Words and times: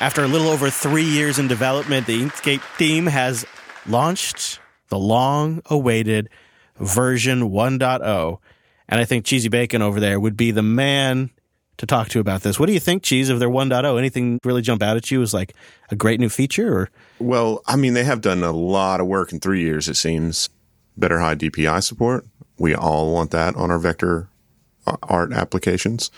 After 0.00 0.22
a 0.22 0.28
little 0.28 0.46
over 0.46 0.70
three 0.70 1.02
years 1.02 1.40
in 1.40 1.48
development, 1.48 2.06
the 2.06 2.22
Inkscape 2.22 2.62
team 2.78 3.06
has 3.06 3.44
launched 3.84 4.60
the 4.90 4.98
long 4.98 5.60
awaited 5.66 6.28
version 6.78 7.50
1.0. 7.50 8.38
And 8.88 9.00
I 9.00 9.04
think 9.04 9.24
Cheesy 9.24 9.48
Bacon 9.48 9.82
over 9.82 9.98
there 9.98 10.20
would 10.20 10.36
be 10.36 10.52
the 10.52 10.62
man 10.62 11.30
to 11.78 11.86
talk 11.86 12.10
to 12.10 12.20
about 12.20 12.42
this. 12.42 12.60
What 12.60 12.66
do 12.66 12.74
you 12.74 12.80
think, 12.80 13.02
Cheese, 13.02 13.28
of 13.28 13.40
their 13.40 13.48
1.0? 13.48 13.98
Anything 13.98 14.38
really 14.44 14.62
jump 14.62 14.84
out 14.84 14.96
at 14.96 15.10
you 15.10 15.20
as 15.20 15.34
like 15.34 15.54
a 15.90 15.96
great 15.96 16.20
new 16.20 16.28
feature 16.28 16.78
or? 16.78 16.90
Well, 17.18 17.64
I 17.66 17.74
mean, 17.74 17.94
they 17.94 18.04
have 18.04 18.20
done 18.20 18.44
a 18.44 18.52
lot 18.52 19.00
of 19.00 19.08
work 19.08 19.32
in 19.32 19.40
three 19.40 19.62
years, 19.62 19.88
it 19.88 19.96
seems. 19.96 20.48
Better 20.96 21.18
high 21.18 21.34
DPI 21.34 21.82
support. 21.82 22.24
We 22.56 22.72
all 22.72 23.12
want 23.12 23.32
that 23.32 23.56
on 23.56 23.72
our 23.72 23.80
vector 23.80 24.28
uh, 24.86 24.96
art 25.02 25.32
applications. 25.32 26.12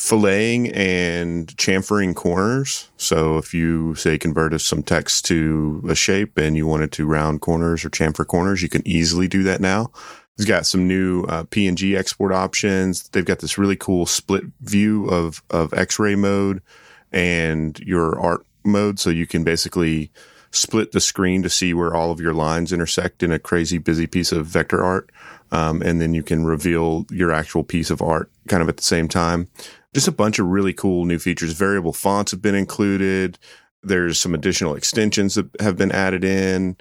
Filleting 0.00 0.74
and 0.74 1.48
chamfering 1.58 2.16
corners. 2.16 2.88
So 2.96 3.36
if 3.36 3.52
you 3.52 3.94
say 3.96 4.16
convert 4.16 4.58
some 4.62 4.82
text 4.82 5.26
to 5.26 5.84
a 5.86 5.94
shape 5.94 6.38
and 6.38 6.56
you 6.56 6.66
wanted 6.66 6.90
to 6.92 7.06
round 7.06 7.42
corners 7.42 7.84
or 7.84 7.90
chamfer 7.90 8.26
corners, 8.26 8.62
you 8.62 8.70
can 8.70 8.80
easily 8.88 9.28
do 9.28 9.42
that 9.42 9.60
now. 9.60 9.90
It's 10.38 10.46
got 10.46 10.64
some 10.64 10.88
new 10.88 11.24
uh, 11.24 11.44
PNG 11.44 11.98
export 11.98 12.32
options. 12.32 13.10
They've 13.10 13.26
got 13.26 13.40
this 13.40 13.58
really 13.58 13.76
cool 13.76 14.06
split 14.06 14.44
view 14.62 15.04
of 15.04 15.42
of 15.50 15.74
X-ray 15.74 16.14
mode 16.14 16.62
and 17.12 17.78
your 17.80 18.18
art 18.18 18.46
mode, 18.64 18.98
so 18.98 19.10
you 19.10 19.26
can 19.26 19.44
basically 19.44 20.10
split 20.50 20.92
the 20.92 21.00
screen 21.00 21.42
to 21.42 21.50
see 21.50 21.74
where 21.74 21.94
all 21.94 22.10
of 22.10 22.20
your 22.20 22.32
lines 22.32 22.72
intersect 22.72 23.22
in 23.22 23.30
a 23.32 23.38
crazy 23.38 23.76
busy 23.76 24.06
piece 24.06 24.32
of 24.32 24.46
vector 24.46 24.82
art, 24.82 25.10
um, 25.52 25.82
and 25.82 26.00
then 26.00 26.14
you 26.14 26.22
can 26.22 26.44
reveal 26.46 27.04
your 27.10 27.30
actual 27.30 27.62
piece 27.62 27.90
of 27.90 28.00
art 28.00 28.30
kind 28.48 28.62
of 28.62 28.68
at 28.68 28.78
the 28.78 28.82
same 28.82 29.08
time. 29.08 29.46
Just 29.94 30.08
a 30.08 30.12
bunch 30.12 30.38
of 30.38 30.46
really 30.46 30.72
cool 30.72 31.04
new 31.04 31.18
features. 31.18 31.52
Variable 31.52 31.92
fonts 31.92 32.30
have 32.30 32.42
been 32.42 32.54
included. 32.54 33.38
There's 33.82 34.20
some 34.20 34.34
additional 34.34 34.74
extensions 34.74 35.34
that 35.34 35.48
have 35.60 35.76
been 35.76 35.90
added 35.92 36.24
in. 36.24 36.76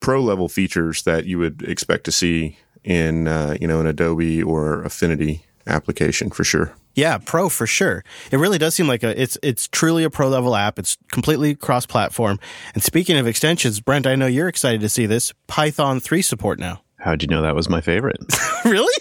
Pro 0.00 0.20
level 0.20 0.48
features 0.48 1.02
that 1.04 1.26
you 1.26 1.38
would 1.38 1.62
expect 1.62 2.04
to 2.04 2.12
see 2.12 2.58
in 2.84 3.28
uh, 3.28 3.56
you 3.60 3.68
know 3.68 3.80
an 3.80 3.86
Adobe 3.86 4.42
or 4.42 4.82
Affinity 4.82 5.44
application 5.66 6.30
for 6.30 6.44
sure. 6.44 6.74
Yeah, 6.94 7.18
pro 7.18 7.48
for 7.48 7.66
sure. 7.66 8.04
It 8.30 8.36
really 8.36 8.58
does 8.58 8.74
seem 8.74 8.86
like 8.86 9.02
a 9.02 9.20
it's 9.20 9.38
it's 9.42 9.68
truly 9.68 10.04
a 10.04 10.10
pro 10.10 10.28
level 10.28 10.54
app. 10.54 10.78
It's 10.78 10.98
completely 11.10 11.54
cross 11.54 11.86
platform. 11.86 12.38
And 12.74 12.82
speaking 12.82 13.16
of 13.16 13.26
extensions, 13.26 13.80
Brent, 13.80 14.06
I 14.06 14.14
know 14.14 14.26
you're 14.26 14.48
excited 14.48 14.80
to 14.82 14.88
see 14.88 15.06
this 15.06 15.32
Python 15.46 16.00
3 16.00 16.20
support 16.20 16.58
now. 16.58 16.82
How'd 16.98 17.22
you 17.22 17.28
know 17.28 17.42
that 17.42 17.54
was 17.54 17.68
my 17.68 17.80
favorite? 17.80 18.20
really? 18.64 18.92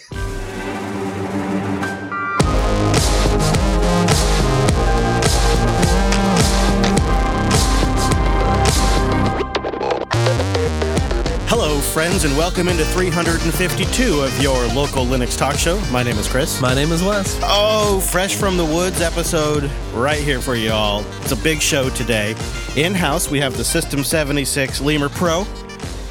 Friends, 11.92 12.23
and 12.23 12.38
welcome 12.38 12.70
into 12.70 12.86
352 12.86 14.22
of 14.22 14.42
your 14.42 14.66
local 14.67 15.06
Linux 15.06 15.38
talk 15.38 15.58
show. 15.58 15.78
My 15.92 16.03
name 16.03 16.17
is 16.17 16.25
Chris. 16.25 16.61
My 16.61 16.73
name 16.73 16.89
is 16.94 17.03
Wes. 17.03 17.38
Oh, 17.44 18.00
Fresh 18.00 18.36
from 18.36 18.56
the 18.56 18.64
Woods 18.64 19.02
episode 19.02 19.70
right 19.94 20.22
here 20.22 20.39
for 20.39 20.56
you 20.56 20.72
all. 20.72 21.03
It's 21.19 21.34
a 21.34 21.36
big 21.36 21.62
show 21.62 21.89
today. 21.89 22.34
In 22.78 22.94
house, 22.94 23.30
we 23.30 23.42
have 23.42 23.58
the 23.58 23.66
System 23.66 24.06
76 24.06 24.80
Lemur 24.80 25.09
Pro. 25.09 25.45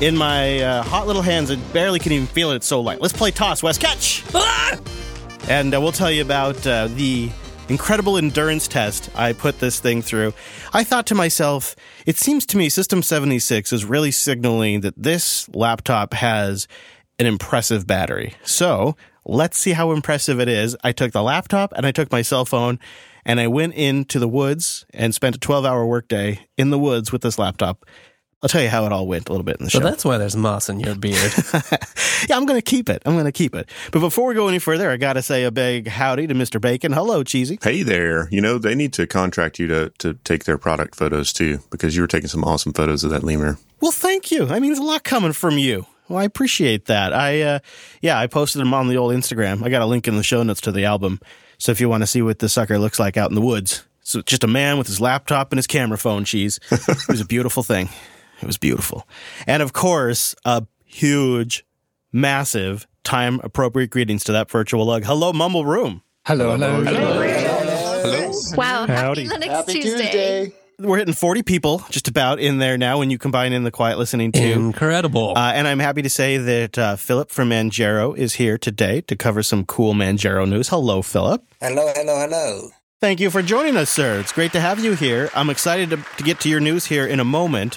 In 0.02 0.14
my 0.14 0.60
uh, 0.60 0.82
hot 0.82 1.06
little 1.06 1.22
hands, 1.22 1.50
I 1.50 1.56
barely 1.72 1.98
can 1.98 2.12
even 2.12 2.26
feel 2.26 2.50
it. 2.50 2.56
It's 2.56 2.66
so 2.66 2.82
light. 2.82 3.00
Let's 3.00 3.14
play 3.14 3.30
toss, 3.30 3.62
Wes. 3.62 3.78
Catch! 3.78 4.22
Ah! 4.34 4.78
And 5.48 5.74
uh, 5.74 5.80
we'll 5.80 5.92
tell 5.92 6.10
you 6.10 6.20
about 6.20 6.66
uh, 6.66 6.88
the 6.88 7.30
incredible 7.70 8.16
endurance 8.18 8.66
test 8.66 9.08
I 9.14 9.32
put 9.32 9.60
this 9.60 9.78
thing 9.78 10.02
through. 10.02 10.34
I 10.72 10.82
thought 10.82 11.06
to 11.06 11.14
myself, 11.14 11.76
it 12.04 12.18
seems 12.18 12.44
to 12.46 12.56
me 12.56 12.68
System 12.68 13.00
76 13.00 13.72
is 13.72 13.84
really 13.84 14.10
signaling 14.10 14.80
that 14.80 15.00
this 15.00 15.48
laptop 15.54 16.12
has 16.14 16.66
an 17.20 17.26
impressive 17.26 17.86
battery. 17.86 18.34
So 18.42 18.96
let's 19.24 19.56
see 19.56 19.70
how 19.70 19.92
impressive 19.92 20.40
it 20.40 20.48
is. 20.48 20.76
I 20.82 20.90
took 20.90 21.12
the 21.12 21.22
laptop 21.22 21.72
and 21.76 21.86
I 21.86 21.92
took 21.92 22.10
my 22.10 22.22
cell 22.22 22.44
phone 22.44 22.80
and 23.24 23.38
I 23.38 23.46
went 23.46 23.74
into 23.74 24.18
the 24.18 24.28
woods 24.28 24.84
and 24.92 25.14
spent 25.14 25.36
a 25.36 25.40
12 25.40 25.64
hour 25.64 25.86
workday 25.86 26.40
in 26.58 26.70
the 26.70 26.78
woods 26.78 27.12
with 27.12 27.22
this 27.22 27.38
laptop. 27.38 27.84
I'll 28.42 28.48
tell 28.48 28.62
you 28.62 28.70
how 28.70 28.86
it 28.86 28.92
all 28.92 29.06
went 29.06 29.28
a 29.28 29.32
little 29.32 29.44
bit 29.44 29.58
in 29.58 29.64
the 29.66 29.70
So 29.70 29.80
show. 29.80 29.84
that's 29.84 30.02
why 30.02 30.16
there's 30.16 30.34
moss 30.34 30.70
in 30.70 30.80
your 30.80 30.94
beard. 30.94 31.30
yeah, 32.28 32.36
I'm 32.36 32.46
going 32.46 32.56
to 32.58 32.62
keep 32.62 32.88
it. 32.88 33.02
I'm 33.04 33.12
going 33.12 33.26
to 33.26 33.32
keep 33.32 33.54
it. 33.54 33.68
But 33.92 34.00
before 34.00 34.28
we 34.28 34.34
go 34.34 34.48
any 34.48 34.58
further, 34.58 34.90
I 34.90 34.96
got 34.96 35.12
to 35.14 35.22
say 35.22 35.44
a 35.44 35.50
big 35.50 35.88
howdy 35.88 36.26
to 36.26 36.34
Mr. 36.34 36.58
Bacon. 36.58 36.92
Hello, 36.92 37.22
Cheesy. 37.22 37.58
Hey 37.62 37.82
there, 37.82 38.28
you 38.30 38.40
know 38.40 38.56
they 38.56 38.74
need 38.74 38.94
to 38.94 39.06
contract 39.06 39.58
you 39.58 39.66
to 39.66 39.90
to 39.98 40.14
take 40.24 40.44
their 40.44 40.56
product 40.56 40.94
photos 40.94 41.32
too 41.34 41.60
because 41.70 41.94
you 41.94 42.02
were 42.02 42.08
taking 42.08 42.28
some 42.28 42.42
awesome 42.44 42.72
photos 42.72 43.04
of 43.04 43.10
that 43.10 43.22
lemur. 43.22 43.58
Well, 43.80 43.92
thank 43.92 44.30
you. 44.30 44.46
I 44.48 44.58
mean, 44.58 44.70
there's 44.70 44.78
a 44.78 44.82
lot 44.82 45.04
coming 45.04 45.32
from 45.32 45.58
you. 45.58 45.84
Well, 46.08 46.18
I 46.18 46.24
appreciate 46.24 46.86
that. 46.86 47.12
I, 47.12 47.40
uh, 47.42 47.58
yeah, 48.00 48.18
I 48.18 48.26
posted 48.26 48.60
them 48.60 48.74
on 48.74 48.88
the 48.88 48.96
old 48.96 49.12
Instagram. 49.12 49.62
I 49.62 49.68
got 49.68 49.80
a 49.82 49.86
link 49.86 50.08
in 50.08 50.16
the 50.16 50.22
show 50.22 50.42
notes 50.42 50.60
to 50.62 50.72
the 50.72 50.84
album. 50.86 51.20
So 51.58 51.72
if 51.72 51.80
you 51.80 51.88
want 51.88 52.02
to 52.02 52.06
see 52.06 52.20
what 52.20 52.40
the 52.40 52.48
sucker 52.48 52.78
looks 52.78 52.98
like 52.98 53.16
out 53.16 53.30
in 53.30 53.34
the 53.36 53.40
woods, 53.40 53.84
so 54.02 54.20
just 54.22 54.42
a 54.42 54.48
man 54.48 54.76
with 54.76 54.86
his 54.88 55.00
laptop 55.00 55.52
and 55.52 55.58
his 55.58 55.66
camera 55.68 55.98
phone, 55.98 56.24
cheese. 56.24 56.58
it 56.70 57.06
was 57.08 57.20
a 57.20 57.24
beautiful 57.26 57.62
thing. 57.62 57.90
It 58.40 58.46
was 58.46 58.58
beautiful. 58.58 59.06
And 59.46 59.62
of 59.62 59.72
course, 59.72 60.34
a 60.44 60.66
huge, 60.84 61.64
massive, 62.12 62.86
time 63.04 63.40
appropriate 63.42 63.90
greetings 63.90 64.24
to 64.24 64.32
that 64.32 64.50
virtual 64.50 64.84
lug. 64.86 65.04
Hello, 65.04 65.32
Mumble 65.32 65.64
Room. 65.64 66.02
Hello, 66.26 66.56
hello, 66.56 66.82
Wow. 68.56 68.86
Howdy. 68.86 69.24
Happy 69.24 69.36
Linux 69.36 69.48
Happy 69.48 69.72
Tuesday. 69.74 70.02
Tuesday. 70.02 70.52
We're 70.78 70.96
hitting 70.96 71.12
40 71.12 71.42
people 71.42 71.82
just 71.90 72.08
about 72.08 72.40
in 72.40 72.58
there 72.58 72.78
now 72.78 72.98
when 72.98 73.10
you 73.10 73.18
combine 73.18 73.52
in 73.52 73.64
the 73.64 73.70
quiet 73.70 73.98
listening 73.98 74.32
too. 74.32 74.40
Incredible. 74.40 75.36
Uh, 75.36 75.52
and 75.54 75.68
I'm 75.68 75.78
happy 75.78 76.00
to 76.02 76.08
say 76.08 76.38
that 76.38 76.78
uh, 76.78 76.96
Philip 76.96 77.30
from 77.30 77.50
Manjaro 77.50 78.16
is 78.16 78.34
here 78.34 78.56
today 78.56 79.02
to 79.02 79.14
cover 79.14 79.42
some 79.42 79.66
cool 79.66 79.92
Manjaro 79.92 80.48
news. 80.48 80.68
Hello, 80.68 81.02
Philip. 81.02 81.44
Hello, 81.60 81.92
hello, 81.94 82.18
hello. 82.18 82.70
Thank 82.98 83.20
you 83.20 83.30
for 83.30 83.42
joining 83.42 83.76
us, 83.76 83.90
sir. 83.90 84.20
It's 84.20 84.32
great 84.32 84.52
to 84.52 84.60
have 84.60 84.82
you 84.82 84.94
here. 84.94 85.28
I'm 85.34 85.50
excited 85.50 85.90
to, 85.90 85.98
to 86.16 86.22
get 86.22 86.40
to 86.40 86.48
your 86.48 86.60
news 86.60 86.86
here 86.86 87.06
in 87.06 87.20
a 87.20 87.24
moment. 87.24 87.76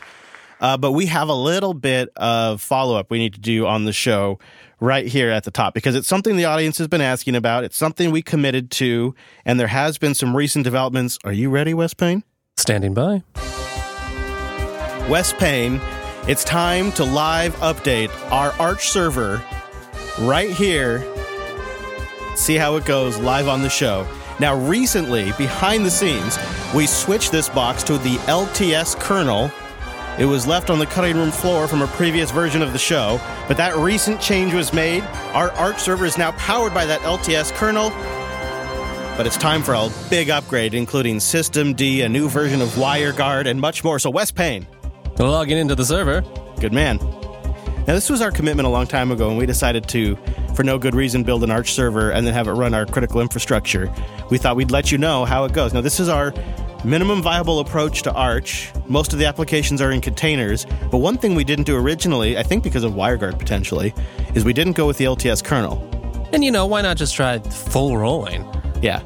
Uh, 0.63 0.77
but 0.77 0.93
we 0.93 1.05
have 1.07 1.27
a 1.27 1.35
little 1.35 1.73
bit 1.73 2.07
of 2.15 2.61
follow 2.61 2.95
up 2.97 3.11
we 3.11 3.19
need 3.19 3.33
to 3.33 3.39
do 3.41 3.67
on 3.67 3.83
the 3.83 3.91
show 3.91 4.39
right 4.79 5.05
here 5.05 5.29
at 5.29 5.43
the 5.43 5.51
top 5.51 5.73
because 5.73 5.93
it's 5.93 6.07
something 6.07 6.37
the 6.37 6.45
audience 6.45 6.77
has 6.77 6.87
been 6.87 7.01
asking 7.01 7.35
about. 7.35 7.65
It's 7.65 7.75
something 7.75 8.11
we 8.11 8.21
committed 8.21 8.71
to, 8.71 9.13
and 9.43 9.59
there 9.59 9.67
has 9.67 9.97
been 9.97 10.15
some 10.15 10.33
recent 10.33 10.63
developments. 10.63 11.19
Are 11.25 11.33
you 11.33 11.49
ready, 11.49 11.73
Wes 11.73 11.93
Payne? 11.93 12.23
Standing 12.55 12.93
by. 12.93 13.23
Wes 15.09 15.33
Payne, 15.33 15.81
it's 16.29 16.45
time 16.45 16.93
to 16.93 17.03
live 17.03 17.53
update 17.57 18.09
our 18.31 18.53
Arch 18.53 18.87
server 18.87 19.43
right 20.21 20.49
here. 20.49 21.05
See 22.37 22.55
how 22.55 22.77
it 22.77 22.85
goes 22.85 23.17
live 23.17 23.49
on 23.49 23.63
the 23.63 23.69
show. 23.69 24.07
Now, 24.39 24.55
recently, 24.55 25.33
behind 25.33 25.85
the 25.85 25.91
scenes, 25.91 26.39
we 26.73 26.87
switched 26.87 27.33
this 27.33 27.49
box 27.49 27.83
to 27.83 27.97
the 27.97 28.15
LTS 28.27 28.97
kernel. 28.97 29.51
It 30.19 30.25
was 30.25 30.45
left 30.45 30.69
on 30.69 30.77
the 30.77 30.85
cutting 30.85 31.17
room 31.17 31.31
floor 31.31 31.67
from 31.67 31.81
a 31.81 31.87
previous 31.87 32.29
version 32.29 32.61
of 32.61 32.71
the 32.71 32.79
show, 32.79 33.19
but 33.47 33.57
that 33.57 33.75
recent 33.75 34.21
change 34.21 34.53
was 34.53 34.71
made. 34.71 35.03
Our 35.33 35.49
Arch 35.53 35.79
server 35.79 36.05
is 36.05 36.19
now 36.19 36.33
powered 36.33 36.73
by 36.73 36.85
that 36.85 37.01
LTS 37.01 37.51
kernel. 37.53 37.89
But 39.17 39.25
it's 39.25 39.37
time 39.37 39.63
for 39.63 39.73
a 39.73 39.89
big 40.09 40.29
upgrade, 40.29 40.75
including 40.75 41.19
System 41.19 41.73
D, 41.73 42.01
a 42.01 42.09
new 42.09 42.29
version 42.29 42.61
of 42.61 42.69
WireGuard, 42.69 43.47
and 43.47 43.59
much 43.59 43.83
more. 43.83 43.97
So, 43.97 44.11
Wes 44.11 44.31
Payne, 44.31 44.67
Logging 45.17 45.57
into 45.57 45.75
the 45.75 45.85
server. 45.85 46.21
Good 46.59 46.73
man. 46.73 46.97
Now, 47.87 47.95
this 47.95 48.09
was 48.09 48.21
our 48.21 48.31
commitment 48.31 48.67
a 48.67 48.69
long 48.69 48.87
time 48.87 49.11
ago, 49.11 49.29
and 49.29 49.37
we 49.37 49.45
decided 49.45 49.87
to, 49.89 50.15
for 50.55 50.63
no 50.63 50.77
good 50.77 50.95
reason, 50.95 51.23
build 51.23 51.43
an 51.43 51.51
Arch 51.51 51.73
server 51.73 52.11
and 52.11 52.25
then 52.25 52.33
have 52.33 52.47
it 52.47 52.51
run 52.51 52.73
our 52.73 52.85
critical 52.85 53.19
infrastructure. 53.19 53.93
We 54.29 54.37
thought 54.37 54.55
we'd 54.55 54.71
let 54.71 54.91
you 54.91 54.97
know 54.97 55.25
how 55.25 55.43
it 55.45 55.53
goes. 55.53 55.73
Now, 55.73 55.81
this 55.81 55.99
is 55.99 56.07
our 56.07 56.33
minimum 56.83 57.21
viable 57.21 57.59
approach 57.59 58.01
to 58.03 58.13
Arch. 58.13 58.71
Most 58.87 59.13
of 59.13 59.19
the 59.19 59.25
applications 59.25 59.81
are 59.81 59.91
in 59.91 60.01
containers, 60.01 60.65
but 60.91 60.97
one 60.97 61.17
thing 61.17 61.35
we 61.35 61.43
didn't 61.43 61.65
do 61.65 61.75
originally, 61.75 62.37
I 62.37 62.43
think 62.43 62.63
because 62.63 62.83
of 62.83 62.93
WireGuard 62.93 63.39
potentially, 63.39 63.93
is 64.35 64.43
we 64.43 64.53
didn't 64.53 64.73
go 64.73 64.85
with 64.85 64.97
the 64.97 65.05
LTS 65.05 65.43
kernel. 65.43 65.89
And 66.33 66.43
you 66.43 66.51
know, 66.51 66.65
why 66.65 66.81
not 66.81 66.97
just 66.97 67.15
try 67.15 67.39
full 67.39 67.97
rolling? 67.97 68.45
Yeah. 68.81 69.01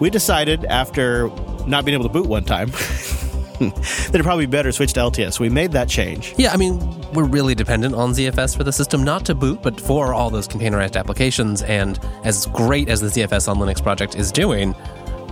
We 0.00 0.10
decided 0.10 0.64
after 0.66 1.28
not 1.66 1.84
being 1.84 1.94
able 1.94 2.08
to 2.08 2.12
boot 2.12 2.26
one 2.26 2.44
time 2.44 2.70
that 3.60 4.10
it'd 4.10 4.22
probably 4.22 4.46
be 4.46 4.50
better 4.50 4.68
to 4.68 4.72
switch 4.72 4.92
to 4.94 5.00
LTS. 5.00 5.40
We 5.40 5.48
made 5.48 5.72
that 5.72 5.88
change. 5.88 6.34
Yeah, 6.36 6.52
I 6.52 6.56
mean, 6.56 6.78
we're 7.12 7.24
really 7.24 7.54
dependent 7.54 7.94
on 7.94 8.12
ZFS 8.12 8.56
for 8.56 8.64
the 8.64 8.72
system, 8.72 9.04
not 9.04 9.24
to 9.26 9.34
boot, 9.34 9.62
but 9.62 9.80
for 9.80 10.12
all 10.12 10.30
those 10.30 10.46
containerized 10.46 10.96
applications. 10.96 11.62
And 11.62 11.98
as 12.24 12.46
great 12.46 12.88
as 12.88 13.00
the 13.00 13.08
ZFS 13.08 13.48
on 13.48 13.58
Linux 13.58 13.82
project 13.82 14.16
is 14.16 14.30
doing, 14.30 14.74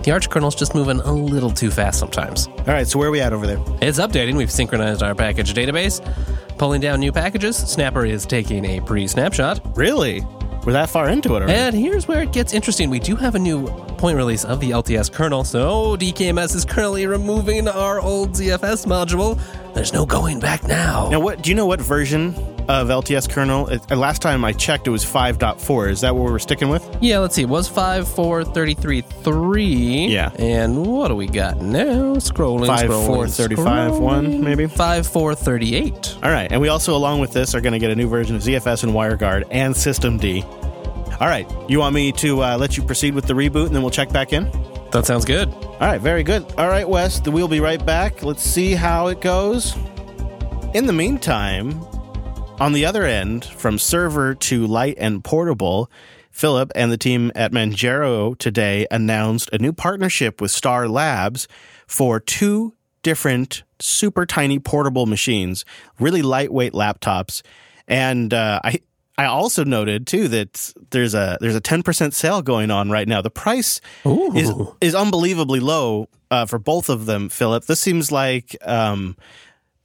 the 0.05 0.11
Arch 0.11 0.29
kernel's 0.29 0.55
just 0.55 0.73
moving 0.75 0.99
a 1.01 1.11
little 1.11 1.51
too 1.51 1.71
fast 1.71 1.99
sometimes. 1.99 2.47
All 2.47 2.65
right, 2.67 2.87
so 2.87 2.99
where 2.99 3.09
are 3.09 3.11
we 3.11 3.21
at 3.21 3.33
over 3.33 3.47
there? 3.47 3.57
It's 3.81 3.99
updating. 3.99 4.35
We've 4.35 4.51
synchronized 4.51 5.03
our 5.03 5.15
package 5.15 5.53
database, 5.53 5.99
pulling 6.57 6.79
down 6.79 6.99
new 6.99 7.11
packages. 7.11 7.57
Snapper 7.57 8.05
is 8.05 8.25
taking 8.25 8.63
a 8.65 8.79
pre 8.79 9.07
snapshot. 9.07 9.59
Really? 9.75 10.23
we're 10.65 10.73
that 10.73 10.89
far 10.89 11.09
into 11.09 11.35
it 11.35 11.43
already. 11.43 11.53
And 11.53 11.75
here's 11.75 12.07
where 12.07 12.23
it 12.23 12.31
gets 12.31 12.53
interesting. 12.53 12.89
We 12.89 12.99
do 12.99 13.15
have 13.15 13.35
a 13.35 13.39
new 13.39 13.67
point 13.97 14.17
release 14.17 14.43
of 14.43 14.59
the 14.59 14.71
LTS 14.71 15.11
kernel, 15.11 15.43
so 15.43 15.95
DKMS 15.95 16.55
is 16.55 16.65
currently 16.65 17.05
removing 17.05 17.67
our 17.67 17.99
old 17.99 18.31
ZFS 18.31 18.87
module. 18.87 19.39
There's 19.75 19.93
no 19.93 20.05
going 20.05 20.39
back 20.39 20.67
now. 20.67 21.09
Now, 21.09 21.19
what 21.19 21.43
do 21.43 21.51
you 21.51 21.55
know? 21.55 21.67
What 21.67 21.81
version 21.81 22.33
of 22.67 22.87
LTS 22.89 23.29
kernel? 23.29 23.67
It, 23.67 23.91
uh, 23.91 23.95
last 23.95 24.21
time 24.21 24.43
I 24.45 24.51
checked, 24.53 24.87
it 24.87 24.91
was 24.91 25.03
5.4. 25.05 25.89
Is 25.89 26.01
that 26.01 26.15
what 26.15 26.25
we're 26.25 26.39
sticking 26.39 26.69
with? 26.69 26.83
Yeah, 27.01 27.19
let's 27.19 27.35
see. 27.35 27.43
It 27.43 27.49
was 27.49 27.69
5.4.33.3. 27.69 30.09
Yeah. 30.09 30.31
And 30.37 30.85
what 30.85 31.07
do 31.09 31.15
we 31.15 31.27
got 31.27 31.61
now? 31.61 32.15
Scrolling, 32.15 32.67
Five, 32.67 32.89
scrolling, 32.89 33.05
four, 33.07 33.27
35, 33.27 33.97
one, 33.97 34.25
scrolling. 34.25 34.39
maybe? 34.41 34.65
5.4.38. 34.65 36.23
All 36.23 36.31
right, 36.31 36.51
and 36.51 36.59
we 36.61 36.67
also, 36.69 36.95
along 36.95 37.19
with 37.19 37.33
this, 37.33 37.53
are 37.55 37.61
going 37.61 37.73
to 37.73 37.79
get 37.79 37.91
a 37.91 37.95
new 37.95 38.07
version 38.07 38.35
of 38.35 38.41
ZFS 38.41 38.83
and 38.83 38.93
WireGuard 38.93 39.45
and 39.51 39.75
System 39.75 40.17
D. 40.17 40.43
All 41.19 41.27
right, 41.27 41.49
you 41.69 41.79
want 41.79 41.95
me 41.95 42.11
to 42.13 42.43
uh, 42.43 42.57
let 42.57 42.77
you 42.77 42.83
proceed 42.83 43.15
with 43.15 43.25
the 43.25 43.33
reboot, 43.33 43.65
and 43.67 43.75
then 43.75 43.81
we'll 43.81 43.91
check 43.91 44.11
back 44.11 44.33
in? 44.33 44.49
That 44.91 45.05
sounds 45.05 45.25
good. 45.25 45.49
All 45.49 45.79
right, 45.79 45.99
very 45.99 46.23
good. 46.23 46.45
All 46.57 46.67
right, 46.67 46.87
Wes, 46.87 47.21
we'll 47.25 47.47
be 47.47 47.59
right 47.59 47.83
back. 47.85 48.21
Let's 48.23 48.43
see 48.43 48.73
how 48.75 49.07
it 49.07 49.21
goes. 49.21 49.75
In 50.73 50.85
the 50.85 50.93
meantime, 50.93 51.81
on 52.59 52.73
the 52.73 52.85
other 52.85 53.03
end, 53.03 53.45
from 53.45 53.77
server 53.77 54.33
to 54.35 54.65
light 54.65 54.95
and 54.97 55.23
portable, 55.23 55.91
Philip 56.31 56.71
and 56.75 56.91
the 56.91 56.97
team 56.97 57.31
at 57.35 57.51
Manjaro 57.51 58.37
today 58.37 58.87
announced 58.91 59.49
a 59.53 59.57
new 59.57 59.73
partnership 59.73 60.41
with 60.41 60.51
Star 60.51 60.87
Labs 60.87 61.47
for 61.87 62.19
two 62.19 62.73
different 63.03 63.63
super 63.79 64.25
tiny 64.25 64.59
portable 64.59 65.05
machines, 65.05 65.63
really 65.99 66.21
lightweight 66.21 66.73
laptops. 66.73 67.41
And 67.87 68.33
uh, 68.33 68.59
I 68.63 68.79
I 69.17 69.25
also 69.25 69.63
noted 69.63 70.07
too 70.07 70.27
that 70.29 70.73
there's 70.89 71.13
a 71.13 71.37
there's 71.39 71.55
a 71.55 71.61
10% 71.61 72.13
sale 72.13 72.41
going 72.41 72.69
on 72.71 72.89
right 72.89 73.07
now. 73.07 73.21
The 73.21 73.29
price 73.29 73.79
is 74.35 74.51
is 74.81 74.95
unbelievably 74.95 75.61
low 75.61 76.09
uh, 76.31 76.45
for 76.45 76.59
both 76.59 76.89
of 76.89 77.05
them, 77.05 77.29
Philip. 77.29 77.65
This 77.65 77.79
seems 77.79 78.11
like 78.11 78.57
um, 78.61 79.15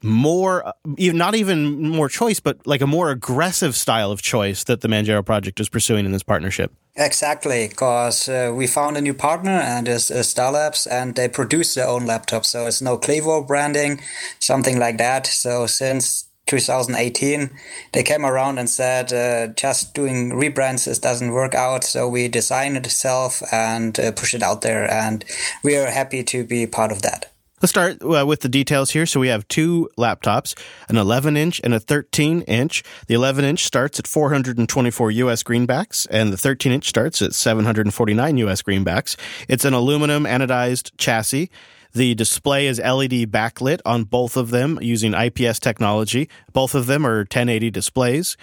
more 0.03 0.73
even 0.97 1.19
not 1.19 1.35
even 1.35 1.89
more 1.89 2.09
choice 2.09 2.41
but 2.41 2.67
like 2.67 2.81
a 2.81 2.87
more 2.87 3.11
aggressive 3.11 3.77
style 3.77 4.11
of 4.11 4.23
choice 4.23 4.65
that 4.65 4.81
the 4.81 4.89
manjaro 4.89 5.25
project 5.25 5.61
is 5.61 5.69
pursuing 5.69 6.07
in 6.07 6.13
this 6.13 6.23
partnership 6.23 6.73
Exactly, 6.97 7.69
because 7.69 8.29
uh, 8.29 8.53
we 8.55 8.67
found 8.67 8.97
a 8.97 9.01
new 9.01 9.15
partner 9.15 9.53
and 9.53 9.87
it's 9.87 10.11
uh, 10.11 10.23
Star 10.23 10.53
Labs, 10.53 10.87
and 10.87 11.15
they 11.15 11.29
produce 11.29 11.75
their 11.75 11.87
own 11.87 12.03
laptops. 12.03 12.47
So 12.47 12.67
it's 12.67 12.83
no 12.83 12.99
Clevo 12.99 13.47
branding, 13.47 14.03
something 14.39 14.79
like 14.79 14.99
that. 14.99 15.27
So 15.27 15.67
since 15.67 16.29
2018, 16.47 17.51
they 17.93 18.03
came 18.03 18.27
around 18.27 18.59
and 18.59 18.69
said 18.69 19.13
uh, 19.13 19.53
just 19.55 19.95
doing 19.95 20.31
rebrands 20.31 20.89
it 20.89 21.01
doesn't 21.01 21.33
work 21.33 21.55
out. 21.55 21.85
So 21.85 22.09
we 22.09 22.27
design 22.27 22.77
it 22.77 22.87
itself 22.87 23.41
and 23.53 23.99
uh, 23.99 24.11
push 24.13 24.35
it 24.35 24.43
out 24.43 24.63
there, 24.63 24.91
and 24.91 25.25
we 25.63 25.77
are 25.77 25.87
happy 25.87 26.25
to 26.25 26.45
be 26.45 26.67
part 26.67 26.91
of 26.91 27.03
that. 27.03 27.31
Let's 27.61 27.71
start 27.71 28.03
uh, 28.03 28.25
with 28.27 28.41
the 28.41 28.49
details 28.49 28.91
here 28.91 29.07
so 29.07 29.21
we 29.21 29.29
have 29.29 29.47
two 29.49 29.89
laptops 29.99 30.59
an 30.89 30.97
11 30.97 31.37
inch 31.37 31.61
and 31.63 31.75
a 31.75 31.81
13 31.81 32.43
inch 32.43 32.83
the 33.07 33.15
11 33.15 33.45
inch 33.45 33.65
starts 33.65 33.99
at 33.99 34.07
424 34.07 35.11
us 35.11 35.43
greenbacks 35.43 36.07
and 36.11 36.33
the 36.33 36.37
13 36.37 36.73
inch 36.73 36.89
starts 36.89 37.21
at 37.21 37.35
749 37.35 38.37
us 38.39 38.63
greenbacks 38.63 39.17
it's 39.49 39.65
an 39.65 39.75
aluminum 39.75 40.25
anodized 40.25 40.91
chassis 40.97 41.51
the 41.93 42.15
display 42.15 42.67
is 42.69 42.79
LED 42.79 43.33
backlit 43.33 43.81
on 43.85 44.05
both 44.05 44.37
of 44.37 44.51
them 44.51 44.79
using 44.81 45.13
IPS 45.13 45.59
technology. 45.59 46.29
Both 46.53 46.77
of 46.77 46.87
them 46.87 47.05
are 47.05 47.19
1080 47.21 47.71
displays. 47.73 48.37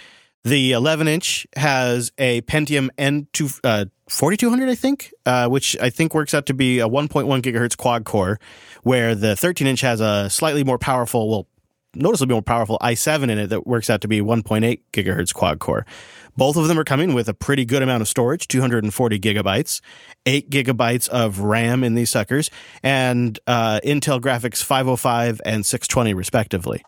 The 0.47 0.71
11 0.71 1.09
inch 1.09 1.45
has 1.57 2.13
a 2.17 2.39
Pentium 2.43 2.87
N2 2.97 3.59
uh, 3.65 3.85
4200, 4.07 4.69
I 4.69 4.75
think, 4.75 5.13
uh, 5.25 5.49
which 5.49 5.75
I 5.81 5.89
think 5.89 6.13
works 6.13 6.33
out 6.33 6.45
to 6.45 6.53
be 6.53 6.79
a 6.79 6.87
1.1 6.87 7.41
gigahertz 7.41 7.75
quad 7.75 8.05
core, 8.05 8.39
where 8.83 9.13
the 9.13 9.35
13 9.35 9.67
inch 9.67 9.81
has 9.81 9.99
a 9.99 10.29
slightly 10.29 10.63
more 10.63 10.77
powerful, 10.77 11.29
well, 11.29 11.47
noticeably 11.95 12.33
more 12.33 12.41
powerful 12.41 12.77
i7 12.81 13.23
in 13.23 13.39
it 13.39 13.47
that 13.47 13.67
works 13.67 13.89
out 13.89 13.99
to 13.99 14.07
be 14.07 14.21
1.8 14.21 14.79
gigahertz 14.93 15.33
quad 15.33 15.59
core. 15.59 15.85
Both 16.37 16.55
of 16.55 16.69
them 16.69 16.79
are 16.79 16.85
coming 16.85 17.13
with 17.13 17.27
a 17.27 17.33
pretty 17.33 17.65
good 17.65 17.81
amount 17.81 17.99
of 17.99 18.07
storage, 18.07 18.47
240 18.47 19.19
gigabytes, 19.19 19.81
8 20.25 20.49
gigabytes 20.49 21.09
of 21.09 21.39
RAM 21.39 21.83
in 21.83 21.93
these 21.93 22.09
suckers, 22.09 22.49
and 22.81 23.37
uh, 23.47 23.81
Intel 23.83 24.21
graphics 24.21 24.63
505 24.63 25.41
and 25.43 25.65
620 25.65 26.13
respectively. 26.13 26.85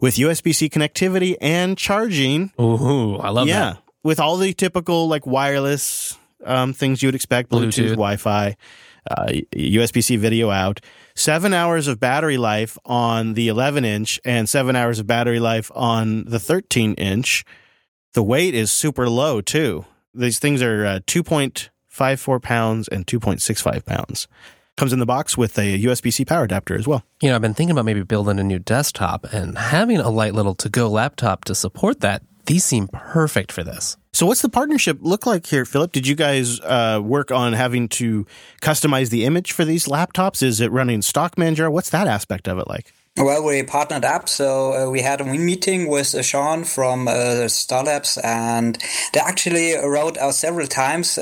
With 0.00 0.16
USB 0.16 0.54
C 0.54 0.68
connectivity 0.70 1.36
and 1.40 1.76
charging, 1.76 2.52
Ooh, 2.58 3.16
I 3.16 3.28
love 3.28 3.48
yeah, 3.48 3.58
that. 3.58 3.74
Yeah, 3.74 3.80
with 4.02 4.18
all 4.18 4.36
the 4.38 4.52
typical 4.54 5.08
like 5.08 5.26
wireless 5.26 6.18
um, 6.44 6.72
things 6.72 7.02
you 7.02 7.08
would 7.08 7.14
expect 7.14 7.50
Bluetooth, 7.50 7.74
Bluetooth. 7.74 7.90
Wi 7.90 8.16
Fi, 8.16 8.56
uh, 9.10 9.26
USB 9.54 10.02
C 10.02 10.16
video 10.16 10.50
out. 10.50 10.80
Seven 11.14 11.52
hours 11.52 11.86
of 11.86 12.00
battery 12.00 12.38
life 12.38 12.78
on 12.84 13.34
the 13.34 13.48
11 13.48 13.84
inch 13.84 14.18
and 14.24 14.48
seven 14.48 14.74
hours 14.74 14.98
of 14.98 15.06
battery 15.06 15.40
life 15.40 15.70
on 15.74 16.24
the 16.24 16.40
13 16.40 16.94
inch. 16.94 17.44
The 18.14 18.22
weight 18.22 18.54
is 18.54 18.72
super 18.72 19.08
low 19.08 19.40
too. 19.40 19.84
These 20.14 20.38
things 20.38 20.62
are 20.62 20.86
uh, 20.86 21.00
2.54 21.06 22.42
pounds 22.42 22.88
and 22.88 23.06
2.65 23.06 23.84
pounds. 23.84 24.28
Comes 24.80 24.94
in 24.94 24.98
the 24.98 25.04
box 25.04 25.36
with 25.36 25.58
a 25.58 25.78
USB 25.82 26.10
C 26.10 26.24
power 26.24 26.44
adapter 26.44 26.74
as 26.74 26.88
well. 26.88 27.04
You 27.20 27.28
know, 27.28 27.34
I've 27.34 27.42
been 27.42 27.52
thinking 27.52 27.72
about 27.72 27.84
maybe 27.84 28.02
building 28.02 28.40
a 28.40 28.42
new 28.42 28.58
desktop 28.58 29.26
and 29.30 29.58
having 29.58 29.98
a 29.98 30.08
light 30.08 30.32
little 30.32 30.54
to 30.54 30.70
go 30.70 30.88
laptop 30.88 31.44
to 31.44 31.54
support 31.54 32.00
that. 32.00 32.22
These 32.46 32.64
seem 32.64 32.88
perfect 32.88 33.52
for 33.52 33.62
this. 33.62 33.98
So, 34.14 34.24
what's 34.24 34.40
the 34.40 34.48
partnership 34.48 34.96
look 35.02 35.26
like 35.26 35.44
here, 35.44 35.66
Philip? 35.66 35.92
Did 35.92 36.06
you 36.06 36.14
guys 36.14 36.60
uh, 36.60 36.98
work 37.04 37.30
on 37.30 37.52
having 37.52 37.90
to 37.90 38.26
customize 38.62 39.10
the 39.10 39.26
image 39.26 39.52
for 39.52 39.66
these 39.66 39.84
laptops? 39.84 40.42
Is 40.42 40.62
it 40.62 40.72
running 40.72 41.02
stock 41.02 41.36
Manjaro? 41.36 41.70
What's 41.70 41.90
that 41.90 42.06
aspect 42.06 42.48
of 42.48 42.58
it 42.58 42.66
like? 42.66 42.90
Well, 43.18 43.44
we 43.44 43.62
partnered 43.62 44.06
up, 44.06 44.30
so 44.30 44.72
uh, 44.72 44.90
we 44.90 45.02
had 45.02 45.20
a 45.20 45.24
meeting 45.24 45.90
with 45.90 46.14
uh, 46.14 46.22
Sean 46.22 46.64
from 46.64 47.06
uh, 47.06 47.48
Star 47.48 47.84
Labs, 47.84 48.16
and 48.24 48.78
they 49.12 49.20
actually 49.20 49.74
wrote 49.74 50.16
us 50.16 50.38
several 50.38 50.68
times. 50.68 51.18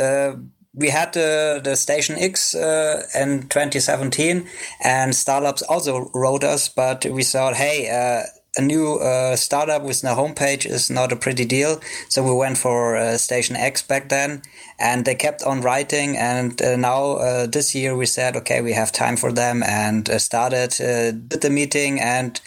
We 0.79 0.91
had 0.91 1.13
the, 1.13 1.61
the 1.63 1.75
Station 1.75 2.15
X 2.17 2.55
uh, 2.55 3.03
in 3.13 3.49
2017, 3.49 4.47
and 4.85 5.13
Star 5.13 5.41
Labs 5.41 5.63
also 5.63 6.09
wrote 6.15 6.45
us, 6.45 6.69
but 6.69 7.05
we 7.05 7.25
thought, 7.25 7.57
hey, 7.57 7.91
uh, 7.91 8.23
a 8.57 8.63
new 8.63 8.95
uh, 8.95 9.35
startup 9.35 9.83
with 9.83 10.05
no 10.05 10.15
homepage 10.15 10.67
is 10.67 10.89
not 10.89 11.11
a 11.11 11.17
pretty 11.17 11.45
deal. 11.45 11.81
So 12.09 12.23
we 12.23 12.33
went 12.33 12.59
for 12.59 12.97
uh, 12.97 13.17
Station 13.17 13.57
X 13.57 13.83
back 13.83 14.09
then, 14.09 14.43
and 14.79 15.05
they 15.05 15.17
kept 15.17 15.43
on 15.43 15.63
writing. 15.63 16.17
And 16.17 16.61
uh, 16.63 16.77
now 16.77 17.15
uh, 17.15 17.47
this 17.47 17.75
year 17.75 17.97
we 17.97 18.07
said, 18.07 18.37
okay, 18.37 18.61
we 18.61 18.73
have 18.73 18.93
time 18.93 19.17
for 19.17 19.33
them, 19.33 19.65
and 19.65 20.09
started 20.21 20.71
did 20.79 21.41
the 21.41 21.50
meeting 21.50 22.00
and. 22.00 22.41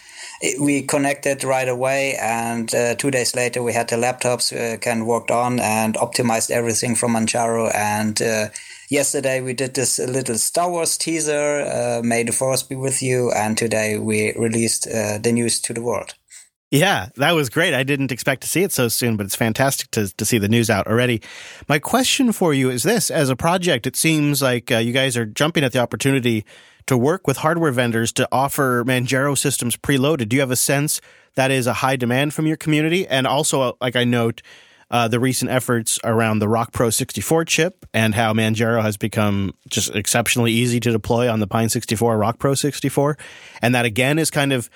We 0.59 0.81
connected 0.81 1.43
right 1.43 1.69
away, 1.69 2.15
and 2.19 2.73
uh, 2.73 2.95
two 2.95 3.11
days 3.11 3.35
later, 3.35 3.61
we 3.61 3.73
had 3.73 3.89
the 3.89 3.95
laptops 3.95 4.51
uh, 4.51 4.77
can 4.77 5.05
worked 5.05 5.29
on 5.29 5.59
and 5.59 5.93
optimized 5.95 6.49
everything 6.49 6.95
from 6.95 7.13
Manjaro. 7.13 7.71
And 7.75 8.19
uh, 8.19 8.47
yesterday, 8.89 9.41
we 9.41 9.53
did 9.53 9.75
this 9.75 9.99
little 9.99 10.37
Star 10.37 10.71
Wars 10.71 10.97
teaser. 10.97 11.61
Uh, 11.61 12.01
May 12.03 12.23
the 12.23 12.31
Force 12.31 12.63
be 12.63 12.75
with 12.75 13.03
you. 13.03 13.31
And 13.31 13.55
today, 13.55 13.99
we 13.99 14.33
released 14.33 14.87
uh, 14.87 15.19
the 15.19 15.31
news 15.31 15.59
to 15.61 15.73
the 15.73 15.81
world. 15.81 16.15
Yeah, 16.71 17.09
that 17.17 17.31
was 17.31 17.49
great. 17.49 17.73
I 17.73 17.83
didn't 17.83 18.13
expect 18.13 18.41
to 18.43 18.47
see 18.47 18.63
it 18.63 18.71
so 18.71 18.87
soon, 18.87 19.17
but 19.17 19.25
it's 19.25 19.35
fantastic 19.35 19.91
to, 19.91 20.07
to 20.15 20.25
see 20.25 20.37
the 20.37 20.47
news 20.47 20.69
out 20.69 20.87
already. 20.87 21.21
My 21.67 21.79
question 21.79 22.31
for 22.31 22.53
you 22.53 22.69
is 22.69 22.83
this 22.83 23.11
as 23.11 23.29
a 23.29 23.35
project, 23.35 23.85
it 23.85 23.97
seems 23.97 24.41
like 24.41 24.71
uh, 24.71 24.77
you 24.77 24.93
guys 24.93 25.17
are 25.17 25.25
jumping 25.25 25.65
at 25.65 25.73
the 25.73 25.79
opportunity 25.79 26.45
to 26.87 26.97
work 26.97 27.27
with 27.27 27.37
hardware 27.37 27.71
vendors 27.71 28.11
to 28.13 28.27
offer 28.31 28.83
Manjaro 28.85 29.37
systems 29.37 29.77
preloaded. 29.77 30.29
Do 30.29 30.35
you 30.35 30.41
have 30.41 30.51
a 30.51 30.55
sense 30.55 31.01
that 31.35 31.51
is 31.51 31.67
a 31.67 31.73
high 31.73 31.95
demand 31.95 32.33
from 32.33 32.47
your 32.47 32.57
community? 32.57 33.07
And 33.07 33.25
also, 33.27 33.61
uh, 33.61 33.71
like 33.81 33.95
I 33.95 34.03
note, 34.03 34.41
uh, 34.89 35.07
the 35.07 35.19
recent 35.19 35.49
efforts 35.49 35.99
around 36.03 36.39
the 36.39 36.49
Rock 36.49 36.73
Pro 36.73 36.89
64 36.89 37.45
chip 37.45 37.85
and 37.93 38.13
how 38.13 38.33
Manjaro 38.33 38.81
has 38.81 38.97
become 38.97 39.53
just 39.69 39.95
exceptionally 39.95 40.51
easy 40.51 40.81
to 40.81 40.91
deploy 40.91 41.31
on 41.31 41.39
the 41.39 41.47
Pine 41.47 41.69
64 41.69 42.17
Rock 42.17 42.39
Pro 42.39 42.53
64. 42.53 43.17
And 43.61 43.73
that 43.73 43.85
again 43.85 44.19
is 44.19 44.29
kind 44.29 44.51
of 44.51 44.69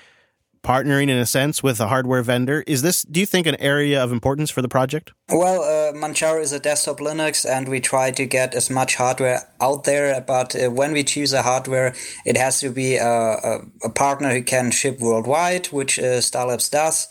partnering 0.65 1.09
in 1.09 1.17
a 1.17 1.25
sense 1.25 1.61
with 1.61 1.79
a 1.79 1.87
hardware 1.87 2.23
vendor. 2.23 2.63
Is 2.65 2.81
this, 2.81 3.03
do 3.03 3.19
you 3.19 3.25
think, 3.25 3.45
an 3.47 3.55
area 3.61 4.03
of 4.03 4.11
importance 4.11 4.49
for 4.49 4.61
the 4.61 4.67
project? 4.67 5.13
Well, 5.29 5.61
uh, 5.61 5.93
Manjaro 5.93 6.41
is 6.41 6.51
a 6.51 6.59
desktop 6.59 6.99
Linux, 6.99 7.45
and 7.49 7.69
we 7.69 7.79
try 7.79 8.11
to 8.11 8.25
get 8.25 8.55
as 8.55 8.69
much 8.69 8.95
hardware 8.95 9.47
out 9.61 9.83
there. 9.83 10.19
But 10.21 10.55
uh, 10.55 10.71
when 10.71 10.91
we 10.91 11.03
choose 11.03 11.33
a 11.33 11.43
hardware, 11.43 11.93
it 12.25 12.35
has 12.37 12.59
to 12.61 12.69
be 12.69 12.97
a, 12.97 13.07
a, 13.07 13.59
a 13.83 13.89
partner 13.89 14.33
who 14.33 14.43
can 14.43 14.71
ship 14.71 14.99
worldwide, 14.99 15.67
which 15.67 15.99
uh, 15.99 16.19
Starlabs 16.19 16.69
does. 16.71 17.07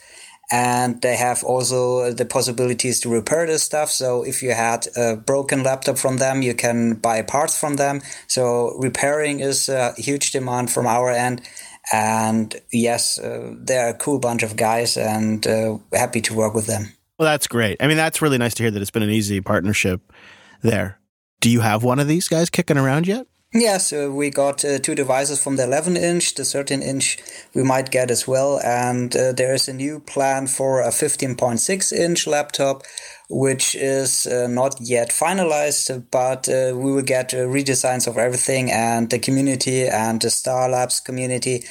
And 0.53 1.01
they 1.01 1.17
have 1.17 1.43
also 1.43 2.13
the 2.13 2.27
possibilities 2.27 3.01
to 3.01 3.09
repair 3.09 3.47
this 3.47 3.63
stuff. 3.63 3.91
So 3.91 4.25
if 4.25 4.43
you 4.43 4.53
had 4.53 4.87
a 4.95 5.17
broken 5.17 5.63
laptop 5.63 5.97
from 5.97 6.19
them, 6.19 6.43
you 6.43 6.55
can 6.55 6.95
buy 6.95 7.23
parts 7.23 7.59
from 7.59 7.77
them. 7.77 8.03
So 8.27 8.77
repairing 8.79 9.41
is 9.41 9.69
a 9.69 9.95
huge 9.97 10.33
demand 10.33 10.71
from 10.71 10.87
our 10.87 11.11
end. 11.11 11.41
And 11.93 12.55
yes, 12.73 13.19
uh, 13.19 13.55
they're 13.59 13.91
a 13.91 13.95
cool 13.95 14.19
bunch 14.19 14.43
of 14.43 14.57
guys, 14.57 14.97
and 14.97 15.47
uh, 15.47 15.79
happy 15.93 16.21
to 16.23 16.35
work 16.35 16.55
with 16.55 16.67
them. 16.67 16.93
Well, 17.19 17.29
that's 17.29 17.47
great. 17.47 17.77
I 17.81 17.87
mean, 17.87 17.97
that's 17.97 18.23
really 18.23 18.39
nice 18.39 18.55
to 18.55 18.63
hear 18.63 18.71
that 18.71 18.81
it's 18.83 18.91
been 18.91 19.03
an 19.03 19.11
easy 19.11 19.41
partnership 19.41 20.13
there. 20.63 20.99
Do 21.41 21.51
you 21.51 21.61
have 21.61 21.85
one 21.85 21.99
of 22.01 22.09
these 22.09 22.27
guys 22.27 22.51
kicking 22.51 22.79
around 22.79 23.07
yet? 23.07 23.27
Yes, 23.57 23.93
uh, 23.93 24.11
we 24.13 24.31
got 24.31 24.65
uh, 24.65 24.81
two 24.81 24.97
devices 24.97 25.41
from 25.43 25.55
the 25.57 25.63
11 25.63 25.97
inch, 25.97 26.35
the 26.35 26.45
13 26.45 26.83
inch 26.83 27.19
we 27.55 27.63
might 27.63 27.93
get 27.93 28.11
as 28.11 28.27
well, 28.27 28.59
and 28.65 29.15
uh, 29.15 29.31
there 29.33 29.55
is 29.55 29.69
a 29.69 29.73
new 29.73 30.01
plan 30.01 30.49
for 30.49 30.81
a 30.83 30.91
15.6 30.91 31.93
inch 31.93 32.27
laptop, 32.27 32.83
which 33.31 33.77
is 33.77 34.27
uh, 34.27 34.49
not 34.49 34.81
yet 34.81 35.11
finalized, 35.11 36.05
but 36.11 36.49
uh, 36.49 36.77
we 36.77 36.93
will 36.93 37.03
get 37.03 37.33
uh, 37.33 37.39
redesigns 37.47 38.09
of 38.09 38.19
everything, 38.19 38.73
and 38.73 39.11
the 39.11 39.21
community 39.21 39.87
and 39.87 40.21
the 40.21 40.31
Star 40.31 40.69
Labs 40.69 40.99
community 40.99 41.63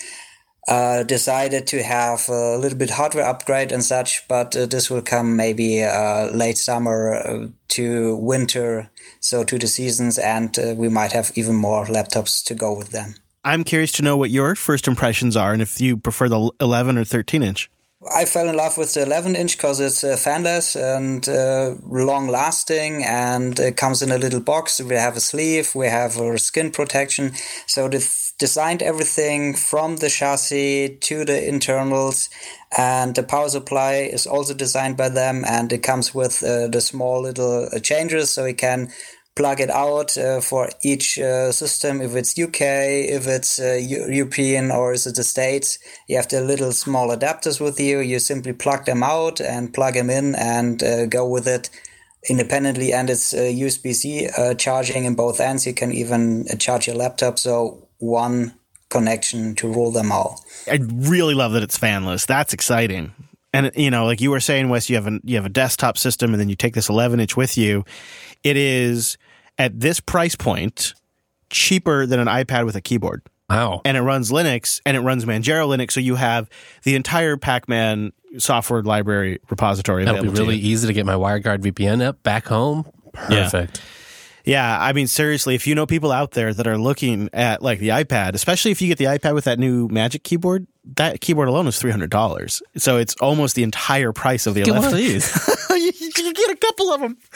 uh, 0.67 1.03
decided 1.03 1.67
to 1.67 1.83
have 1.83 2.29
a 2.29 2.57
little 2.57 2.77
bit 2.77 2.89
hardware 2.89 3.25
upgrade 3.25 3.71
and 3.71 3.83
such, 3.83 4.27
but 4.27 4.55
uh, 4.55 4.65
this 4.65 4.89
will 4.89 5.01
come 5.01 5.35
maybe 5.35 5.83
uh, 5.83 6.27
late 6.27 6.57
summer 6.57 7.15
uh, 7.15 7.47
to 7.69 8.15
winter, 8.17 8.89
so 9.19 9.43
to 9.43 9.57
the 9.57 9.67
seasons, 9.67 10.17
and 10.17 10.57
uh, 10.57 10.73
we 10.77 10.89
might 10.89 11.11
have 11.11 11.31
even 11.35 11.55
more 11.55 11.85
laptops 11.85 12.43
to 12.45 12.55
go 12.55 12.73
with 12.73 12.91
them. 12.91 13.15
I'm 13.43 13.65
curious 13.65 13.91
to 13.93 14.03
know 14.03 14.15
what 14.15 14.29
your 14.29 14.55
first 14.55 14.87
impressions 14.87 15.35
are 15.35 15.51
and 15.51 15.61
if 15.61 15.81
you 15.81 15.97
prefer 15.97 16.29
the 16.29 16.49
11 16.61 16.97
or 16.97 17.03
13 17.03 17.43
inch. 17.43 17.69
I 18.11 18.25
fell 18.25 18.49
in 18.49 18.55
love 18.55 18.77
with 18.77 18.93
the 18.93 19.03
11 19.03 19.35
inch 19.35 19.57
because 19.57 19.79
it's 19.79 20.03
uh, 20.03 20.15
fanless 20.15 20.75
and 20.75 21.27
uh, 21.29 21.75
long 21.87 22.27
lasting 22.27 23.03
and 23.03 23.59
it 23.59 23.77
comes 23.77 24.01
in 24.01 24.11
a 24.11 24.17
little 24.17 24.39
box. 24.39 24.81
We 24.81 24.95
have 24.95 25.15
a 25.15 25.19
sleeve, 25.19 25.73
we 25.75 25.87
have 25.87 26.17
a 26.17 26.37
skin 26.37 26.71
protection. 26.71 27.33
So 27.67 27.87
they 27.87 27.99
designed 28.39 28.81
everything 28.81 29.53
from 29.53 29.97
the 29.97 30.09
chassis 30.09 30.97
to 31.01 31.23
the 31.23 31.47
internals 31.47 32.29
and 32.75 33.15
the 33.15 33.23
power 33.23 33.49
supply 33.49 33.93
is 33.93 34.25
also 34.25 34.53
designed 34.53 34.97
by 34.97 35.09
them 35.09 35.43
and 35.47 35.71
it 35.71 35.83
comes 35.83 36.13
with 36.13 36.43
uh, 36.43 36.67
the 36.67 36.81
small 36.81 37.21
little 37.21 37.69
uh, 37.71 37.79
changes 37.79 38.31
so 38.31 38.45
you 38.45 38.55
can 38.55 38.91
plug 39.35 39.59
it 39.59 39.69
out 39.69 40.17
uh, 40.17 40.41
for 40.41 40.69
each 40.83 41.17
uh, 41.17 41.51
system. 41.51 42.01
If 42.01 42.15
it's 42.15 42.37
UK, 42.37 42.61
if 42.61 43.27
it's 43.27 43.59
uh, 43.59 43.73
European, 43.73 44.71
or 44.71 44.93
is 44.93 45.07
it 45.07 45.15
the 45.15 45.23
States, 45.23 45.79
you 46.07 46.17
have 46.17 46.27
the 46.27 46.41
little 46.41 46.71
small 46.71 47.09
adapters 47.09 47.59
with 47.59 47.79
you. 47.79 47.99
You 47.99 48.19
simply 48.19 48.53
plug 48.53 48.85
them 48.85 49.03
out 49.03 49.41
and 49.41 49.73
plug 49.73 49.95
them 49.95 50.09
in 50.09 50.35
and 50.35 50.83
uh, 50.83 51.05
go 51.07 51.27
with 51.27 51.47
it 51.47 51.69
independently. 52.29 52.93
And 52.93 53.09
it's 53.09 53.33
USB 53.33 53.93
C 53.93 54.29
uh, 54.37 54.53
charging 54.53 55.05
in 55.05 55.15
both 55.15 55.39
ends. 55.39 55.65
You 55.65 55.73
can 55.73 55.91
even 55.91 56.45
uh, 56.51 56.55
charge 56.55 56.87
your 56.87 56.95
laptop. 56.95 57.39
So 57.39 57.87
one 57.97 58.53
connection 58.89 59.55
to 59.55 59.67
rule 59.67 59.91
them 59.91 60.11
all. 60.11 60.43
I 60.67 60.79
really 60.81 61.33
love 61.33 61.53
that 61.53 61.63
it's 61.63 61.77
fanless. 61.77 62.27
That's 62.27 62.53
exciting. 62.53 63.13
And 63.53 63.71
you 63.75 63.91
know, 63.91 64.05
like 64.05 64.21
you 64.21 64.31
were 64.31 64.39
saying, 64.39 64.69
Wes, 64.69 64.89
you 64.89 64.95
have 64.95 65.07
a 65.07 65.19
you 65.23 65.35
have 65.35 65.45
a 65.45 65.49
desktop 65.49 65.97
system, 65.97 66.31
and 66.33 66.39
then 66.39 66.49
you 66.49 66.55
take 66.55 66.73
this 66.73 66.89
11 66.89 67.19
inch 67.19 67.37
with 67.37 67.55
you. 67.57 67.85
It 68.43 68.57
is 68.57 69.17
at 69.57 69.79
this 69.79 69.99
price 69.99 70.35
point 70.35 70.93
cheaper 71.49 72.05
than 72.05 72.19
an 72.19 72.27
iPad 72.27 72.65
with 72.65 72.75
a 72.75 72.81
keyboard. 72.81 73.21
Wow. 73.49 73.81
And 73.85 73.95
it 73.97 74.01
runs 74.01 74.31
Linux 74.31 74.81
and 74.85 74.97
it 74.97 75.01
runs 75.01 75.25
Manjaro 75.25 75.67
Linux. 75.67 75.91
So 75.91 75.99
you 75.99 76.15
have 76.15 76.49
the 76.83 76.95
entire 76.95 77.37
Pacman 77.37 78.11
software 78.37 78.81
library 78.81 79.39
repository. 79.49 80.05
That'll 80.05 80.23
be 80.23 80.29
to 80.29 80.33
really 80.33 80.55
you. 80.55 80.71
easy 80.71 80.87
to 80.87 80.93
get 80.93 81.05
my 81.05 81.13
WireGuard 81.13 81.59
VPN 81.59 82.01
up 82.03 82.23
back 82.23 82.47
home. 82.47 82.85
Perfect. 83.13 83.81
Yeah, 84.45 84.77
I 84.77 84.91
mean, 84.91 85.07
seriously, 85.07 85.55
if 85.55 85.67
you 85.67 85.75
know 85.75 85.85
people 85.85 86.11
out 86.11 86.31
there 86.31 86.53
that 86.53 86.67
are 86.67 86.77
looking 86.77 87.29
at 87.31 87.61
like 87.61 87.79
the 87.79 87.89
iPad, 87.89 88.33
especially 88.33 88.71
if 88.71 88.81
you 88.81 88.89
get 88.89 88.97
the 88.97 89.05
iPad 89.05 89.35
with 89.35 89.45
that 89.45 89.57
new 89.57 89.87
Magic 89.87 90.23
keyboard, 90.23 90.67
that 90.97 91.21
keyboard 91.21 91.47
alone 91.47 91.65
is 91.67 91.79
three 91.79 91.91
hundred 91.91 92.09
dollars. 92.09 92.61
So 92.75 92.97
it's 92.97 93.15
almost 93.21 93.55
the 93.55 93.63
entire 93.63 94.11
price 94.11 94.45
of 94.45 94.53
the 94.53 94.63
Get 94.63 94.73
one 94.73 94.83
of 94.83 94.91
11. 94.91 94.97
these. 94.99 95.57
you, 95.69 95.91
you 96.25 96.33
get 96.33 96.49
a 96.49 96.57
couple 96.57 96.91
of 96.91 97.01
them. 97.01 97.17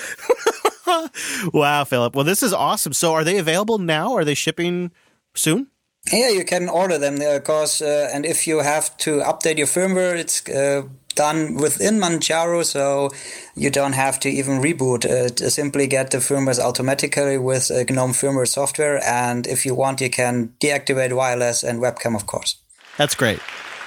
wow, 1.53 1.83
Philip. 1.83 2.15
Well, 2.15 2.25
this 2.25 2.43
is 2.43 2.53
awesome. 2.53 2.93
So, 2.93 3.13
are 3.13 3.23
they 3.23 3.37
available 3.37 3.77
now? 3.77 4.15
Are 4.15 4.25
they 4.25 4.33
shipping 4.33 4.91
soon? 5.33 5.67
Yeah, 6.11 6.29
you 6.29 6.45
can 6.45 6.69
order 6.69 6.97
them 6.97 7.17
there, 7.17 7.39
cause 7.41 7.81
uh, 7.81 8.09
and 8.13 8.25
if 8.25 8.47
you 8.47 8.59
have 8.59 8.95
to 8.97 9.19
update 9.19 9.57
your 9.57 9.67
firmware, 9.67 10.17
it's 10.17 10.47
uh, 10.47 10.83
done 11.15 11.55
within 11.55 11.99
Manjaro, 11.99 12.63
so 12.63 13.09
you 13.55 13.69
don't 13.69 13.93
have 13.93 14.17
to 14.21 14.29
even 14.29 14.61
reboot. 14.61 15.05
Uh, 15.05 15.49
simply 15.49 15.85
get 15.87 16.11
the 16.11 16.19
firmwares 16.19 16.59
automatically 16.59 17.37
with 17.37 17.69
uh, 17.71 17.83
GNOME 17.89 18.13
firmware 18.13 18.47
software, 18.47 19.03
and 19.03 19.45
if 19.47 19.65
you 19.65 19.75
want, 19.75 19.99
you 19.99 20.09
can 20.09 20.53
deactivate 20.61 21.13
wireless 21.13 21.61
and 21.63 21.81
webcam, 21.81 22.15
of 22.15 22.25
course. 22.25 22.55
That's 22.97 23.15
great. 23.15 23.39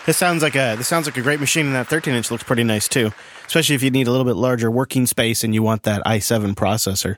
This 0.04 0.18
sounds 0.18 0.42
like 0.42 0.56
a 0.56 0.74
this 0.76 0.88
sounds 0.88 1.06
like 1.06 1.16
a 1.16 1.22
great 1.22 1.40
machine, 1.40 1.66
and 1.66 1.74
that 1.74 1.86
13 1.86 2.14
inch 2.14 2.30
looks 2.30 2.42
pretty 2.42 2.64
nice 2.64 2.86
too. 2.88 3.12
Especially 3.50 3.74
if 3.74 3.82
you 3.82 3.90
need 3.90 4.06
a 4.06 4.12
little 4.12 4.24
bit 4.24 4.36
larger 4.36 4.70
working 4.70 5.06
space 5.06 5.42
and 5.42 5.52
you 5.52 5.60
want 5.60 5.82
that 5.82 6.04
i7 6.04 6.54
processor. 6.54 7.16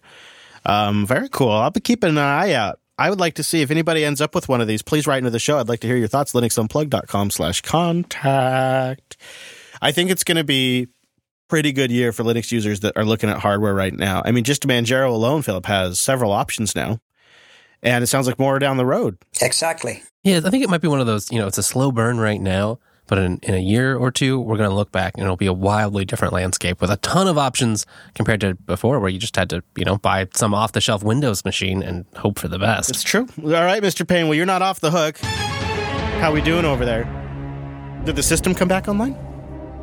Um, 0.64 1.06
very 1.06 1.28
cool. 1.28 1.50
I'll 1.50 1.70
be 1.70 1.80
keeping 1.80 2.08
an 2.08 2.16
eye 2.16 2.54
out. 2.54 2.80
I 2.96 3.10
would 3.10 3.20
like 3.20 3.34
to 3.34 3.42
see 3.42 3.60
if 3.60 3.70
anybody 3.70 4.02
ends 4.02 4.22
up 4.22 4.34
with 4.34 4.48
one 4.48 4.62
of 4.62 4.66
these. 4.66 4.80
Please 4.80 5.06
write 5.06 5.18
into 5.18 5.28
the 5.28 5.38
show. 5.38 5.58
I'd 5.58 5.68
like 5.68 5.80
to 5.80 5.86
hear 5.86 5.98
your 5.98 6.08
thoughts. 6.08 6.32
LinuxUnplugged.com 6.32 7.32
slash 7.32 7.60
contact. 7.60 9.18
I 9.82 9.92
think 9.92 10.10
it's 10.10 10.24
going 10.24 10.38
to 10.38 10.44
be 10.44 10.88
pretty 11.50 11.70
good 11.70 11.92
year 11.92 12.12
for 12.12 12.22
Linux 12.22 12.50
users 12.50 12.80
that 12.80 12.96
are 12.96 13.04
looking 13.04 13.28
at 13.28 13.40
hardware 13.40 13.74
right 13.74 13.92
now. 13.92 14.22
I 14.24 14.32
mean, 14.32 14.44
just 14.44 14.66
Manjaro 14.66 15.10
alone, 15.10 15.42
Philip 15.42 15.66
has 15.66 16.00
several 16.00 16.32
options 16.32 16.74
now, 16.74 16.98
and 17.82 18.02
it 18.02 18.06
sounds 18.06 18.26
like 18.26 18.38
more 18.38 18.58
down 18.58 18.78
the 18.78 18.86
road. 18.86 19.18
Exactly. 19.42 20.02
Yeah, 20.24 20.40
I 20.42 20.48
think 20.48 20.64
it 20.64 20.70
might 20.70 20.80
be 20.80 20.88
one 20.88 21.00
of 21.00 21.06
those, 21.06 21.30
you 21.30 21.38
know, 21.38 21.46
it's 21.46 21.58
a 21.58 21.62
slow 21.62 21.92
burn 21.92 22.18
right 22.18 22.40
now, 22.40 22.78
but 23.06 23.18
in, 23.18 23.38
in 23.42 23.54
a 23.54 23.58
year 23.58 23.96
or 23.96 24.10
two, 24.10 24.38
we're 24.40 24.56
going 24.56 24.70
to 24.70 24.74
look 24.74 24.92
back 24.92 25.14
and 25.14 25.24
it'll 25.24 25.36
be 25.36 25.46
a 25.46 25.52
wildly 25.52 26.04
different 26.04 26.32
landscape 26.32 26.80
with 26.80 26.90
a 26.90 26.96
ton 26.98 27.26
of 27.28 27.36
options 27.36 27.84
compared 28.14 28.40
to 28.40 28.54
before 28.54 29.00
where 29.00 29.10
you 29.10 29.18
just 29.18 29.36
had 29.36 29.50
to, 29.50 29.62
you 29.76 29.84
know, 29.84 29.98
buy 29.98 30.28
some 30.34 30.54
off 30.54 30.72
the 30.72 30.80
shelf 30.80 31.02
Windows 31.02 31.44
machine 31.44 31.82
and 31.82 32.06
hope 32.16 32.38
for 32.38 32.48
the 32.48 32.58
best. 32.58 32.90
It's 32.90 33.02
true. 33.02 33.26
All 33.42 33.50
right, 33.50 33.82
Mr. 33.82 34.06
Payne. 34.06 34.28
Well, 34.28 34.34
you're 34.34 34.46
not 34.46 34.62
off 34.62 34.80
the 34.80 34.90
hook. 34.90 35.18
How 35.18 36.32
we 36.32 36.40
doing 36.40 36.64
over 36.64 36.84
there? 36.84 37.04
Did 38.04 38.16
the 38.16 38.22
system 38.22 38.54
come 38.54 38.68
back 38.68 38.88
online? 38.88 39.16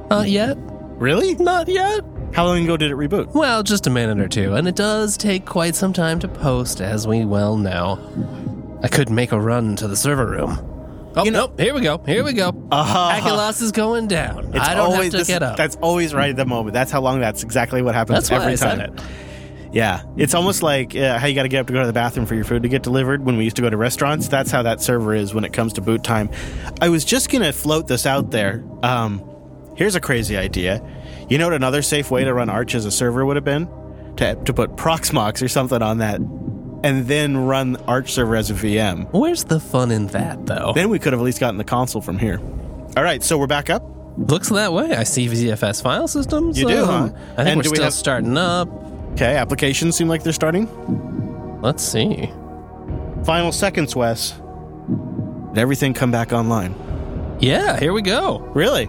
Not 0.10 0.30
yet. 0.30 0.58
Really? 0.58 1.36
Not 1.36 1.68
yet. 1.68 2.04
How 2.34 2.46
long 2.46 2.64
ago 2.64 2.78
did 2.78 2.92
it 2.92 2.96
reboot? 2.96 3.34
Well, 3.34 3.64
just 3.64 3.88
a 3.88 3.90
minute 3.90 4.20
or 4.20 4.28
two, 4.28 4.54
and 4.54 4.68
it 4.68 4.76
does 4.76 5.18
take 5.18 5.46
quite 5.46 5.76
some 5.76 5.94
time 5.94 6.20
to 6.20 6.28
post, 6.28 6.80
as 6.80 7.08
we 7.08 7.26
well 7.26 7.58
know. 7.58 7.98
I 8.84 8.88
could 8.88 9.10
make 9.10 9.32
a 9.32 9.40
run 9.40 9.76
to 9.78 9.88
the 9.88 9.96
server 9.96 10.28
room. 10.28 10.79
Oh, 11.16 11.24
You 11.24 11.32
know- 11.32 11.48
nope. 11.48 11.60
Here 11.60 11.74
we 11.74 11.82
go. 11.82 11.98
Here 12.06 12.24
we 12.24 12.34
go. 12.34 12.50
Uh-huh. 12.72 13.10
Packet 13.10 13.62
is 13.62 13.72
going 13.72 14.08
down. 14.08 14.52
It's 14.54 14.60
I 14.68 14.76
don't 14.76 14.86
always 14.92 15.06
have 15.06 15.12
to 15.12 15.18
this- 15.20 15.28
get 15.28 15.44
up. 15.44 15.58
That's 15.58 15.76
always 15.78 16.14
right 16.14 16.30
at 16.30 16.36
the 16.36 16.46
moment. 16.46 16.74
That's 16.74 16.92
how 16.92 17.02
long. 17.02 17.20
That's 17.20 17.44
exactly 17.44 17.82
what 17.82 17.96
happens 17.96 18.30
That's 18.30 18.32
every 18.44 18.56
time. 18.58 18.96
Yeah, 19.72 20.02
it's 20.18 20.34
almost 20.34 20.64
like 20.64 20.96
uh, 20.96 21.20
how 21.20 21.28
you 21.28 21.36
got 21.36 21.44
to 21.44 21.48
get 21.50 21.60
up 21.60 21.68
to 21.68 21.74
go 21.74 21.82
to 21.82 21.86
the 21.88 21.94
bathroom 21.94 22.26
for 22.26 22.34
your 22.34 22.44
food 22.44 22.64
to 22.64 22.70
get 22.70 22.82
delivered. 22.82 23.24
When 23.24 23.38
we 23.38 23.44
used 23.44 23.56
to 23.58 23.62
go 23.62 23.70
to 23.70 23.78
restaurants, 23.78 24.28
that's 24.28 24.50
how 24.50 24.64
that 24.64 24.82
server 24.82 25.14
is 25.14 25.34
when 25.36 25.44
it 25.44 25.54
comes 25.54 25.74
to 25.74 25.82
boot 25.82 26.04
time. 26.04 26.30
I 26.82 26.90
was 26.90 27.06
just 27.06 27.30
gonna 27.30 27.54
float 27.54 27.88
this 27.88 28.08
out 28.08 28.32
there. 28.32 28.64
Um, 28.82 29.22
here's 29.76 29.94
a 29.94 30.00
crazy 30.02 30.38
idea. 30.38 30.82
You 31.30 31.38
know 31.38 31.46
what 31.46 31.54
another 31.54 31.84
safe 31.84 32.10
way 32.10 32.24
to 32.24 32.34
run 32.34 32.50
Arch 32.50 32.74
as 32.74 32.86
a 32.86 32.92
server 32.92 33.24
would 33.28 33.36
have 33.36 33.46
been? 33.46 33.70
To 34.18 34.34
to 34.46 34.54
put 34.54 34.76
Proxmox 34.76 35.44
or 35.44 35.48
something 35.48 35.84
on 35.84 36.00
that, 36.00 36.20
and 36.84 37.08
then 37.08 37.38
run 37.38 37.76
Arch 37.88 38.12
server 38.14 38.36
as 38.36 38.50
a 38.50 38.54
VM. 38.54 39.08
Where's 39.12 39.44
the 39.44 39.60
fun 39.60 39.92
in 39.92 40.08
that, 40.08 40.46
though? 40.46 40.72
Then 40.74 40.90
we 40.90 41.00
could 41.00 41.14
have 41.14 41.20
at 41.22 41.26
least 41.26 41.40
gotten 41.40 41.58
the 41.58 41.64
console 41.64 42.02
from 42.02 42.18
here. 42.18 42.40
All 42.98 43.04
right, 43.04 43.22
so 43.24 43.38
we're 43.38 43.48
back 43.48 43.70
up. 43.70 43.84
Looks 44.18 44.50
that 44.50 44.74
way. 44.74 44.94
I 44.96 45.04
see 45.04 45.28
ZFS 45.28 45.82
file 45.82 46.08
systems. 46.08 46.60
You 46.60 46.68
do, 46.68 46.86
huh? 46.86 47.04
I 47.04 47.08
think 47.08 47.20
And 47.38 47.58
we're 47.58 47.64
do 47.64 47.70
we 47.72 47.76
still 47.78 47.84
have- 47.86 47.94
starting 47.94 48.38
up. 48.38 48.68
Okay, 49.14 49.36
applications 49.38 49.96
seem 49.96 50.08
like 50.08 50.24
they're 50.24 50.34
starting. 50.34 50.68
Let's 51.62 51.84
see. 51.84 52.32
Final 53.26 53.52
seconds, 53.52 53.96
Wes. 53.96 54.34
Did 55.54 55.58
everything 55.58 55.94
come 55.94 56.12
back 56.12 56.32
online? 56.32 56.76
Yeah, 57.40 57.80
here 57.80 57.92
we 57.94 58.02
go. 58.02 58.40
Really? 58.54 58.84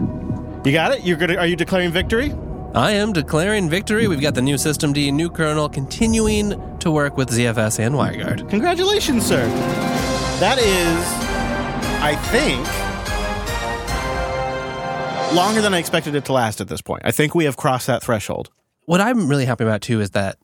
You 0.65 0.73
got 0.73 0.93
it? 0.93 1.05
You're 1.05 1.17
gonna? 1.17 1.37
Are 1.37 1.47
you 1.47 1.57
declaring 1.57 1.91
victory? 1.91 2.33
I 2.75 2.93
am 2.93 3.13
declaring 3.13 3.69
victory. 3.69 4.07
We've 4.07 4.21
got 4.21 4.37
the 4.37 4.43
new 4.43 4.57
System 4.57 4.93
D, 4.93 5.11
new 5.11 5.29
kernel, 5.29 5.69
continuing 5.69 6.79
to 6.79 6.93
work 6.93 7.17
with 7.17 7.29
ZFS 7.31 7.81
and 7.81 7.97
WireGuard. 7.97 8.49
Congratulations, 8.49 9.27
sir. 9.27 9.45
That 10.39 10.57
is, 10.59 11.05
I 12.01 12.15
think, 12.31 12.65
longer 15.35 15.61
than 15.61 15.75
I 15.75 15.79
expected 15.79 16.15
it 16.15 16.25
to 16.27 16.33
last 16.33 16.61
at 16.61 16.69
this 16.69 16.81
point. 16.81 17.03
I 17.05 17.11
think 17.11 17.35
we 17.35 17.45
have 17.45 17.57
crossed 17.57 17.89
that 17.89 18.05
threshold. 18.05 18.51
What 18.85 19.01
I'm 19.01 19.27
really 19.27 19.47
happy 19.47 19.65
about 19.65 19.83
too 19.83 20.01
is 20.01 20.11
that, 20.11 20.39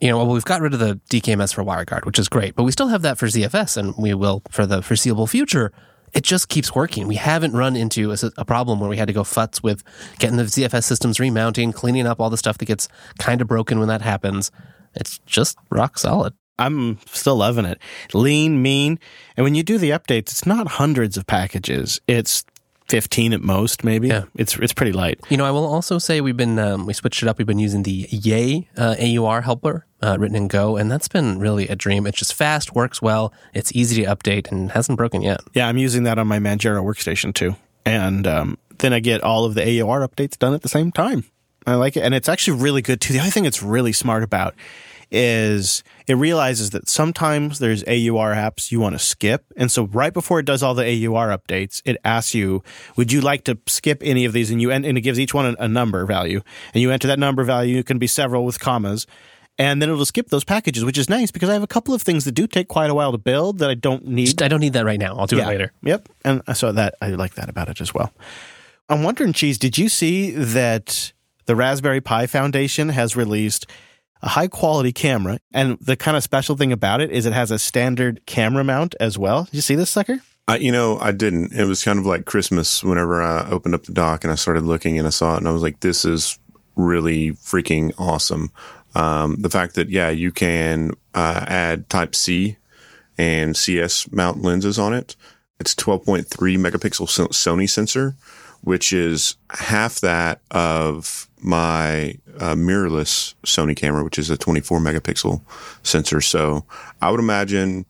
you 0.00 0.08
know, 0.08 0.16
well, 0.16 0.28
we've 0.28 0.46
got 0.46 0.62
rid 0.62 0.72
of 0.72 0.80
the 0.80 0.98
DKMS 1.10 1.52
for 1.52 1.62
WireGuard, 1.62 2.06
which 2.06 2.18
is 2.18 2.30
great, 2.30 2.54
but 2.54 2.62
we 2.62 2.72
still 2.72 2.88
have 2.88 3.02
that 3.02 3.18
for 3.18 3.26
ZFS 3.26 3.76
and 3.76 3.94
we 3.98 4.14
will 4.14 4.40
for 4.50 4.64
the 4.64 4.80
foreseeable 4.80 5.26
future. 5.26 5.72
It 6.16 6.24
just 6.24 6.48
keeps 6.48 6.74
working. 6.74 7.06
We 7.06 7.16
haven't 7.16 7.52
run 7.52 7.76
into 7.76 8.10
a, 8.10 8.16
a 8.38 8.44
problem 8.46 8.80
where 8.80 8.88
we 8.88 8.96
had 8.96 9.08
to 9.08 9.12
go 9.12 9.22
futz 9.22 9.62
with 9.62 9.84
getting 10.18 10.38
the 10.38 10.44
ZFS 10.44 10.84
systems 10.84 11.20
remounting, 11.20 11.72
cleaning 11.72 12.06
up 12.06 12.20
all 12.20 12.30
the 12.30 12.38
stuff 12.38 12.56
that 12.56 12.64
gets 12.64 12.88
kind 13.18 13.42
of 13.42 13.48
broken 13.48 13.78
when 13.78 13.88
that 13.88 14.00
happens. 14.00 14.50
It's 14.94 15.18
just 15.26 15.58
rock 15.70 15.98
solid. 15.98 16.32
I'm 16.58 16.98
still 17.12 17.36
loving 17.36 17.66
it. 17.66 17.78
Lean, 18.14 18.62
mean, 18.62 18.98
and 19.36 19.44
when 19.44 19.54
you 19.54 19.62
do 19.62 19.76
the 19.76 19.90
updates, 19.90 20.30
it's 20.30 20.46
not 20.46 20.66
hundreds 20.66 21.18
of 21.18 21.26
packages. 21.26 22.00
It's 22.08 22.46
15 22.88 23.32
at 23.32 23.40
most, 23.40 23.84
maybe. 23.84 24.08
Yeah. 24.08 24.24
It's 24.34 24.56
it's 24.56 24.72
pretty 24.72 24.92
light. 24.92 25.20
You 25.28 25.36
know, 25.36 25.44
I 25.44 25.50
will 25.50 25.66
also 25.66 25.98
say 25.98 26.20
we've 26.20 26.36
been 26.36 26.58
um, 26.58 26.86
we 26.86 26.92
switched 26.92 27.22
it 27.22 27.28
up. 27.28 27.38
We've 27.38 27.46
been 27.46 27.58
using 27.58 27.82
the 27.82 28.06
Yay 28.10 28.68
uh, 28.76 28.94
AUR 29.00 29.42
helper 29.42 29.86
uh, 30.02 30.16
written 30.18 30.36
in 30.36 30.48
Go, 30.48 30.76
and 30.76 30.90
that's 30.90 31.08
been 31.08 31.38
really 31.38 31.68
a 31.68 31.76
dream. 31.76 32.06
It's 32.06 32.18
just 32.18 32.34
fast, 32.34 32.74
works 32.74 33.02
well, 33.02 33.32
it's 33.54 33.74
easy 33.74 34.04
to 34.04 34.14
update, 34.14 34.50
and 34.50 34.70
hasn't 34.70 34.96
broken 34.96 35.22
yet. 35.22 35.40
Yeah, 35.54 35.68
I'm 35.68 35.78
using 35.78 36.04
that 36.04 36.18
on 36.18 36.26
my 36.26 36.38
Manjaro 36.38 36.82
workstation 36.84 37.34
too. 37.34 37.56
And 37.84 38.26
um, 38.26 38.58
then 38.78 38.92
I 38.92 39.00
get 39.00 39.22
all 39.22 39.44
of 39.44 39.54
the 39.54 39.62
AUR 39.62 40.06
updates 40.06 40.38
done 40.38 40.54
at 40.54 40.62
the 40.62 40.68
same 40.68 40.92
time. 40.92 41.24
I 41.66 41.74
like 41.74 41.96
it. 41.96 42.00
And 42.00 42.14
it's 42.14 42.28
actually 42.28 42.60
really 42.60 42.82
good 42.82 43.00
too. 43.00 43.12
The 43.12 43.20
other 43.20 43.30
thing 43.30 43.44
it's 43.44 43.62
really 43.62 43.92
smart 43.92 44.22
about 44.22 44.54
is 45.10 45.82
it 46.06 46.14
realizes 46.14 46.70
that 46.70 46.88
sometimes 46.88 47.58
there's 47.58 47.82
AUR 47.84 48.34
apps 48.34 48.70
you 48.72 48.80
want 48.80 48.94
to 48.94 48.98
skip. 48.98 49.44
And 49.56 49.70
so 49.70 49.84
right 49.86 50.12
before 50.12 50.40
it 50.40 50.46
does 50.46 50.62
all 50.62 50.74
the 50.74 50.84
AUR 50.84 51.28
updates, 51.28 51.80
it 51.84 51.96
asks 52.04 52.34
you, 52.34 52.62
would 52.96 53.12
you 53.12 53.20
like 53.20 53.44
to 53.44 53.58
skip 53.66 54.02
any 54.04 54.24
of 54.24 54.32
these? 54.32 54.50
And 54.50 54.60
you, 54.60 54.70
and 54.70 54.84
it 54.84 55.00
gives 55.02 55.20
each 55.20 55.34
one 55.34 55.56
a, 55.58 55.68
number 55.68 56.06
value 56.06 56.40
and 56.72 56.80
you 56.80 56.90
enter 56.90 57.06
that 57.08 57.18
number 57.18 57.44
value. 57.44 57.78
It 57.78 57.86
can 57.86 57.98
be 57.98 58.06
several 58.06 58.44
with 58.44 58.58
commas 58.58 59.06
and 59.58 59.80
then 59.80 59.88
it'll 59.88 60.04
skip 60.04 60.28
those 60.28 60.44
packages, 60.44 60.84
which 60.84 60.98
is 60.98 61.08
nice 61.08 61.30
because 61.30 61.48
I 61.48 61.54
have 61.54 61.62
a 61.62 61.68
couple 61.68 61.94
of 61.94 62.02
things 62.02 62.24
that 62.24 62.32
do 62.32 62.46
take 62.46 62.68
quite 62.68 62.90
a 62.90 62.94
while 62.94 63.12
to 63.12 63.18
build 63.18 63.58
that 63.58 63.70
I 63.70 63.74
don't 63.74 64.06
need. 64.06 64.26
Just, 64.26 64.42
I 64.42 64.48
don't 64.48 64.60
need 64.60 64.74
that 64.74 64.84
right 64.84 65.00
now. 65.00 65.16
I'll 65.16 65.26
do 65.26 65.38
it 65.38 65.46
later. 65.46 65.72
Yep. 65.82 66.08
And 66.24 66.42
so 66.54 66.72
that 66.72 66.94
I 67.00 67.08
like 67.10 67.34
that 67.34 67.48
about 67.48 67.68
it 67.68 67.80
as 67.80 67.94
well. 67.94 68.12
I'm 68.88 69.02
wondering, 69.02 69.32
Cheese, 69.32 69.58
did 69.58 69.78
you 69.78 69.88
see 69.88 70.30
that 70.30 71.12
the 71.46 71.56
Raspberry 71.56 72.00
Pi 72.00 72.26
Foundation 72.26 72.90
has 72.90 73.16
released 73.16 73.66
a 74.26 74.28
high 74.28 74.48
quality 74.48 74.92
camera? 74.92 75.38
And 75.52 75.78
the 75.80 75.96
kind 75.96 76.16
of 76.16 76.22
special 76.22 76.56
thing 76.56 76.72
about 76.72 77.00
it 77.00 77.10
is 77.10 77.24
it 77.24 77.32
has 77.32 77.50
a 77.50 77.58
standard 77.58 78.24
camera 78.26 78.64
mount 78.64 78.94
as 79.00 79.16
well. 79.16 79.44
Did 79.44 79.54
you 79.54 79.60
see 79.62 79.76
this 79.76 79.90
sucker? 79.90 80.20
I, 80.48 80.58
you 80.58 80.70
know, 80.70 80.98
I 80.98 81.12
didn't. 81.12 81.52
It 81.52 81.64
was 81.64 81.82
kind 81.82 81.98
of 81.98 82.06
like 82.06 82.24
Christmas 82.24 82.84
whenever 82.84 83.22
I 83.22 83.48
opened 83.48 83.74
up 83.74 83.84
the 83.84 83.92
dock 83.92 84.22
and 84.22 84.32
I 84.32 84.36
started 84.36 84.62
looking 84.62 84.98
and 84.98 85.06
I 85.06 85.10
saw 85.10 85.34
it 85.34 85.38
and 85.38 85.48
I 85.48 85.52
was 85.52 85.62
like, 85.62 85.80
this 85.80 86.04
is 86.04 86.38
really 86.76 87.32
freaking 87.32 87.92
awesome. 87.98 88.52
Um, 88.94 89.36
the 89.40 89.50
fact 89.50 89.74
that, 89.74 89.90
yeah, 89.90 90.10
you 90.10 90.30
can 90.30 90.92
uh, 91.14 91.44
add 91.46 91.88
Type 91.88 92.14
C 92.14 92.56
and 93.18 93.56
CS 93.56 94.10
mount 94.12 94.42
lenses 94.42 94.78
on 94.78 94.94
it. 94.94 95.16
It's 95.58 95.74
12.3 95.74 96.26
megapixel 96.58 97.08
Sony 97.30 97.68
sensor, 97.68 98.14
which 98.62 98.92
is 98.92 99.36
half 99.50 100.00
that 100.00 100.40
of 100.50 101.28
my 101.40 102.18
uh, 102.38 102.54
mirrorless 102.54 103.34
Sony 103.44 103.76
camera, 103.76 104.04
which 104.04 104.18
is 104.18 104.30
a 104.30 104.36
24 104.36 104.80
megapixel 104.80 105.40
sensor. 105.82 106.20
So 106.20 106.64
I 107.00 107.10
would 107.10 107.20
imagine, 107.20 107.86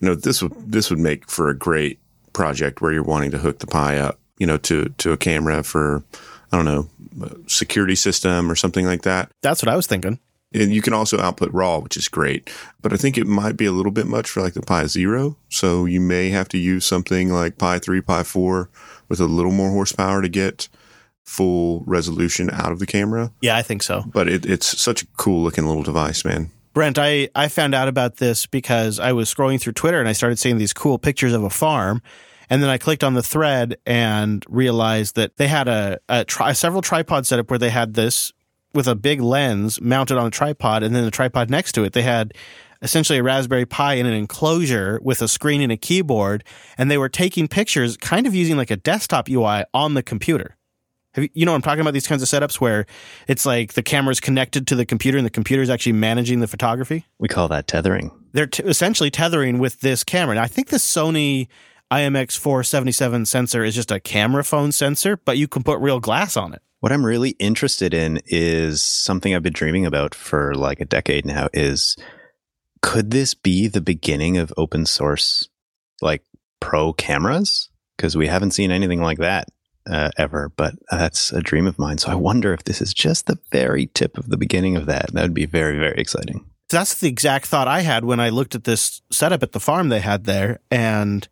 you 0.00 0.08
know, 0.08 0.14
this 0.14 0.42
would 0.42 0.52
this 0.70 0.90
would 0.90 0.98
make 0.98 1.28
for 1.28 1.48
a 1.48 1.56
great 1.56 1.98
project 2.32 2.80
where 2.80 2.92
you're 2.92 3.02
wanting 3.02 3.30
to 3.32 3.38
hook 3.38 3.58
the 3.58 3.66
Pi 3.66 3.98
up, 3.98 4.18
you 4.38 4.46
know, 4.46 4.58
to 4.58 4.88
to 4.98 5.12
a 5.12 5.16
camera 5.16 5.62
for 5.62 6.04
I 6.52 6.56
don't 6.56 6.64
know, 6.64 7.36
security 7.46 7.94
system 7.94 8.50
or 8.50 8.56
something 8.56 8.84
like 8.84 9.02
that. 9.02 9.30
That's 9.40 9.62
what 9.62 9.72
I 9.72 9.76
was 9.76 9.86
thinking. 9.86 10.18
And 10.52 10.74
you 10.74 10.82
can 10.82 10.92
also 10.92 11.20
output 11.20 11.52
raw, 11.52 11.78
which 11.78 11.96
is 11.96 12.08
great. 12.08 12.50
But 12.82 12.92
I 12.92 12.96
think 12.96 13.16
it 13.16 13.26
might 13.26 13.56
be 13.56 13.66
a 13.66 13.72
little 13.72 13.92
bit 13.92 14.08
much 14.08 14.28
for 14.28 14.40
like 14.40 14.54
the 14.54 14.62
Pi 14.62 14.86
Zero. 14.86 15.36
So 15.48 15.84
you 15.84 16.00
may 16.00 16.30
have 16.30 16.48
to 16.48 16.58
use 16.58 16.84
something 16.84 17.32
like 17.32 17.56
Pi 17.56 17.78
3, 17.78 18.00
Pi 18.00 18.24
4 18.24 18.68
with 19.08 19.20
a 19.20 19.26
little 19.26 19.52
more 19.52 19.70
horsepower 19.70 20.22
to 20.22 20.28
get 20.28 20.68
full 21.24 21.84
resolution 21.86 22.50
out 22.50 22.72
of 22.72 22.78
the 22.78 22.86
camera. 22.86 23.32
Yeah, 23.40 23.56
I 23.56 23.62
think 23.62 23.82
so. 23.82 24.04
But 24.12 24.28
it, 24.28 24.46
it's 24.46 24.80
such 24.80 25.02
a 25.02 25.06
cool 25.16 25.42
looking 25.42 25.66
little 25.66 25.82
device, 25.82 26.24
man. 26.24 26.50
Brent, 26.72 26.98
I, 26.98 27.28
I 27.34 27.48
found 27.48 27.74
out 27.74 27.88
about 27.88 28.16
this 28.16 28.46
because 28.46 29.00
I 29.00 29.12
was 29.12 29.32
scrolling 29.32 29.60
through 29.60 29.72
Twitter 29.72 29.98
and 29.98 30.08
I 30.08 30.12
started 30.12 30.38
seeing 30.38 30.58
these 30.58 30.72
cool 30.72 30.98
pictures 30.98 31.32
of 31.32 31.42
a 31.42 31.50
farm. 31.50 32.02
And 32.48 32.62
then 32.62 32.70
I 32.70 32.78
clicked 32.78 33.04
on 33.04 33.14
the 33.14 33.22
thread 33.22 33.76
and 33.86 34.44
realized 34.48 35.14
that 35.14 35.36
they 35.36 35.46
had 35.46 35.68
a, 35.68 35.98
a, 36.08 36.24
tri- 36.24 36.52
several 36.52 36.82
tripod 36.82 37.26
setup 37.26 37.48
where 37.48 37.58
they 37.58 37.70
had 37.70 37.94
this 37.94 38.32
with 38.74 38.88
a 38.88 38.94
big 38.94 39.20
lens 39.20 39.80
mounted 39.80 40.16
on 40.16 40.26
a 40.26 40.30
tripod, 40.30 40.82
and 40.82 40.94
then 40.94 41.04
the 41.04 41.10
tripod 41.10 41.50
next 41.50 41.72
to 41.72 41.84
it, 41.84 41.92
they 41.92 42.02
had 42.02 42.34
essentially 42.82 43.18
a 43.18 43.22
Raspberry 43.22 43.66
Pi 43.66 43.94
in 43.94 44.06
an 44.06 44.12
enclosure 44.12 45.00
with 45.02 45.22
a 45.22 45.28
screen 45.28 45.60
and 45.60 45.72
a 45.72 45.76
keyboard, 45.76 46.44
and 46.78 46.90
they 46.90 46.98
were 46.98 47.08
taking 47.08 47.48
pictures, 47.48 47.96
kind 47.96 48.26
of 48.26 48.34
using 48.34 48.56
like 48.56 48.70
a 48.70 48.76
desktop 48.76 49.28
UI 49.28 49.64
on 49.74 49.94
the 49.94 50.02
computer. 50.02 50.56
Have 51.14 51.24
you, 51.24 51.30
you 51.34 51.46
know, 51.46 51.54
I'm 51.54 51.62
talking 51.62 51.80
about 51.80 51.92
these 51.92 52.06
kinds 52.06 52.22
of 52.22 52.28
setups 52.28 52.60
where 52.60 52.86
it's 53.26 53.44
like 53.44 53.72
the 53.72 53.82
camera 53.82 54.12
is 54.12 54.20
connected 54.20 54.66
to 54.68 54.76
the 54.76 54.86
computer 54.86 55.18
and 55.18 55.26
the 55.26 55.30
computer 55.30 55.62
is 55.62 55.70
actually 55.70 55.94
managing 55.94 56.40
the 56.40 56.46
photography. 56.46 57.04
We 57.18 57.28
call 57.28 57.48
that 57.48 57.66
tethering. 57.66 58.12
They're 58.32 58.46
t- 58.46 58.62
essentially 58.62 59.10
tethering 59.10 59.58
with 59.58 59.80
this 59.80 60.04
camera. 60.04 60.36
And 60.36 60.40
I 60.40 60.46
think 60.46 60.68
the 60.68 60.76
Sony 60.76 61.48
IMX 61.90 62.38
477 62.38 63.26
sensor 63.26 63.64
is 63.64 63.74
just 63.74 63.90
a 63.90 63.98
camera 63.98 64.44
phone 64.44 64.70
sensor, 64.70 65.16
but 65.16 65.36
you 65.36 65.48
can 65.48 65.64
put 65.64 65.80
real 65.80 65.98
glass 65.98 66.36
on 66.36 66.52
it. 66.52 66.62
What 66.78 66.92
I'm 66.92 67.04
really 67.04 67.30
interested 67.30 67.92
in 67.92 68.20
is 68.26 68.80
something 68.80 69.34
I've 69.34 69.42
been 69.42 69.52
dreaming 69.52 69.86
about 69.86 70.14
for 70.14 70.54
like 70.54 70.80
a 70.80 70.84
decade 70.84 71.26
now 71.26 71.48
is 71.52 71.96
could 72.82 73.10
this 73.10 73.34
be 73.34 73.66
the 73.66 73.80
beginning 73.82 74.38
of 74.38 74.52
open 74.56 74.86
source 74.86 75.48
like 76.00 76.22
pro 76.60 76.92
cameras? 76.92 77.68
Because 77.96 78.16
we 78.16 78.28
haven't 78.28 78.52
seen 78.52 78.70
anything 78.70 79.02
like 79.02 79.18
that 79.18 79.48
uh, 79.88 80.10
ever, 80.16 80.50
but 80.56 80.74
that's 80.90 81.32
a 81.32 81.40
dream 81.40 81.66
of 81.66 81.78
mine. 81.78 81.98
So 81.98 82.10
I 82.10 82.14
wonder 82.14 82.52
if 82.52 82.64
this 82.64 82.80
is 82.80 82.92
just 82.94 83.26
the 83.26 83.38
very 83.50 83.86
tip 83.86 84.18
of 84.18 84.28
the 84.28 84.36
beginning 84.36 84.76
of 84.76 84.86
that. 84.86 85.12
That 85.12 85.22
would 85.22 85.34
be 85.34 85.46
very, 85.46 85.78
very 85.78 85.98
exciting. 85.98 86.44
That's 86.68 86.94
the 87.00 87.08
exact 87.08 87.46
thought 87.46 87.66
I 87.66 87.80
had 87.80 88.04
when 88.04 88.20
I 88.20 88.28
looked 88.28 88.54
at 88.54 88.64
this 88.64 89.02
setup 89.10 89.42
at 89.42 89.52
the 89.52 89.60
farm 89.60 89.88
they 89.88 90.00
had 90.00 90.24
there. 90.24 90.60
And 90.70 91.26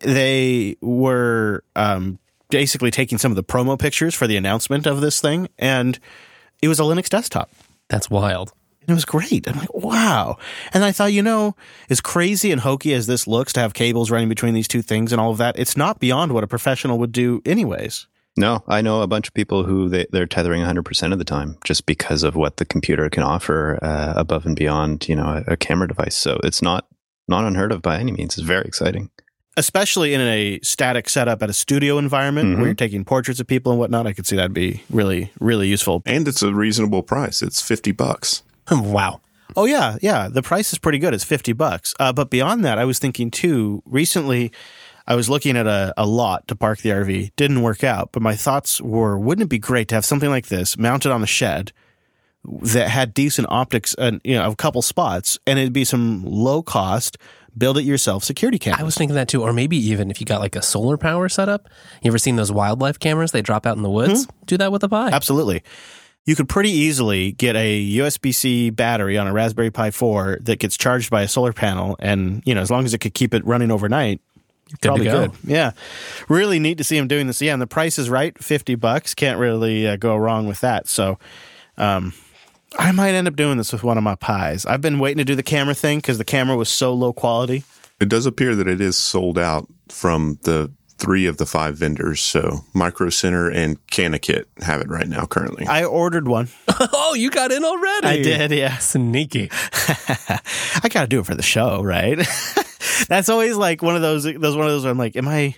they 0.00 0.76
were 0.80 1.64
um, 1.74 2.18
basically 2.50 2.90
taking 2.90 3.18
some 3.18 3.32
of 3.32 3.36
the 3.36 3.44
promo 3.44 3.78
pictures 3.78 4.14
for 4.14 4.26
the 4.26 4.36
announcement 4.36 4.86
of 4.86 5.00
this 5.00 5.20
thing, 5.20 5.48
and 5.58 5.98
it 6.62 6.68
was 6.68 6.80
a 6.80 6.84
Linux 6.84 7.08
desktop. 7.08 7.50
That's 7.88 8.10
wild. 8.10 8.52
And 8.86 8.90
it 8.90 8.94
was 8.94 9.04
great. 9.04 9.48
I'm 9.48 9.58
like, 9.58 9.74
wow. 9.74 10.38
And 10.72 10.84
I 10.84 10.92
thought, 10.92 11.12
you 11.12 11.22
know, 11.22 11.56
as 11.90 12.00
crazy 12.00 12.52
and 12.52 12.60
hokey 12.60 12.92
as 12.94 13.06
this 13.06 13.26
looks 13.26 13.52
to 13.54 13.60
have 13.60 13.74
cables 13.74 14.10
running 14.10 14.28
between 14.28 14.54
these 14.54 14.68
two 14.68 14.82
things 14.82 15.12
and 15.12 15.20
all 15.20 15.32
of 15.32 15.38
that, 15.38 15.58
it's 15.58 15.76
not 15.76 15.98
beyond 15.98 16.32
what 16.32 16.44
a 16.44 16.46
professional 16.46 16.98
would 16.98 17.12
do, 17.12 17.42
anyways. 17.44 18.06
No, 18.38 18.62
I 18.68 18.82
know 18.82 19.02
a 19.02 19.06
bunch 19.06 19.28
of 19.28 19.34
people 19.34 19.64
who 19.64 19.88
they, 19.88 20.06
they're 20.12 20.26
tethering 20.26 20.62
100% 20.62 21.12
of 21.12 21.18
the 21.18 21.24
time 21.24 21.56
just 21.64 21.86
because 21.86 22.22
of 22.22 22.36
what 22.36 22.58
the 22.58 22.64
computer 22.64 23.08
can 23.08 23.22
offer 23.22 23.78
uh, 23.82 24.12
above 24.14 24.46
and 24.46 24.54
beyond, 24.54 25.08
you 25.08 25.16
know, 25.16 25.42
a, 25.48 25.52
a 25.52 25.56
camera 25.56 25.88
device. 25.88 26.16
So 26.16 26.38
it's 26.44 26.62
not 26.62 26.86
not 27.28 27.44
unheard 27.44 27.72
of 27.72 27.82
by 27.82 27.98
any 27.98 28.12
means. 28.12 28.38
It's 28.38 28.46
very 28.46 28.64
exciting 28.66 29.10
especially 29.56 30.12
in 30.14 30.20
a 30.20 30.60
static 30.62 31.08
setup 31.08 31.42
at 31.42 31.50
a 31.50 31.52
studio 31.52 31.98
environment 31.98 32.48
mm-hmm. 32.48 32.60
where 32.60 32.68
you're 32.68 32.74
taking 32.74 33.04
portraits 33.04 33.40
of 33.40 33.46
people 33.46 33.72
and 33.72 33.78
whatnot, 33.78 34.06
I 34.06 34.12
could 34.12 34.26
see 34.26 34.36
that'd 34.36 34.52
be 34.52 34.82
really, 34.90 35.32
really 35.40 35.68
useful. 35.68 36.02
And 36.04 36.28
it's 36.28 36.42
a 36.42 36.52
reasonable 36.52 37.02
price. 37.02 37.42
It's 37.42 37.60
50 37.62 37.92
bucks. 37.92 38.42
wow. 38.70 39.20
Oh 39.56 39.64
yeah, 39.64 39.96
yeah. 40.02 40.28
The 40.28 40.42
price 40.42 40.72
is 40.72 40.78
pretty 40.78 40.98
good. 40.98 41.14
It's 41.14 41.24
50 41.24 41.52
bucks. 41.52 41.94
Uh, 41.98 42.12
but 42.12 42.30
beyond 42.30 42.64
that, 42.64 42.78
I 42.78 42.84
was 42.84 42.98
thinking 42.98 43.30
too, 43.30 43.82
recently 43.86 44.52
I 45.06 45.14
was 45.14 45.30
looking 45.30 45.56
at 45.56 45.66
a, 45.66 45.94
a 45.96 46.04
lot 46.04 46.48
to 46.48 46.56
park 46.56 46.80
the 46.80 46.90
RV. 46.90 47.32
Didn't 47.36 47.62
work 47.62 47.84
out, 47.84 48.10
but 48.12 48.22
my 48.22 48.34
thoughts 48.34 48.80
were, 48.80 49.18
wouldn't 49.18 49.44
it 49.44 49.48
be 49.48 49.58
great 49.58 49.88
to 49.88 49.94
have 49.94 50.04
something 50.04 50.30
like 50.30 50.46
this 50.46 50.76
mounted 50.76 51.12
on 51.12 51.20
the 51.20 51.26
shed 51.26 51.72
that 52.62 52.88
had 52.88 53.14
decent 53.14 53.48
optics 53.50 53.94
and, 53.94 54.20
you 54.24 54.34
know, 54.34 54.50
a 54.50 54.56
couple 54.56 54.82
spots 54.82 55.38
and 55.46 55.58
it'd 55.58 55.72
be 55.72 55.84
some 55.84 56.24
low 56.24 56.62
cost, 56.62 57.18
build 57.56 57.78
it 57.78 57.84
yourself 57.84 58.24
security 58.24 58.58
cameras. 58.58 58.80
I 58.80 58.84
was 58.84 58.96
thinking 58.96 59.14
that 59.14 59.28
too. 59.28 59.42
Or 59.42 59.52
maybe 59.52 59.76
even 59.76 60.10
if 60.10 60.20
you 60.20 60.26
got 60.26 60.40
like 60.40 60.56
a 60.56 60.62
solar 60.62 60.96
power 60.96 61.28
setup. 61.28 61.68
You 62.02 62.08
ever 62.10 62.18
seen 62.18 62.36
those 62.36 62.52
wildlife 62.52 62.98
cameras 62.98 63.30
they 63.30 63.42
drop 63.42 63.64
out 63.64 63.76
in 63.76 63.82
the 63.82 63.90
woods? 63.90 64.26
Mm-hmm. 64.26 64.44
Do 64.46 64.56
that 64.58 64.72
with 64.72 64.82
a 64.82 64.88
Pi. 64.88 65.08
Absolutely. 65.10 65.62
You 66.26 66.34
could 66.36 66.48
pretty 66.48 66.70
easily 66.70 67.32
get 67.32 67.56
a 67.56 67.96
USB 67.98 68.34
C 68.34 68.70
battery 68.70 69.16
on 69.16 69.26
a 69.26 69.32
Raspberry 69.32 69.70
Pi 69.70 69.90
4 69.90 70.40
that 70.42 70.58
gets 70.58 70.76
charged 70.76 71.08
by 71.08 71.22
a 71.22 71.28
solar 71.28 71.52
panel. 71.52 71.96
And, 72.00 72.42
you 72.44 72.54
know, 72.54 72.60
as 72.60 72.70
long 72.70 72.84
as 72.84 72.92
it 72.92 72.98
could 72.98 73.14
keep 73.14 73.32
it 73.32 73.46
running 73.46 73.70
overnight, 73.70 74.20
good 74.80 74.88
probably 74.88 75.04
go. 75.04 75.28
good. 75.28 75.36
Yeah. 75.44 75.70
Really 76.28 76.58
neat 76.58 76.78
to 76.78 76.84
see 76.84 76.96
him 76.96 77.06
doing 77.06 77.28
this. 77.28 77.40
Yeah. 77.40 77.52
And 77.52 77.62
the 77.62 77.66
price 77.68 77.96
is 77.98 78.10
right 78.10 78.36
50 78.36 78.74
bucks. 78.74 79.14
Can't 79.14 79.38
really 79.38 79.86
uh, 79.86 79.96
go 79.96 80.16
wrong 80.16 80.48
with 80.48 80.60
that. 80.60 80.88
So, 80.88 81.18
um, 81.78 82.12
I 82.78 82.92
might 82.92 83.14
end 83.14 83.28
up 83.28 83.36
doing 83.36 83.56
this 83.56 83.72
with 83.72 83.84
one 83.84 83.96
of 83.96 84.04
my 84.04 84.16
Pis. 84.16 84.66
I've 84.66 84.80
been 84.80 84.98
waiting 84.98 85.18
to 85.18 85.24
do 85.24 85.34
the 85.34 85.42
camera 85.42 85.74
thing 85.74 85.98
because 85.98 86.18
the 86.18 86.24
camera 86.24 86.56
was 86.56 86.68
so 86.68 86.92
low 86.92 87.12
quality. 87.12 87.64
It 88.00 88.08
does 88.08 88.26
appear 88.26 88.54
that 88.56 88.68
it 88.68 88.80
is 88.80 88.96
sold 88.96 89.38
out 89.38 89.68
from 89.88 90.38
the 90.42 90.70
three 90.98 91.26
of 91.26 91.36
the 91.36 91.46
five 91.46 91.76
vendors. 91.76 92.20
So 92.20 92.64
Micro 92.72 93.10
Center 93.10 93.50
and 93.50 93.84
CanaKit 93.88 94.44
have 94.62 94.80
it 94.80 94.88
right 94.88 95.08
now 95.08 95.26
currently. 95.26 95.66
I 95.66 95.84
ordered 95.84 96.28
one. 96.28 96.48
oh, 96.68 97.14
you 97.14 97.30
got 97.30 97.52
in 97.52 97.64
already. 97.64 98.06
I 98.06 98.22
did, 98.22 98.50
yeah. 98.52 98.76
Sneaky. 98.78 99.50
I 99.52 100.88
got 100.90 101.02
to 101.02 101.06
do 101.06 101.20
it 101.20 101.26
for 101.26 101.34
the 101.34 101.42
show, 101.42 101.82
right? 101.82 102.18
That's 103.08 103.28
always 103.28 103.56
like 103.56 103.82
one 103.82 103.96
of 103.96 104.02
those 104.02 104.24
those 104.24 104.56
one 104.56 104.66
of 104.66 104.72
those 104.72 104.84
where 104.84 104.90
I'm 104.90 104.98
like, 104.98 105.16
am 105.16 105.28
I 105.28 105.54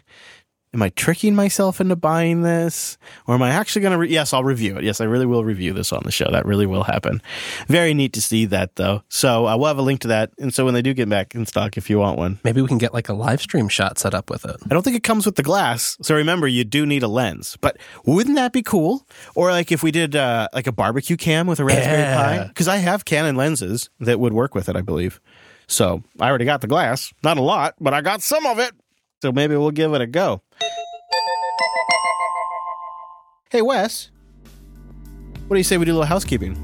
am 0.75 0.83
I 0.83 0.91
tricking 0.91 1.35
myself 1.35 1.81
into 1.81 1.97
buying 1.97 2.43
this? 2.43 2.99
Or 3.27 3.35
am 3.35 3.43
I 3.43 3.51
actually 3.51 3.83
going 3.83 3.93
to? 3.93 3.99
Re- 3.99 4.09
yes, 4.09 4.33
I'll 4.33 4.45
review 4.45 4.77
it. 4.77 4.85
Yes, 4.85 5.01
I 5.01 5.05
really 5.05 5.27
will 5.27 5.45
review 5.45 5.73
this 5.73 5.93
on 5.93 6.03
the 6.05 6.11
show. 6.11 6.31
That 6.31 6.45
really 6.47 6.67
will 6.67 6.83
happen. 6.85 7.23
Very 7.69 7.95
neat 7.95 8.13
to 8.15 8.23
see 8.23 8.45
that, 8.47 8.77
though. 8.77 9.03
So 9.09 9.47
uh, 9.47 9.57
we'll 9.57 9.69
have 9.69 9.79
a 9.79 9.83
link 9.83 10.01
to 10.03 10.09
that. 10.09 10.31
And 10.39 10.53
so 10.53 10.65
when 10.65 10.75
they 10.75 10.83
do 10.83 10.95
get 10.95 11.09
back 11.09 11.35
in 11.35 11.47
stock, 11.47 11.77
if 11.77 11.89
you 11.89 11.99
want 11.99 12.19
one, 12.19 12.39
Maybe 12.45 12.61
we 12.63 12.69
can 12.69 12.79
get 12.79 12.93
like 12.95 13.09
a 13.09 13.15
live 13.15 13.41
stream 13.41 13.69
shot 13.69 13.99
set 13.99 14.15
up 14.15 14.31
with 14.31 14.45
it. 14.45 14.57
I 14.65 14.69
don't 14.69 14.83
think 14.83 14.97
it 14.97 15.03
comes 15.03 15.27
with 15.27 15.37
the 15.37 15.43
glass. 15.43 15.97
So 16.03 16.15
remember, 16.15 16.47
you 16.47 16.65
do 16.65 16.85
need 16.87 17.03
a 17.03 17.09
lens. 17.09 17.57
But 17.61 17.79
wouldn't 18.05 18.37
that 18.37 18.53
be 18.53 18.63
cool? 18.63 19.07
Or 19.35 19.51
like 19.51 19.73
if 19.73 19.83
we 19.83 19.91
did 19.91 20.15
uh, 20.17 20.49
like 20.53 20.67
a 20.67 20.73
barbecue 20.73 21.17
cam 21.17 21.47
with 21.47 21.61
a 21.61 21.65
Raspberry 21.65 21.99
Yeah. 21.99 22.39
Pi? 22.43 22.49
Because 22.49 22.69
I 22.69 22.77
have 22.77 23.05
Canon 23.05 23.37
lenses 23.37 23.91
that 24.01 24.21
would 24.21 24.33
work 24.33 24.55
with 24.55 24.69
it, 24.69 24.77
I 24.77 24.81
believe. 24.83 25.21
So 25.67 26.03
I 26.21 26.29
already 26.29 26.45
got 26.47 26.61
the 26.63 26.67
glass. 26.67 27.13
Not 27.23 27.37
a 27.37 27.43
lot, 27.43 27.75
but 27.81 27.93
I 27.93 28.01
got 28.01 28.23
some 28.23 28.47
of 28.47 28.59
it. 28.59 28.73
So 29.23 29.33
maybe 29.33 29.57
we'll 29.57 29.73
give 29.73 29.93
it 29.95 30.01
a 30.01 30.07
go. 30.07 30.43
Hey, 33.51 33.63
Wes. 33.63 34.11
What 35.49 35.57
do 35.57 35.59
you 35.59 35.65
say 35.65 35.77
we 35.77 35.87
do 35.87 35.93
a 35.93 35.95
little 35.95 36.07
housekeeping? 36.07 36.57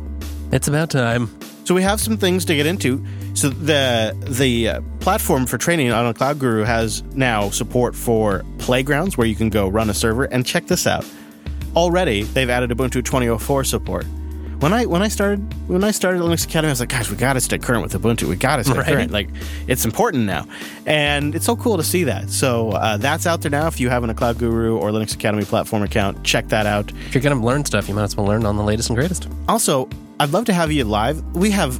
It's 0.53 0.69
about 0.69 0.91
time. 0.91 1.29
So 1.65 1.75
we 1.75 1.83
have 1.83 2.01
some 2.01 2.17
things 2.17 2.45
to 2.45 2.55
get 2.55 2.67
into. 2.67 3.05
So 3.33 3.49
the 3.49 4.15
the 4.29 4.69
uh, 4.69 4.81
platform 5.01 5.47
for 5.47 5.59
training 5.59 5.91
on 5.91 6.07
a 6.07 6.15
Cloud 6.15 6.39
Guru 6.39 6.63
has 6.63 7.03
now 7.15 7.51
support 7.51 7.97
for 7.97 8.45
playgrounds 8.59 9.17
where 9.17 9.27
you 9.27 9.35
can 9.35 9.49
go 9.49 9.67
run 9.67 9.91
a 9.91 9.95
server 9.95 10.25
and 10.25 10.47
check 10.47 10.67
this 10.67 10.87
out. 10.87 11.05
Already, 11.75 12.23
they've 12.23 12.51
added 12.51 12.71
Ubuntu 12.71 13.05
2004 13.05 13.65
support. 13.65 14.07
When 14.65 14.73
I 14.73 14.87
when 14.87 15.03
I 15.03 15.09
started 15.09 15.69
when 15.69 15.85
I 15.85 15.91
started 15.91 16.23
Linux 16.23 16.47
Academy, 16.47 16.71
I 16.71 16.73
was 16.73 16.81
like, 16.81 16.89
guys, 16.89 17.11
we 17.11 17.17
got 17.19 17.35
to 17.35 17.41
stay 17.43 17.59
current 17.59 17.83
with 17.83 17.93
Ubuntu. 17.93 18.23
We 18.31 18.37
got 18.37 18.57
to 18.57 18.65
stay 18.65 18.73
Right. 18.73 18.87
current. 18.87 19.11
Like, 19.11 19.29
it's 19.67 19.85
important 19.85 20.25
now, 20.25 20.47
and 20.87 21.35
it's 21.35 21.45
so 21.45 21.55
cool 21.55 21.77
to 21.77 21.83
see 21.83 22.05
that. 22.05 22.31
So 22.31 22.71
uh, 22.71 22.97
that's 22.97 23.27
out 23.27 23.43
there 23.43 23.51
now. 23.51 23.67
If 23.67 23.79
you 23.79 23.91
have 23.91 24.05
a 24.05 24.15
Cloud 24.15 24.39
Guru 24.39 24.79
or 24.79 24.89
Linux 24.89 25.15
Academy 25.15 25.45
platform 25.45 25.83
account, 25.83 26.25
check 26.25 26.49
that 26.49 26.65
out. 26.65 26.91
If 27.09 27.15
you're 27.15 27.21
to 27.21 27.35
learn 27.35 27.67
stuff, 27.67 27.91
you 27.91 27.95
might 27.95 28.05
as 28.05 28.17
well 28.17 28.25
learn 28.25 28.47
on 28.47 28.57
the 28.57 28.63
latest 28.63 28.89
and 28.89 28.97
greatest. 28.97 29.29
Also, 29.51 29.87
I'd 30.19 30.31
love 30.31 30.47
to 30.47 30.55
have 30.55 30.73
you 30.73 30.85
live. 30.85 31.23
We 31.37 31.51
have 31.51 31.79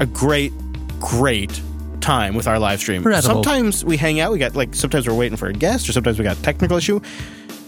a 0.00 0.06
great, 0.06 0.54
great 1.00 1.60
time 2.00 2.34
with 2.34 2.46
our 2.46 2.58
live 2.58 2.80
stream. 2.80 3.02
Incredible. 3.02 3.42
Sometimes 3.44 3.84
we 3.84 3.98
hang 3.98 4.20
out. 4.20 4.32
We 4.32 4.38
got 4.38 4.56
like 4.56 4.74
sometimes 4.74 5.06
we're 5.06 5.12
waiting 5.12 5.36
for 5.36 5.48
a 5.48 5.52
guest, 5.52 5.86
or 5.86 5.92
sometimes 5.92 6.18
we 6.18 6.24
got 6.24 6.38
a 6.38 6.42
technical 6.42 6.78
issue. 6.78 6.98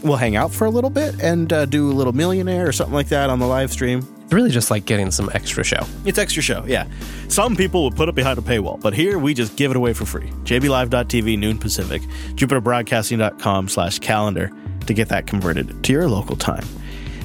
We'll 0.02 0.16
hang 0.16 0.36
out 0.36 0.52
for 0.52 0.64
a 0.64 0.70
little 0.70 0.90
bit 0.90 1.20
and 1.20 1.52
uh, 1.52 1.66
do 1.66 1.90
a 1.90 1.92
little 1.92 2.14
millionaire 2.14 2.66
or 2.66 2.72
something 2.72 2.94
like 2.94 3.08
that 3.08 3.28
on 3.28 3.40
the 3.40 3.46
live 3.46 3.70
stream. 3.70 4.06
Really 4.34 4.50
just 4.50 4.68
like 4.68 4.84
getting 4.84 5.12
some 5.12 5.30
extra 5.32 5.62
show. 5.62 5.86
It's 6.04 6.18
extra 6.18 6.42
show, 6.42 6.64
yeah. 6.66 6.88
Some 7.28 7.54
people 7.54 7.84
will 7.84 7.92
put 7.92 8.08
it 8.08 8.16
behind 8.16 8.36
a 8.36 8.42
paywall, 8.42 8.80
but 8.80 8.92
here 8.92 9.16
we 9.16 9.32
just 9.32 9.54
give 9.54 9.70
it 9.70 9.76
away 9.76 9.92
for 9.92 10.04
free. 10.06 10.28
JBLive.tv, 10.42 11.38
noon 11.38 11.56
Pacific, 11.56 12.02
JupiterBroadcasting.com 12.34 13.68
slash 13.68 14.00
calendar 14.00 14.50
to 14.86 14.92
get 14.92 15.08
that 15.10 15.28
converted 15.28 15.84
to 15.84 15.92
your 15.92 16.08
local 16.08 16.34
time. 16.34 16.64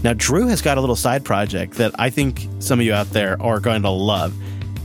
Now, 0.04 0.13
Drew 0.13 0.45
has 0.50 0.62
got 0.62 0.78
a 0.78 0.82
little 0.82 0.95
side 0.95 1.26
project 1.26 1.74
that 1.74 1.93
I 1.98 2.12
think 2.12 2.48
some 2.60 2.80
of 2.80 2.86
you 2.86 2.93
out 2.93 3.10
there 3.10 3.41
are 3.41 3.60
going 3.60 3.82
to 3.82 3.89
love 3.89 4.36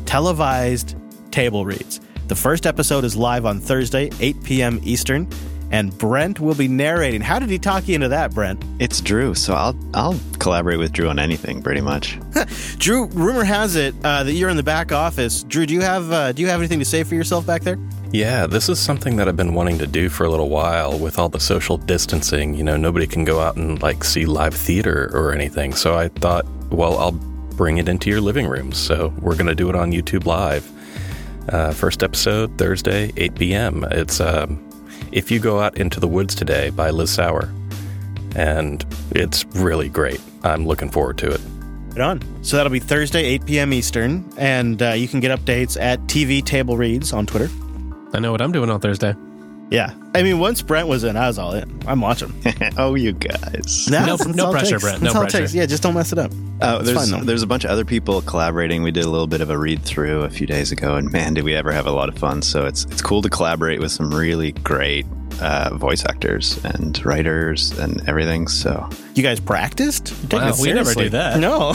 televised 0.07 0.97
table 1.31 1.67
reads. 1.67 2.01
The 2.29 2.35
first 2.35 2.65
episode 2.65 3.05
is 3.05 3.15
live 3.15 3.45
on 3.45 3.61
Thursday, 3.61 4.09
8 4.19 4.43
p.m. 4.45 4.81
Eastern, 4.83 5.29
and 5.71 5.97
Brent 5.99 6.41
will 6.41 6.55
be 6.55 6.69
narrating. 6.69 7.21
How 7.21 7.39
did 7.39 7.51
he 7.51 7.59
talk 7.59 7.89
you 7.89 7.95
into 7.95 8.09
that, 8.09 8.33
Brent? 8.33 8.63
It's 8.79 9.01
Drew, 9.01 9.35
so 9.35 9.55
I'll 9.55 9.77
I'll 9.95 10.19
collaborate 10.39 10.79
with 10.79 10.93
Drew 10.93 11.09
on 11.09 11.19
anything 11.19 11.63
pretty 11.63 11.81
much. 11.81 12.19
Drew, 12.79 13.07
rumor 13.07 13.45
has 13.45 13.77
it 13.77 13.95
uh, 14.05 14.25
that 14.25 14.33
you're 14.33 14.51
in 14.51 14.57
the 14.57 14.63
back 14.63 14.93
office. 14.93 15.43
Drew, 15.45 15.67
do 15.67 15.75
you 15.75 15.81
have 15.81 16.11
uh, 16.13 16.33
do 16.33 16.43
you 16.43 16.49
have 16.49 16.61
anything 16.61 16.79
to 16.79 16.85
say 16.85 17.03
for 17.03 17.15
yourself 17.15 17.47
back 17.47 17.63
there? 17.63 17.79
Yeah, 18.13 18.47
this 18.47 18.69
is 18.69 18.79
something 18.79 19.17
that 19.17 19.27
I've 19.27 19.37
been 19.37 19.55
wanting 19.55 19.79
to 19.79 19.89
do 19.89 20.09
for 20.09 20.25
a 20.25 20.31
little 20.31 20.49
while 20.49 20.97
with 20.97 21.19
all 21.19 21.29
the 21.29 21.41
social 21.41 21.77
distancing. 21.77 22.55
You 22.55 22.63
know, 22.63 22.77
nobody 22.77 23.09
can 23.09 23.25
go 23.25 23.41
out 23.41 23.57
and 23.57 23.83
like 23.83 24.05
see 24.05 24.25
live 24.25 24.55
theater 24.55 25.11
or 25.13 25.33
anything. 25.33 25.75
So 25.75 25.97
I 25.97 26.09
thought, 26.09 26.47
well, 26.71 26.97
I'll 26.99 27.11
bring 27.57 27.79
it 27.79 27.89
into 27.89 28.11
your 28.11 28.21
living 28.21 28.47
rooms. 28.47 28.79
So 28.79 29.13
we're 29.21 29.35
going 29.35 29.47
to 29.47 29.55
do 29.55 29.69
it 29.69 29.75
on 29.75 29.91
YouTube 29.91 30.27
Live. 30.27 30.71
Uh, 31.49 31.73
first 31.73 32.03
episode, 32.03 32.57
Thursday, 32.57 33.13
8 33.17 33.35
p.m. 33.35 33.85
It's 33.91 34.21
um, 34.21 34.65
If 35.15 35.31
You 35.31 35.39
Go 35.39 35.61
Out 35.61 35.79
Into 35.79 36.01
the 36.01 36.09
Woods 36.09 36.35
Today 36.35 36.71
by 36.71 36.91
Liz 36.91 37.09
Sauer. 37.11 37.49
And 38.35 38.85
it's 39.13 39.47
really 39.55 39.89
great. 39.89 40.21
I'm 40.43 40.67
looking 40.67 40.91
forward 40.91 41.19
to 41.19 41.31
it. 41.31 41.41
Right 41.91 42.01
on. 42.01 42.45
So 42.45 42.57
that'll 42.57 42.73
be 42.73 42.81
Thursday, 42.81 43.25
8 43.25 43.47
p.m. 43.47 43.73
Eastern, 43.73 44.29
and 44.37 44.83
uh, 44.83 44.91
you 44.91 45.07
can 45.07 45.21
get 45.21 45.31
updates 45.39 45.81
at 45.81 46.01
TV 46.01 46.45
Table 46.45 46.77
Reads 46.77 47.13
on 47.13 47.27
Twitter. 47.27 47.49
I 48.13 48.19
know 48.19 48.33
what 48.33 48.43
I'm 48.43 48.51
doing 48.51 48.71
on 48.71 48.81
Thursday. 48.81 49.15
Yeah, 49.71 49.93
I 50.15 50.23
mean, 50.23 50.39
once 50.39 50.63
Brent 50.63 50.87
was 50.89 51.03
in, 51.05 51.17
I 51.17 51.27
was 51.27 51.39
all 51.39 51.53
in. 51.55 51.81
I'm 51.87 52.01
watching. 52.01 52.33
oh, 52.79 52.95
you 52.95 53.13
guys. 53.13 53.89
No- 53.91 53.99
that's- 54.01 54.25
that's 54.25 54.37
no 54.37 54.51
pressure, 54.53 54.73
takes. 54.73 54.83
Brent, 54.83 55.03
no 55.03 55.13
all 55.13 55.23
takes. 55.23 55.35
pressure. 55.35 55.57
Yeah, 55.57 55.67
just 55.67 55.83
don't 55.83 55.95
mess 55.95 56.13
it 56.13 56.19
up. 56.19 56.31
Uh, 56.61 56.83
there's 56.83 57.11
fine, 57.11 57.27
there's 57.27 57.43
a 57.43 57.47
bunch 57.47 57.65
of 57.65 57.71
other 57.71 57.85
people 57.85 58.23
collaborating. 58.23 58.83
We 58.83 58.93
did 58.93 59.05
a 59.05 59.09
little 59.11 59.27
bit 59.27 59.41
of 59.41 59.51
a 59.51 59.59
read 59.59 59.83
through 59.83 60.21
a 60.23 60.31
few 60.31 60.47
days 60.47 60.71
ago, 60.71 60.95
and 60.97 61.11
man, 61.11 61.35
did 61.35 61.45
we 61.45 61.55
ever 61.55 61.73
have 61.73 61.87
a 61.87 61.91
lot 61.91 62.09
of 62.09 62.17
fun! 62.17 62.43
So 62.43 62.67
it's 62.67 62.85
it's 62.85 63.03
cool 63.03 63.23
to 63.23 63.31
collaborate 63.31 63.81
with 63.81 63.91
some 63.91 64.15
really 64.15 64.53
great 64.53 65.07
uh, 65.41 65.71
voice 65.75 66.05
actors 66.05 66.63
and 66.65 67.05
writers 67.05 67.77
and 67.79 68.07
everything. 68.09 68.47
So 68.47 68.89
You 69.15 69.23
guys 69.25 69.41
practiced? 69.41 70.15
You're 70.31 70.41
Wow, 70.43 70.53
we 70.61 70.73
never 70.73 70.95
do 70.95 71.09
that. 71.09 71.41
No. 71.41 71.75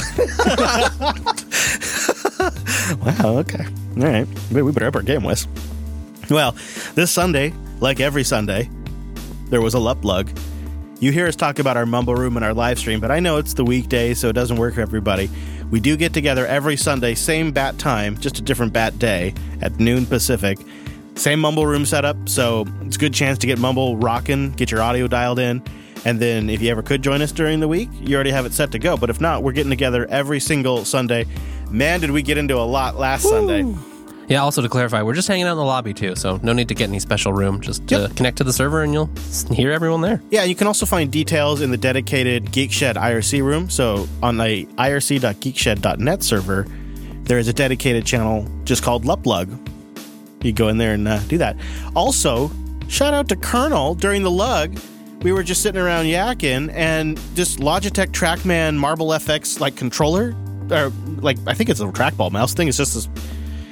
wow. 3.04 3.40
Okay. 3.40 3.66
All 3.98 4.04
right. 4.04 4.28
We 4.52 4.62
we 4.62 4.72
better 4.72 4.88
up 4.88 4.96
our 4.96 5.02
game, 5.02 5.24
Wes. 5.24 5.48
Well, 6.30 6.56
this 6.96 7.12
Sunday, 7.12 7.54
like 7.80 8.00
every 8.00 8.24
Sunday, 8.24 8.70
there 9.50 9.62
was 9.62 9.74
a 9.74 9.78
Luplug. 9.78 10.38
You 11.00 11.12
hear 11.12 11.28
us 11.28 11.36
talk 11.36 11.60
about 11.60 11.78
our 11.78 11.86
Mumble 11.86 12.16
Room 12.16 12.36
and 12.36 12.44
our 12.44 12.54
live 12.54 12.78
stream, 12.78 13.00
but 13.00 13.10
I 13.10 13.20
know 13.20 13.38
it's 13.38 13.54
the 13.54 13.64
weekday, 13.64 14.14
so 14.14 14.30
it 14.30 14.34
doesn't 14.34 14.58
work 14.58 14.76
for 14.76 14.82
everybody. 14.82 15.30
We 15.72 15.80
do 15.80 15.96
get 15.96 16.14
together 16.14 16.46
every 16.46 16.76
Sunday, 16.76 17.16
same 17.16 17.52
bat 17.52 17.78
time, 17.78 18.18
just 18.18 18.38
a 18.40 18.42
different 18.42 18.74
bat 18.74 19.00
day 19.00 19.34
at 19.62 19.80
noon 19.80 20.06
Pacific. 20.06 20.60
Same 21.16 21.40
Mumble 21.40 21.66
Room 21.66 21.86
setup, 21.86 22.28
so 22.28 22.66
it's 22.82 22.96
a 22.96 23.00
good 23.00 23.14
chance 23.14 23.38
to 23.40 23.48
get 23.48 23.60
Mumble 23.60 23.98
rocking, 23.98 24.52
get 24.52 24.72
your 24.72 24.82
audio 24.82 25.08
dialed 25.08 25.40
in. 25.40 25.64
And 26.06 26.20
then 26.20 26.50
if 26.50 26.62
you 26.62 26.70
ever 26.70 26.82
could 26.82 27.02
join 27.02 27.22
us 27.22 27.32
during 27.32 27.60
the 27.60 27.68
week, 27.68 27.90
you 28.00 28.16
already 28.16 28.32
have 28.32 28.46
it 28.46 28.54
set 28.54 28.72
to 28.72 28.80
go. 28.80 28.96
But 28.96 29.10
if 29.10 29.20
not, 29.20 29.44
we're 29.44 29.52
getting 29.52 29.70
together 29.70 30.06
every 30.10 30.40
single 30.40 30.86
Sunday. 30.86 31.26
Man, 31.70 32.00
did 32.00 32.12
we 32.12 32.22
get 32.22 32.38
into 32.38 32.56
a 32.58 32.64
lot 32.64 32.96
last 32.98 33.24
Sunday. 33.24 33.64
Yeah, 34.30 34.42
also 34.44 34.62
to 34.62 34.70
clarify, 34.70 35.02
we're 35.02 35.16
just 35.16 35.28
hanging 35.28 35.46
out 35.48 35.54
in 35.54 35.58
the 35.58 35.64
lobby 35.66 35.94
too, 35.94 36.16
so 36.16 36.40
no 36.44 36.54
need 36.54 36.68
to 36.68 36.76
get 36.76 36.88
any 36.88 37.00
special 37.00 37.34
room. 37.34 37.60
Just 37.62 37.92
uh, 37.92 38.10
connect 38.16 38.38
to 38.38 38.44
the 38.44 38.54
server 38.54 38.84
and 38.84 38.94
you'll 38.94 39.10
s- 39.18 39.48
hear 39.50 39.72
everyone 39.72 40.02
there. 40.02 40.22
Yeah, 40.30 40.44
you 40.44 40.54
can 40.56 40.68
also 40.68 40.86
find 40.86 41.12
details 41.12 41.62
in 41.62 41.72
the 41.72 41.78
dedicated 41.78 42.52
Geek 42.52 42.72
Shed 42.72 42.96
IRC 42.96 43.44
room. 43.44 43.70
So 43.72 44.08
on 44.22 44.38
the 44.38 44.66
irc.geekshed.net 44.78 46.24
server, 46.24 46.68
there 47.24 47.40
is 47.40 47.48
a 47.48 47.54
dedicated 47.54 48.06
channel 48.06 48.48
just 48.66 48.84
called 48.84 49.04
Luplug. 49.04 49.50
You 50.44 50.54
go 50.54 50.68
in 50.70 50.78
there 50.78 50.94
and 50.94 51.08
uh, 51.08 51.20
do 51.28 51.38
that. 51.40 51.58
Also, 51.96 52.50
shout 52.88 53.14
out 53.14 53.30
to 53.30 53.36
Colonel 53.36 53.96
during 53.96 54.24
the 54.24 54.32
lug. 54.32 54.78
We 55.22 55.34
were 55.34 55.44
just 55.44 55.62
sitting 55.62 55.82
around 55.82 56.06
yakking, 56.06 56.72
and 56.74 57.18
this 57.36 57.58
Logitech 57.58 58.12
TrackMan 58.12 58.78
Marble 58.78 59.08
FX 59.10 59.60
like 59.60 59.76
controller, 59.76 60.34
or 60.72 60.94
like 61.20 61.38
I 61.46 61.54
think 61.54 61.70
it's 61.70 61.82
a 61.82 61.86
trackball 61.88 62.32
mouse 62.32 62.54
thing. 62.54 62.70
It's 62.70 62.78
just 62.78 62.94
this 62.94 63.10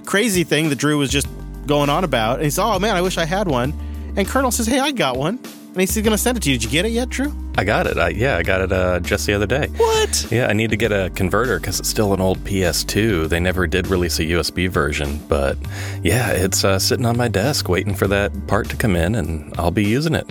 crazy 0.08 0.44
thing 0.44 0.70
that 0.70 0.78
Drew 0.78 0.98
was 0.98 1.12
just 1.12 1.28
going 1.68 1.90
on 1.90 2.04
about. 2.04 2.36
And 2.38 2.46
he 2.46 2.50
said, 2.50 2.64
"Oh 2.64 2.80
man, 2.80 2.96
I 2.96 3.02
wish 3.02 3.20
I 3.20 3.26
had 3.26 3.48
one." 3.48 3.74
And 4.16 4.28
Colonel 4.28 4.50
says, 4.50 4.66
"Hey, 4.66 4.80
I 4.80 4.92
got 4.92 5.18
one." 5.18 5.38
And 5.38 5.82
he's 5.82 5.96
going 5.96 6.10
to 6.10 6.18
send 6.18 6.38
it 6.38 6.44
to 6.44 6.50
you. 6.50 6.58
Did 6.58 6.64
you 6.64 6.72
get 6.72 6.86
it 6.86 6.92
yet, 6.92 7.10
Drew? 7.10 7.32
I 7.56 7.64
got 7.64 7.86
it. 7.86 8.00
I, 8.00 8.10
yeah, 8.10 8.38
I 8.38 8.42
got 8.42 8.62
it 8.62 8.72
uh, 8.72 9.00
just 9.00 9.28
the 9.28 9.34
other 9.36 9.46
day. 9.46 9.68
What? 9.78 10.28
Yeah, 10.32 10.48
I 10.48 10.54
need 10.54 10.72
to 10.72 10.76
get 10.76 10.92
a 10.92 11.12
converter 11.14 11.60
because 11.60 11.80
it's 11.80 11.90
still 11.90 12.16
an 12.16 12.22
old 12.22 12.40
PS2. 12.40 13.30
They 13.30 13.40
never 13.40 13.68
did 13.68 13.86
release 13.86 14.18
a 14.18 14.24
USB 14.24 14.70
version, 14.70 15.20
but 15.28 15.56
yeah, 16.02 16.32
it's 16.32 16.64
uh, 16.64 16.80
sitting 16.80 17.06
on 17.06 17.16
my 17.16 17.28
desk 17.28 17.70
waiting 17.70 17.94
for 17.94 18.08
that 18.08 18.48
part 18.48 18.70
to 18.70 18.76
come 18.76 18.96
in, 18.96 19.14
and 19.14 19.54
I'll 19.60 19.70
be 19.70 19.86
using 19.86 20.16
it. 20.16 20.28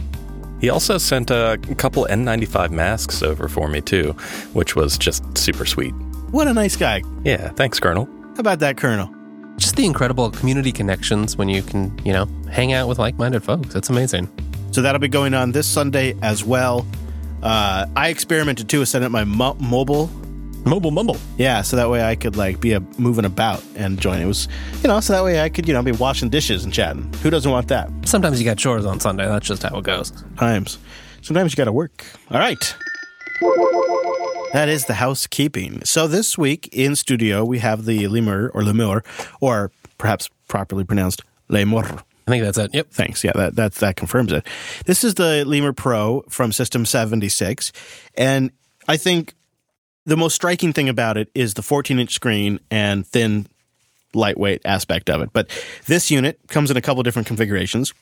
He 0.61 0.69
also 0.69 0.99
sent 0.99 1.31
a 1.31 1.61
couple 1.77 2.07
N95 2.11 2.71
masks 2.71 3.23
over 3.23 3.47
for 3.47 3.69
me 3.69 3.81
too, 3.83 4.13
which 4.53 4.75
was 4.75 4.99
just 4.99 5.39
super 5.39 5.65
sweet. 5.65 5.93
What 6.33 6.49
a 6.49 6.55
nice 6.55 6.75
guy. 6.75 7.03
Yeah, 7.23 7.51
thanks, 7.51 7.79
Colonel. 7.79 8.07
How 8.35 8.41
about 8.41 8.59
that, 8.61 8.77
Colonel? 8.77 9.16
Just 9.57 9.77
the 9.77 9.87
incredible 9.87 10.31
community 10.31 10.73
connections 10.73 11.37
when 11.37 11.49
you 11.49 11.63
can, 11.63 11.99
you 12.05 12.13
know, 12.13 12.29
hang 12.51 12.73
out 12.73 12.89
with 12.89 12.99
like 12.99 13.17
minded 13.17 13.43
folks. 13.43 13.75
It's 13.75 13.89
amazing. 13.91 14.29
So 14.73 14.83
that'll 14.83 14.99
be 15.01 15.09
going 15.09 15.33
on 15.35 15.53
this 15.53 15.67
Sunday 15.67 16.15
as 16.23 16.45
well. 16.45 16.87
Uh, 17.43 17.87
I 17.97 18.09
experimented 18.09 18.69
too 18.69 18.81
with 18.81 18.89
setting 18.89 19.07
up 19.07 19.13
my 19.13 19.25
mo- 19.25 19.57
mobile. 19.61 20.09
Mobile 20.67 20.91
mumble. 20.91 21.17
Yeah, 21.39 21.63
so 21.63 21.77
that 21.77 21.89
way 21.89 22.03
I 22.03 22.17
could 22.17 22.37
like 22.37 22.61
be 22.61 22.73
a 22.73 22.81
moving 22.99 23.25
about 23.25 23.63
and 23.77 24.01
join. 24.01 24.21
It 24.21 24.27
was, 24.27 24.49
you 24.83 24.89
know, 24.89 24.99
so 24.99 25.13
that 25.13 25.23
way 25.23 25.41
I 25.41 25.49
could, 25.49 25.69
you 25.69 25.73
know, 25.75 25.83
be 25.83 25.93
washing 25.93 26.29
dishes 26.29 26.65
and 26.65 26.73
chatting. 26.75 27.11
Who 27.23 27.31
doesn't 27.31 27.51
want 27.51 27.69
that? 27.69 27.89
Sometimes 28.05 28.41
you 28.41 28.45
got 28.45 28.59
chores 28.59 28.85
on 28.85 28.99
Sunday. 28.99 29.27
That's 29.27 29.47
just 29.47 29.63
how 29.63 29.79
it 29.79 29.85
goes. 29.85 30.11
Times. 30.37 30.79
Sometimes 31.23 31.53
you 31.53 31.57
got 31.57 31.67
to 31.67 31.73
work. 31.73 32.05
All 32.33 32.41
right. 32.41 32.75
That 34.57 34.71
is 34.71 34.87
the 34.87 34.95
housekeeping. 34.95 35.85
So 35.85 36.07
this 36.07 36.39
week 36.39 36.71
in 36.73 36.97
studio 36.97 37.45
we 37.45 37.59
have 37.59 37.85
the 37.85 38.09
lemur 38.09 38.51
or 38.55 38.63
lemur, 38.63 39.05
or 39.39 39.71
perhaps 39.99 40.31
properly 40.49 40.83
pronounced 40.83 41.21
lemur. 41.51 41.85
I 42.27 42.31
think 42.31 42.43
that's 42.43 42.57
it. 42.57 42.71
Yep. 42.73 42.91
Thanks. 42.91 43.23
Yeah, 43.23 43.33
that 43.35 43.57
that 43.57 43.75
that 43.75 43.97
confirms 43.97 44.33
it. 44.33 44.47
This 44.87 45.05
is 45.05 45.17
the 45.17 45.45
Lemur 45.45 45.75
Pro 45.75 46.23
from 46.31 46.53
System 46.53 46.87
76, 46.87 47.71
and 48.15 48.51
I 48.89 48.97
think 48.97 49.35
the 50.07 50.17
most 50.17 50.35
striking 50.35 50.73
thing 50.73 50.89
about 50.89 51.19
it 51.19 51.29
is 51.35 51.53
the 51.53 51.61
14 51.61 51.99
inch 51.99 52.15
screen 52.15 52.59
and 52.71 53.07
thin, 53.07 53.49
lightweight 54.15 54.63
aspect 54.65 55.11
of 55.11 55.21
it. 55.21 55.35
But 55.35 55.51
this 55.85 56.11
unit 56.11 56.41
comes 56.49 56.71
in 56.71 56.79
a 56.79 56.81
couple 56.81 57.03
different 57.03 57.29
configurations. 57.29 57.93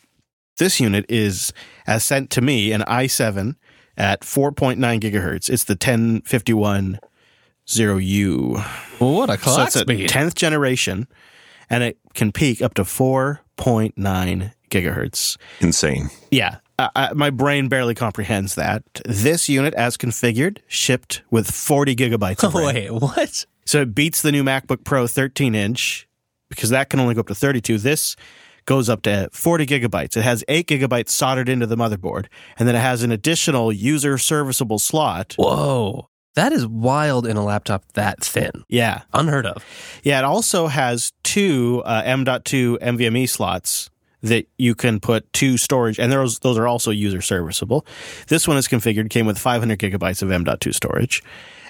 This 0.59 0.79
unit 0.79 1.05
is, 1.09 1.53
as 1.89 2.05
sent 2.05 2.31
to 2.31 2.41
me, 2.41 2.71
an 2.71 2.83
i7 2.83 3.57
at 3.97 4.21
4.9 4.23 4.79
gigahertz. 5.01 5.49
It's 5.49 5.65
the 5.65 5.75
1051 5.75 6.99
0U. 7.67 8.55
Well, 9.01 9.15
what 9.15 9.31
a 9.31 9.35
So 9.39 9.43
clock 9.43 9.67
it's 9.69 9.77
a 9.77 9.81
speed. 9.81 10.11
10th 10.11 10.35
generation, 10.35 11.09
and 11.71 11.83
it 11.83 11.99
can 12.15 12.33
peak 12.33 12.61
up 12.63 12.75
to 12.75 12.83
4.9 12.83 14.53
gigahertz. 14.71 15.37
Insane. 15.61 16.11
Yeah, 16.31 16.59
I, 16.79 16.91
I, 16.95 17.13
my 17.15 17.31
brain 17.31 17.69
barely 17.69 17.95
comprehends 17.95 18.55
that. 18.57 18.83
This 19.05 19.49
unit, 19.49 19.75
as 19.75 19.97
configured, 19.97 20.59
shipped 20.67 21.23
with 21.31 21.51
40 21.51 21.97
gigabytes 21.97 22.45
of 22.45 22.55
RAM. 22.55 22.67
Wait, 22.75 22.91
what? 22.91 23.47
So 23.65 23.81
it 23.83 23.95
beats 23.95 24.23
the 24.23 24.33
new 24.33 24.45
MacBook 24.45 24.85
Pro 24.85 25.07
13 25.07 25.55
inch 25.55 26.07
because 26.51 26.71
that 26.71 26.91
can 26.91 27.01
only 27.01 27.15
go 27.15 27.21
up 27.21 27.29
to 27.29 27.35
32. 27.35 27.79
This 27.79 28.15
goes 28.67 28.89
up 28.89 29.03
to 29.03 29.29
40 29.33 29.67
gigabytes. 29.67 30.17
It 30.17 30.23
has 30.23 30.45
8 30.49 30.67
gigabytes 30.67 31.11
soldered 31.11 31.49
into 31.49 31.67
the 31.67 31.77
motherboard, 31.77 32.27
and 32.59 32.69
then 32.69 32.75
it 32.75 32.81
has 32.81 33.03
an 33.03 33.13
additional 33.13 33.73
user 33.73 34.19
serviceable 34.19 34.79
slot. 34.79 35.35
Whoa. 35.39 36.09
That 36.35 36.53
is 36.53 36.67
wild 36.67 37.27
in 37.27 37.37
a 37.37 37.45
laptop 37.45 37.85
that 37.93 38.25
thin. 38.25 38.65
Yeah. 38.69 39.03
Unheard 39.13 39.47
of. 39.47 39.65
Yeah, 40.03 40.19
it 40.19 40.25
also 40.25 40.67
has 40.67 41.13
two 41.23 41.83
uh, 41.85 42.03
M.2 42.05 42.79
NVMe 42.79 43.29
slots 43.29 43.89
that 44.25 44.49
you 44.59 44.75
can 44.75 45.01
put 45.01 45.31
two 45.33 45.57
storage, 45.57 45.99
and 46.01 46.11
those 46.11 46.39
those 46.41 46.59
are 46.59 46.67
also 46.67 46.91
user 46.91 47.21
serviceable. 47.21 47.87
This 48.29 48.49
one 48.49 48.57
is 48.57 48.67
configured, 48.67 49.11
came 49.11 49.27
with 49.27 49.39
500 49.39 49.79
gigabytes 49.79 50.23
of 50.23 50.31
M.2 50.31 50.75
storage, 50.75 51.23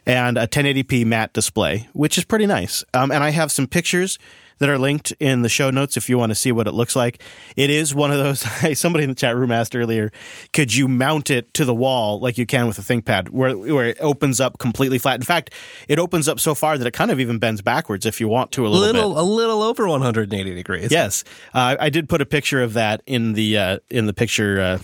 and 0.07 0.39
a 0.39 0.47
1080p 0.47 1.05
matte 1.05 1.33
display, 1.33 1.89
which 1.93 2.17
is 2.17 2.25
pretty 2.25 2.47
nice. 2.47 2.85
Um, 2.95 3.11
and 3.11 3.25
I 3.25 3.31
have 3.31 3.51
some 3.51 3.67
pictures 3.67 4.19
that 4.59 4.69
are 4.69 4.79
linked 4.79 5.13
in 5.21 5.43
the 5.43 5.49
show 5.49 5.71
notes 5.71 5.97
if 5.97 6.09
you 6.09 6.19
want 6.19 6.31
to 6.31 6.35
see 6.35 6.53
what 6.53 6.67
it 6.67 6.73
looks 6.73 6.95
like. 6.95 7.23
It 7.57 7.71
is 7.71 7.95
one 7.95 8.11
of 8.11 8.19
those. 8.19 8.41
Somebody 8.79 9.05
in 9.05 9.11
the 9.11 9.17
chat 9.17 9.37
room 9.37 9.51
asked 9.51 9.75
earlier, 9.75 10.13
could 10.53 10.75
you 10.75 10.89
mount 10.89 11.31
it 11.31 11.53
to 11.55 11.65
the 11.65 11.75
wall 11.75 12.21
like 12.21 12.39
you 12.39 12.47
can 12.47 12.67
with 12.67 12.79
a 12.79 12.83
ThinkPad, 12.83 13.31
where 13.31 13.57
where 13.57 13.87
it 13.87 13.99
opens 14.01 14.41
up 14.41 14.59
completely 14.59 14.99
flat? 14.99 15.17
In 15.17 15.23
fact, 15.23 15.53
it 15.89 15.99
opens 15.99 16.29
up 16.29 16.41
so 16.41 16.55
far 16.55 16.79
that 16.79 16.87
it 16.87 16.93
kind 16.93 17.11
of 17.11 17.21
even 17.21 17.39
bends 17.39 17.63
backwards 17.63 18.07
if 18.07 18.21
you 18.21 18.29
want 18.29 18.53
to 18.53 18.67
a 18.67 18.69
little, 18.69 19.11
bit. 19.11 19.19
A 19.19 19.23
little 19.23 19.63
over 19.63 19.89
180 19.89 20.55
degrees. 20.55 20.91
Yes, 20.91 21.25
uh, 21.53 21.77
I 21.79 21.91
did 21.91 22.09
put 22.09 22.21
a 22.21 22.27
picture 22.27 22.63
of 22.63 22.75
that 22.75 23.03
in 23.07 23.33
the 23.33 23.59
uh, 23.59 23.79
in 23.91 24.07
the 24.07 24.15
picture 24.15 24.61
uh, 24.61 24.79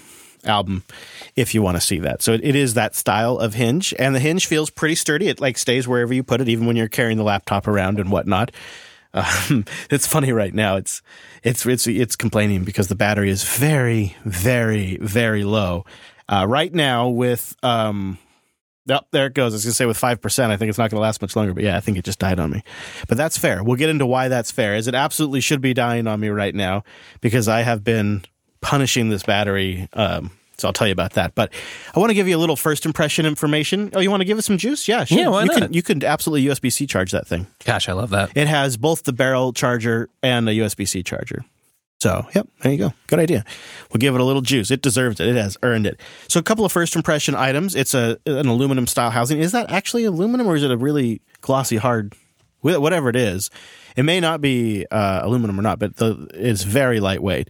album 0.44 0.84
if 1.36 1.54
you 1.54 1.62
want 1.62 1.76
to 1.76 1.80
see 1.80 1.98
that. 2.00 2.22
So 2.22 2.32
it, 2.32 2.40
it 2.42 2.54
is 2.54 2.74
that 2.74 2.94
style 2.94 3.38
of 3.38 3.54
hinge, 3.54 3.94
and 3.98 4.14
the 4.14 4.20
hinge 4.20 4.46
feels 4.46 4.70
pretty 4.70 4.94
sturdy. 4.94 5.28
It 5.28 5.40
like 5.40 5.58
stays 5.58 5.86
wherever 5.86 6.12
you 6.12 6.22
put 6.22 6.40
it, 6.40 6.48
even 6.48 6.66
when 6.66 6.76
you're 6.76 6.88
carrying 6.88 7.18
the 7.18 7.24
laptop 7.24 7.66
around 7.66 7.98
and 7.98 8.10
whatnot. 8.10 8.50
Um, 9.14 9.64
it's 9.90 10.06
funny 10.06 10.32
right 10.32 10.54
now. 10.54 10.76
It's 10.76 11.02
it's 11.42 11.64
it's 11.66 11.86
it's 11.86 12.16
complaining 12.16 12.64
because 12.64 12.88
the 12.88 12.94
battery 12.94 13.30
is 13.30 13.44
very 13.44 14.16
very 14.24 14.96
very 14.98 15.44
low 15.44 15.84
uh, 16.28 16.46
right 16.48 16.72
now 16.72 17.08
with 17.08 17.54
um. 17.62 18.18
Yep, 18.86 19.06
there 19.12 19.26
it 19.26 19.34
goes. 19.34 19.52
I 19.52 19.56
was 19.56 19.64
going 19.64 19.70
to 19.70 19.76
say 19.76 19.86
with 19.86 20.00
5%, 20.00 20.50
I 20.50 20.56
think 20.56 20.68
it's 20.70 20.78
not 20.78 20.90
going 20.90 20.98
to 20.98 21.02
last 21.02 21.22
much 21.22 21.36
longer. 21.36 21.52
But 21.54 21.62
yeah, 21.62 21.76
I 21.76 21.80
think 21.80 21.96
it 21.96 22.04
just 22.04 22.18
died 22.18 22.40
on 22.40 22.50
me. 22.50 22.64
But 23.06 23.18
that's 23.18 23.38
fair. 23.38 23.62
We'll 23.62 23.76
get 23.76 23.90
into 23.90 24.06
why 24.06 24.28
that's 24.28 24.50
fair. 24.50 24.74
Is 24.74 24.88
it 24.88 24.94
absolutely 24.94 25.42
should 25.42 25.60
be 25.60 25.74
dying 25.74 26.08
on 26.08 26.18
me 26.18 26.28
right 26.28 26.54
now 26.54 26.82
because 27.20 27.46
I 27.46 27.60
have 27.60 27.84
been 27.84 28.24
punishing 28.60 29.10
this 29.10 29.22
battery. 29.22 29.88
Um, 29.92 30.32
so 30.60 30.68
I'll 30.68 30.72
tell 30.72 30.86
you 30.86 30.92
about 30.92 31.14
that. 31.14 31.34
But 31.34 31.52
I 31.94 31.98
want 31.98 32.10
to 32.10 32.14
give 32.14 32.28
you 32.28 32.36
a 32.36 32.38
little 32.38 32.56
first 32.56 32.86
impression 32.86 33.26
information. 33.26 33.90
Oh, 33.94 34.00
you 34.00 34.10
want 34.10 34.20
to 34.20 34.24
give 34.24 34.38
us 34.38 34.46
some 34.46 34.58
juice? 34.58 34.86
Yeah, 34.88 35.04
sure. 35.04 35.18
Yeah, 35.18 35.28
why 35.28 35.42
you 35.42 35.46
not? 35.46 35.58
Can, 35.58 35.72
you 35.72 35.82
can 35.82 36.04
absolutely 36.04 36.48
USB 36.48 36.72
C 36.72 36.86
charge 36.86 37.12
that 37.12 37.26
thing. 37.26 37.46
Gosh, 37.64 37.88
I 37.88 37.92
love 37.92 38.10
that. 38.10 38.30
It 38.36 38.48
has 38.48 38.76
both 38.76 39.04
the 39.04 39.12
barrel 39.12 39.52
charger 39.52 40.08
and 40.22 40.48
a 40.48 40.52
USB 40.52 40.86
C 40.86 41.02
charger. 41.02 41.44
So, 42.00 42.26
yep, 42.34 42.48
there 42.60 42.72
you 42.72 42.78
go. 42.78 42.94
Good 43.08 43.18
idea. 43.18 43.44
We'll 43.92 43.98
give 43.98 44.14
it 44.14 44.22
a 44.22 44.24
little 44.24 44.40
juice. 44.40 44.70
It 44.70 44.80
deserves 44.80 45.20
it. 45.20 45.28
It 45.28 45.36
has 45.36 45.58
earned 45.62 45.86
it. 45.86 46.00
So, 46.28 46.40
a 46.40 46.42
couple 46.42 46.64
of 46.64 46.72
first 46.72 46.96
impression 46.96 47.34
items. 47.34 47.74
It's 47.74 47.92
a 47.92 48.18
an 48.24 48.46
aluminum 48.46 48.86
style 48.86 49.10
housing. 49.10 49.38
Is 49.38 49.52
that 49.52 49.70
actually 49.70 50.04
aluminum 50.04 50.46
or 50.46 50.56
is 50.56 50.62
it 50.62 50.70
a 50.70 50.76
really 50.76 51.20
glossy 51.40 51.76
hard? 51.76 52.14
Whatever 52.62 53.08
it 53.08 53.16
is, 53.16 53.48
it 53.96 54.02
may 54.02 54.20
not 54.20 54.42
be 54.42 54.86
uh, 54.90 55.20
aluminum 55.22 55.58
or 55.58 55.62
not, 55.62 55.78
but 55.78 55.96
the, 55.96 56.28
it's 56.34 56.62
very 56.62 57.00
lightweight. 57.00 57.48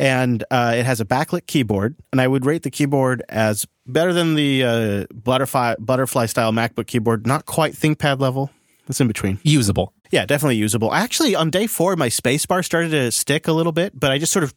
And 0.00 0.42
uh, 0.50 0.72
it 0.76 0.86
has 0.86 1.00
a 1.00 1.04
backlit 1.04 1.46
keyboard, 1.46 1.94
and 2.10 2.22
I 2.22 2.26
would 2.26 2.46
rate 2.46 2.62
the 2.62 2.70
keyboard 2.70 3.22
as 3.28 3.66
better 3.86 4.14
than 4.14 4.34
the 4.34 4.64
uh, 4.64 5.06
butterfly 5.12 5.74
butterfly 5.78 6.24
style 6.24 6.52
MacBook 6.52 6.86
keyboard. 6.86 7.26
Not 7.26 7.44
quite 7.44 7.74
ThinkPad 7.74 8.18
level. 8.18 8.50
It's 8.88 8.98
in 9.00 9.08
between. 9.08 9.38
Usable. 9.42 9.92
Yeah, 10.10 10.24
definitely 10.24 10.56
usable. 10.56 10.92
Actually, 10.94 11.34
on 11.34 11.50
day 11.50 11.66
four, 11.66 11.94
my 11.96 12.08
spacebar 12.08 12.64
started 12.64 12.90
to 12.92 13.12
stick 13.12 13.46
a 13.46 13.52
little 13.52 13.72
bit, 13.72 13.92
but 13.98 14.10
I 14.10 14.16
just 14.16 14.32
sort 14.32 14.42
of 14.42 14.54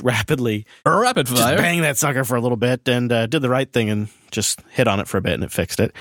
rapidly 0.04 0.66
Rapid 0.86 1.28
fire. 1.28 1.56
bang 1.56 1.80
that 1.80 1.96
sucker 1.96 2.24
for 2.24 2.36
a 2.36 2.40
little 2.40 2.56
bit 2.58 2.86
and 2.86 3.10
uh, 3.10 3.26
did 3.26 3.40
the 3.40 3.48
right 3.48 3.72
thing 3.72 3.88
and 3.90 4.08
just 4.30 4.60
hit 4.70 4.86
on 4.86 5.00
it 5.00 5.08
for 5.08 5.16
a 5.16 5.22
bit 5.22 5.32
and 5.32 5.42
it 5.42 5.50
fixed 5.50 5.80
it. 5.80 5.92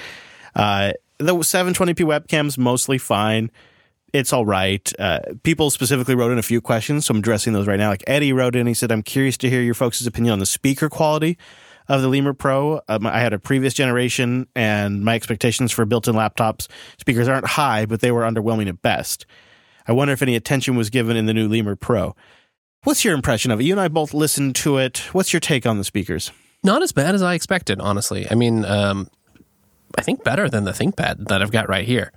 Uh, 0.54 0.92
the 1.18 1.34
720p 1.34 2.06
webcam's 2.06 2.58
mostly 2.58 2.98
fine. 2.98 3.50
It's 4.14 4.34
all 4.34 4.46
right. 4.46 4.92
Uh, 5.00 5.20
people 5.44 5.70
specifically 5.70 6.16
wrote 6.16 6.32
in 6.32 6.38
a 6.38 6.44
few 6.44 6.60
questions, 6.60 7.06
so 7.06 7.14
I'm 7.14 7.20
addressing 7.20 7.54
those 7.54 7.68
right 7.68 7.78
now. 7.78 7.90
Like 7.90 8.04
Eddie 8.08 8.34
wrote 8.34 8.56
in, 8.56 8.68
he 8.68 8.74
said, 8.74 8.92
I'm 8.92 9.04
curious 9.04 9.38
to 9.38 9.50
hear 9.50 9.62
your 9.62 9.74
folks' 9.74 10.06
opinion 10.06 10.34
on 10.34 10.40
the 10.40 10.46
speaker 10.46 10.90
quality 10.90 11.38
of 11.88 12.02
the 12.02 12.08
Lemur 12.08 12.34
Pro. 12.34 12.82
Um, 12.88 13.06
I 13.06 13.20
had 13.20 13.34
a 13.34 13.40
previous 13.40 13.74
generation, 13.74 14.48
and 14.56 15.04
my 15.04 15.16
expectations 15.16 15.72
for 15.72 15.86
built 15.86 16.08
in 16.08 16.16
laptops 16.16 16.68
speakers 16.98 17.28
aren't 17.28 17.48
high, 17.48 17.86
but 17.86 18.02
they 18.02 18.12
were 18.12 18.24
underwhelming 18.24 18.68
at 18.68 18.82
best. 18.82 19.26
I 19.88 19.94
wonder 19.94 20.14
if 20.14 20.22
any 20.22 20.36
attention 20.36 20.76
was 20.76 20.90
given 20.90 21.18
in 21.18 21.26
the 21.26 21.34
new 21.34 21.48
Lemur 21.48 21.76
Pro. 21.76 22.16
What's 22.84 23.06
your 23.06 23.14
impression 23.14 23.52
of 23.52 23.60
it? 23.60 23.64
You 23.64 23.74
and 23.74 23.82
I 23.82 23.88
both 23.88 24.14
listened 24.14 24.56
to 24.58 24.78
it. 24.78 25.00
What's 25.14 25.34
your 25.34 25.40
take 25.40 25.66
on 25.66 25.78
the 25.78 25.84
speakers? 25.84 26.32
Not 26.64 26.82
as 26.82 26.92
bad 26.92 27.16
as 27.16 27.22
I 27.22 27.34
expected, 27.34 27.80
honestly. 27.80 28.28
I 28.30 28.36
mean, 28.36 28.66
um, 28.66 29.10
I 29.98 30.02
think 30.02 30.24
better 30.24 30.50
than 30.50 30.64
the 30.64 30.72
ThinkPad 30.72 31.28
that 31.28 31.42
I've 31.42 31.52
got 31.52 31.70
right 31.70 31.86
here. 31.86 32.12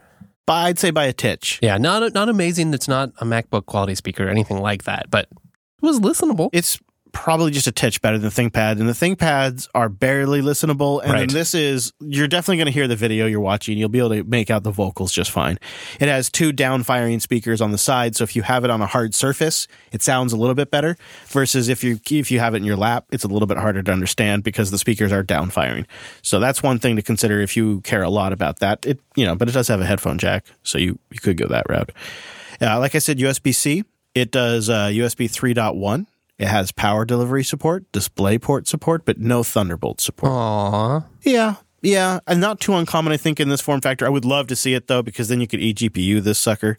By, 0.46 0.64
I'd 0.68 0.78
say 0.78 0.90
by 0.90 1.07
a 1.07 1.12
titch. 1.12 1.59
Yeah, 1.62 1.78
not 1.78 2.12
not 2.14 2.28
amazing. 2.28 2.74
It's 2.74 2.88
not 2.88 3.11
a 3.18 3.24
MacBook 3.24 3.66
quality 3.66 3.94
speaker 3.94 4.26
or 4.26 4.30
anything 4.30 4.59
like 4.59 4.85
that, 4.85 5.11
but 5.11 5.28
it 5.30 5.87
was 5.87 6.00
listenable. 6.00 6.50
It's 6.52 6.78
probably 7.14 7.50
just 7.53 7.66
a 7.66 7.72
titch 7.72 8.03
better 8.03 8.18
than 8.18 8.29
ThinkPad, 8.31 8.72
and 8.81 8.87
the 8.88 8.92
ThinkPads 8.92 9.68
are 9.74 9.88
barely 9.88 10.42
listenable. 10.42 11.00
And 11.03 11.12
Right. 11.12 11.31
this 11.31 11.55
is 11.55 11.92
you're 12.00 12.29
definitely 12.29 12.57
going 12.59 12.66
to 12.66 12.72
hear 12.72 12.87
the 12.87 12.96
video 12.96 13.24
you're 13.27 13.40
watching. 13.40 13.79
You'll 13.79 13.88
be 13.88 14.00
able 14.00 14.11
to 14.11 14.24
make 14.24 14.50
out 14.50 14.64
the 14.64 14.70
vocals 14.70 15.12
just 15.12 15.31
fine. 15.31 15.59
It 16.00 16.09
has 16.09 16.29
two 16.29 16.53
down 16.53 16.83
firing 16.83 17.20
speakers 17.20 17.61
on 17.62 17.70
the 17.70 17.79
side, 17.79 18.16
so 18.16 18.24
if 18.24 18.37
you 18.37 18.42
have 18.42 18.64
it 18.64 18.70
on 18.70 18.83
a 18.83 18.87
hard 18.87 19.14
surface, 19.14 19.66
it 19.92 20.03
sounds 20.03 20.35
a 20.35 20.37
little 20.37 20.55
bit 20.55 20.70
better. 20.70 20.96
Versus 21.29 21.68
if 21.68 21.83
you 21.83 21.98
if 22.11 22.31
you 22.31 22.40
have 22.40 22.53
it 22.55 22.59
in 22.59 22.64
your 22.64 22.77
lap, 22.77 23.07
it's 23.11 23.24
a 23.24 23.29
little 23.29 23.46
bit 23.46 23.57
harder 23.57 23.83
to 23.83 23.92
understand 23.92 24.42
because 24.42 24.70
the 24.70 24.79
speakers 24.79 25.12
are 25.12 25.22
down 25.22 25.48
firing. 25.48 25.87
So 26.20 26.40
that's 26.40 26.62
one 26.62 26.79
thing 26.79 26.96
to 26.96 27.03
consider 27.03 27.40
if 27.40 27.57
you 27.57 27.81
care 27.83 28.03
a 28.03 28.11
lot 28.11 28.33
about 28.33 28.59
that. 28.59 28.85
It 28.85 29.00
you 29.14 29.24
know, 29.24 29.35
but 29.35 29.48
it 29.48 29.53
does 29.53 29.68
have 29.68 29.81
a 29.81 29.87
headphone 29.87 30.18
jack, 30.18 30.44
so 30.64 30.77
you 30.79 30.98
you 31.11 31.20
could 31.20 31.37
go 31.38 31.46
that 31.46 31.66
route. 31.68 31.92
Uh, 32.61 32.79
like 32.81 32.94
I 32.94 32.98
said, 32.98 33.18
USB 33.18 33.55
C. 33.55 33.85
It 34.14 34.31
does 34.31 34.68
uh, 34.68 34.87
USB 34.88 35.29
3.1. 35.29 36.07
It 36.44 36.48
has 36.48 36.72
power 36.72 37.07
delivery 37.07 37.42
support, 37.42 37.90
display 37.90 38.37
port 38.37 38.68
support, 38.68 39.07
but 39.07 39.16
no 39.18 39.42
Thunderbolt 39.42 39.98
support. 40.02 40.30
Aww. 40.30 41.07
Yeah, 41.22 41.54
yeah, 41.80 42.20
and 42.26 42.38
not 42.38 42.61
too 42.61 42.74
uncommon, 42.74 43.14
I 43.14 43.16
think, 43.16 43.40
in 43.40 43.48
this 43.48 43.62
form 43.62 43.80
factor. 43.80 44.04
I 44.04 44.11
would 44.11 44.26
love 44.26 44.48
to 44.48 44.57
see 44.57 44.74
it 44.74 44.87
though, 44.87 45.00
because 45.00 45.28
then 45.28 45.40
you 45.40 45.46
could 45.46 45.61
eGPU 45.61 46.22
this 46.22 46.38
sucker, 46.38 46.78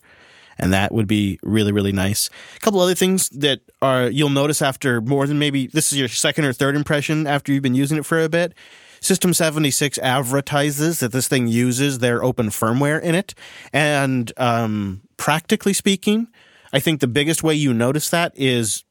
and 0.60 0.71
that 0.71 0.91
would 0.91 1.08
be 1.08 1.39
really, 1.41 1.71
really 1.71 1.91
nice. 1.91 2.30
A 2.56 2.60
couple 2.60 2.80
other 2.80 2.93
things 2.93 3.28
that 3.30 3.62
are 3.82 4.08
you'll 4.08 4.30
notice 4.30 4.62
after 4.62 5.01
more 5.01 5.25
than 5.25 5.39
maybe 5.39 5.65
this 5.65 5.91
is 5.91 5.97
your 5.97 6.10
second 6.10 6.45
or 6.45 6.54
third 6.54 6.75
impression 6.75 7.25
after 7.25 7.51
you've 7.51 7.63
been 7.63 7.73
using 7.73 7.97
it 7.97 8.06
for 8.06 8.21
a 8.21 8.30
bit. 8.30 8.54
System 9.01 9.34
76 9.34 9.97
advertises 9.97 10.99
that 10.99 11.12
this 11.12 11.28
thing 11.28 11.47
uses 11.47 11.97
their 11.97 12.23
open 12.23 12.49
firmware 12.49 13.01
in 13.01 13.15
it. 13.15 13.34
And 13.73 14.32
um, 14.38 15.01
practically 15.17 15.73
speaking, 15.73 16.28
I 16.71 16.80
think 16.80 17.01
the 17.01 17.08
biggest 17.08 17.41
way 17.41 17.56
you 17.56 17.73
notice 17.73 18.12
that 18.12 18.32
is 18.36 18.84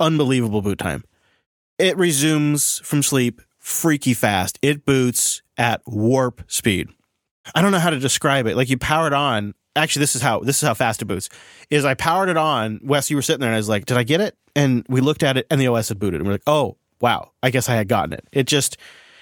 unbelievable 0.00 0.62
boot 0.62 0.78
time. 0.78 1.04
It 1.78 1.96
resumes 1.96 2.78
from 2.84 3.02
sleep 3.02 3.40
freaky 3.58 4.14
fast. 4.14 4.58
It 4.62 4.84
boots 4.84 5.42
at 5.56 5.82
warp 5.86 6.42
speed. 6.46 6.88
I 7.54 7.62
don't 7.62 7.72
know 7.72 7.78
how 7.78 7.90
to 7.90 7.98
describe 7.98 8.46
it. 8.46 8.56
Like 8.56 8.68
you 8.70 8.78
power 8.78 9.06
it 9.06 9.12
on. 9.12 9.54
Actually, 9.76 10.00
this 10.00 10.14
is 10.14 10.22
how 10.22 10.40
this 10.40 10.62
is 10.62 10.66
how 10.66 10.74
fast 10.74 11.02
it 11.02 11.06
boots. 11.06 11.28
Is 11.68 11.84
I 11.84 11.94
powered 11.94 12.28
it 12.28 12.36
on. 12.36 12.80
Wes, 12.84 13.10
you 13.10 13.16
were 13.16 13.22
sitting 13.22 13.40
there, 13.40 13.48
and 13.50 13.56
I 13.56 13.58
was 13.58 13.68
like, 13.68 13.86
"Did 13.86 13.96
I 13.96 14.04
get 14.04 14.20
it?" 14.20 14.36
And 14.54 14.86
we 14.88 15.00
looked 15.00 15.24
at 15.24 15.36
it, 15.36 15.46
and 15.50 15.60
the 15.60 15.66
OS 15.66 15.88
had 15.88 15.98
booted, 15.98 16.20
and 16.20 16.26
we're 16.26 16.34
like, 16.34 16.42
"Oh, 16.46 16.76
wow! 17.00 17.32
I 17.42 17.50
guess 17.50 17.68
I 17.68 17.74
had 17.74 17.88
gotten 17.88 18.12
it." 18.12 18.24
It 18.32 18.46
just 18.46 18.76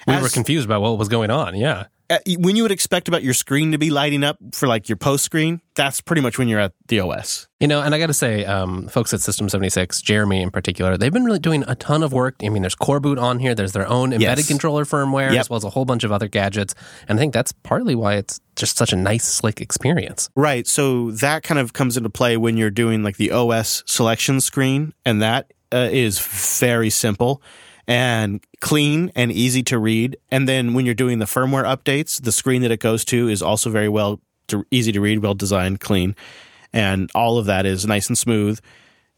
We 0.06 0.12
as- 0.12 0.22
were 0.22 0.28
confused 0.28 0.66
about 0.66 0.82
what 0.82 0.98
was 0.98 1.08
going 1.08 1.30
on. 1.30 1.56
Yeah. 1.56 1.87
Uh, 2.10 2.18
when 2.38 2.56
you 2.56 2.62
would 2.62 2.72
expect 2.72 3.08
about 3.08 3.22
your 3.22 3.34
screen 3.34 3.72
to 3.72 3.78
be 3.78 3.90
lighting 3.90 4.22
up 4.24 4.36
for 4.52 4.66
like 4.66 4.88
your 4.88 4.96
post 4.96 5.24
screen, 5.24 5.60
that's 5.74 6.00
pretty 6.00 6.20
much 6.22 6.38
when 6.38 6.48
you're 6.48 6.60
at 6.60 6.72
the 6.88 7.00
OS. 7.00 7.48
You 7.60 7.68
know, 7.68 7.80
and 7.80 7.94
I 7.94 7.98
got 7.98 8.06
to 8.08 8.14
say, 8.14 8.44
um, 8.44 8.88
folks 8.88 9.14
at 9.14 9.20
System 9.20 9.48
76, 9.48 10.02
Jeremy 10.02 10.42
in 10.42 10.50
particular, 10.50 10.96
they've 10.96 11.12
been 11.12 11.24
really 11.24 11.38
doing 11.38 11.64
a 11.68 11.74
ton 11.74 12.02
of 12.02 12.12
work. 12.12 12.36
I 12.44 12.48
mean, 12.48 12.62
there's 12.62 12.74
Core 12.74 13.00
Boot 13.00 13.18
on 13.18 13.38
here, 13.38 13.54
there's 13.54 13.72
their 13.72 13.88
own 13.88 14.12
embedded 14.12 14.38
Yes. 14.38 14.48
controller 14.48 14.84
firmware, 14.84 15.32
Yep. 15.32 15.40
as 15.40 15.50
well 15.50 15.56
as 15.56 15.64
a 15.64 15.70
whole 15.70 15.84
bunch 15.84 16.04
of 16.04 16.12
other 16.12 16.28
gadgets. 16.28 16.74
And 17.08 17.18
I 17.18 17.20
think 17.22 17.32
that's 17.32 17.52
partly 17.62 17.94
why 17.94 18.14
it's 18.16 18.40
just 18.56 18.76
such 18.76 18.92
a 18.92 18.96
nice, 18.96 19.24
slick 19.24 19.60
experience. 19.60 20.28
Right. 20.36 20.66
So 20.66 21.12
that 21.12 21.42
kind 21.44 21.58
of 21.60 21.72
comes 21.72 21.96
into 21.96 22.10
play 22.10 22.36
when 22.36 22.56
you're 22.56 22.70
doing 22.70 23.02
like 23.02 23.16
the 23.16 23.30
OS 23.30 23.82
selection 23.86 24.40
screen, 24.40 24.92
and 25.04 25.22
that 25.22 25.52
uh, 25.72 25.88
is 25.90 26.18
very 26.18 26.90
simple 26.90 27.40
and 27.86 28.44
clean 28.60 29.10
and 29.14 29.32
easy 29.32 29.62
to 29.64 29.78
read. 29.78 30.16
And 30.30 30.48
then 30.48 30.74
when 30.74 30.86
you're 30.86 30.94
doing 30.94 31.18
the 31.18 31.24
firmware 31.24 31.64
updates, 31.64 32.22
the 32.22 32.32
screen 32.32 32.62
that 32.62 32.70
it 32.70 32.80
goes 32.80 33.04
to 33.06 33.28
is 33.28 33.42
also 33.42 33.70
very 33.70 33.88
well 33.88 34.20
to, 34.48 34.64
easy 34.70 34.92
to 34.92 35.00
read, 35.00 35.20
well 35.20 35.34
designed, 35.34 35.80
clean, 35.80 36.14
and 36.72 37.10
all 37.14 37.38
of 37.38 37.46
that 37.46 37.66
is 37.66 37.86
nice 37.86 38.08
and 38.08 38.16
smooth. 38.16 38.60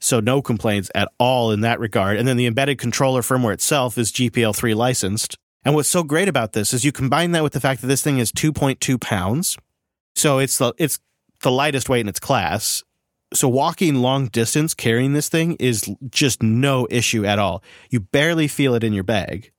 So 0.00 0.20
no 0.20 0.42
complaints 0.42 0.90
at 0.94 1.08
all 1.18 1.50
in 1.50 1.60
that 1.62 1.80
regard. 1.80 2.18
And 2.18 2.28
then 2.28 2.36
the 2.36 2.46
embedded 2.46 2.78
controller 2.78 3.22
firmware 3.22 3.54
itself 3.54 3.96
is 3.96 4.12
GPL3 4.12 4.74
licensed. 4.74 5.38
And 5.64 5.74
what's 5.74 5.88
so 5.88 6.02
great 6.02 6.28
about 6.28 6.52
this 6.52 6.74
is 6.74 6.84
you 6.84 6.92
combine 6.92 7.32
that 7.32 7.42
with 7.42 7.54
the 7.54 7.60
fact 7.60 7.80
that 7.80 7.86
this 7.86 8.02
thing 8.02 8.18
is 8.18 8.30
2.2 8.30 9.00
pounds. 9.00 9.56
So 10.14 10.38
it's 10.38 10.58
the 10.58 10.74
it's 10.78 10.98
the 11.42 11.50
lightest 11.50 11.88
weight 11.88 12.00
in 12.00 12.08
its 12.08 12.20
class. 12.20 12.82
So 13.32 13.48
walking 13.48 13.96
long 13.96 14.26
distance 14.28 14.74
carrying 14.74 15.12
this 15.12 15.28
thing 15.28 15.56
is 15.58 15.90
just 16.10 16.42
no 16.42 16.86
issue 16.90 17.24
at 17.24 17.38
all. 17.38 17.62
You 17.90 18.00
barely 18.00 18.46
feel 18.48 18.74
it 18.74 18.84
in 18.84 18.92
your 18.92 19.04
bag. 19.04 19.50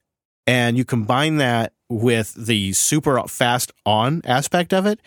And 0.48 0.78
you 0.78 0.86
combine 0.86 1.38
that 1.38 1.74
with 1.90 2.34
the 2.36 2.74
super 2.74 3.22
fast 3.28 3.72
on 3.86 4.22
aspect 4.26 4.74
of 4.74 4.86
it, 4.86 5.02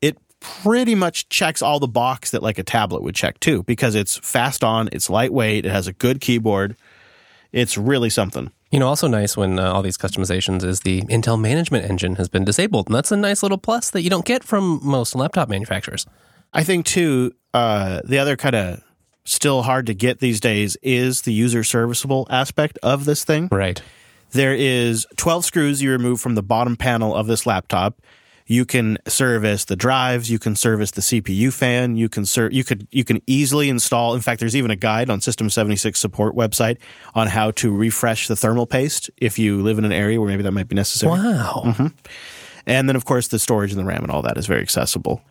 it 0.00 0.18
pretty 0.40 0.94
much 0.94 1.28
checks 1.28 1.62
all 1.62 1.80
the 1.80 1.88
box 1.88 2.30
that 2.30 2.42
like 2.42 2.58
a 2.58 2.62
tablet 2.62 3.02
would 3.02 3.14
check 3.14 3.40
too 3.40 3.62
because 3.64 3.94
it's 3.94 4.16
fast 4.18 4.62
on, 4.62 4.88
it's 4.92 5.10
lightweight, 5.10 5.66
it 5.66 5.72
has 5.72 5.86
a 5.86 5.92
good 5.92 6.20
keyboard. 6.20 6.76
It's 7.52 7.78
really 7.78 8.10
something. 8.10 8.50
You 8.72 8.80
know, 8.80 8.88
also 8.88 9.06
nice 9.06 9.36
when 9.36 9.60
uh, 9.60 9.72
all 9.72 9.82
these 9.82 9.96
customizations 9.96 10.64
is 10.64 10.80
the 10.80 11.02
Intel 11.02 11.40
management 11.40 11.88
engine 11.88 12.16
has 12.16 12.28
been 12.28 12.44
disabled. 12.44 12.88
And 12.88 12.94
that's 12.96 13.12
a 13.12 13.16
nice 13.16 13.42
little 13.42 13.58
plus 13.58 13.90
that 13.90 14.02
you 14.02 14.10
don't 14.10 14.24
get 14.24 14.42
from 14.42 14.80
most 14.82 15.14
laptop 15.14 15.48
manufacturers. 15.48 16.06
I 16.52 16.64
think 16.64 16.84
too, 16.84 17.32
uh, 17.54 18.00
the 18.04 18.18
other 18.18 18.36
kind 18.36 18.54
of 18.54 18.82
still 19.24 19.62
hard 19.62 19.86
to 19.86 19.94
get 19.94 20.20
these 20.20 20.40
days 20.40 20.76
is 20.82 21.22
the 21.22 21.32
user 21.32 21.64
serviceable 21.64 22.26
aspect 22.28 22.78
of 22.82 23.04
this 23.04 23.24
thing. 23.24 23.48
Right. 23.50 23.80
There 24.32 24.54
is 24.54 25.06
12 25.16 25.44
screws 25.44 25.80
you 25.80 25.92
remove 25.92 26.20
from 26.20 26.34
the 26.34 26.42
bottom 26.42 26.76
panel 26.76 27.14
of 27.14 27.26
this 27.26 27.46
laptop. 27.46 28.02
You 28.46 28.66
can 28.66 28.98
service 29.06 29.64
the 29.64 29.76
drives, 29.76 30.30
you 30.30 30.38
can 30.38 30.54
service 30.54 30.90
the 30.90 31.00
CPU 31.00 31.50
fan, 31.50 31.96
you 31.96 32.10
can 32.10 32.26
ser- 32.26 32.50
you 32.50 32.62
could 32.62 32.86
you 32.90 33.02
can 33.02 33.22
easily 33.26 33.70
install. 33.70 34.14
In 34.14 34.20
fact, 34.20 34.40
there's 34.40 34.54
even 34.54 34.70
a 34.70 34.76
guide 34.76 35.08
on 35.08 35.22
System 35.22 35.48
76 35.48 35.98
support 35.98 36.34
website 36.34 36.76
on 37.14 37.28
how 37.28 37.52
to 37.52 37.74
refresh 37.74 38.28
the 38.28 38.36
thermal 38.36 38.66
paste 38.66 39.08
if 39.16 39.38
you 39.38 39.62
live 39.62 39.78
in 39.78 39.86
an 39.86 39.92
area 39.92 40.20
where 40.20 40.28
maybe 40.28 40.42
that 40.42 40.52
might 40.52 40.68
be 40.68 40.76
necessary. 40.76 41.12
Wow. 41.12 41.74
And 42.66 42.88
then, 42.88 42.96
of 42.96 43.04
course, 43.06 43.28
the 43.28 43.38
storage 43.38 43.70
and 43.70 43.80
the 43.80 43.84
RAM 43.84 44.02
and 44.02 44.10
all 44.10 44.22
that 44.22 44.36
is 44.36 44.46
very 44.46 44.60
accessible. 44.60 45.22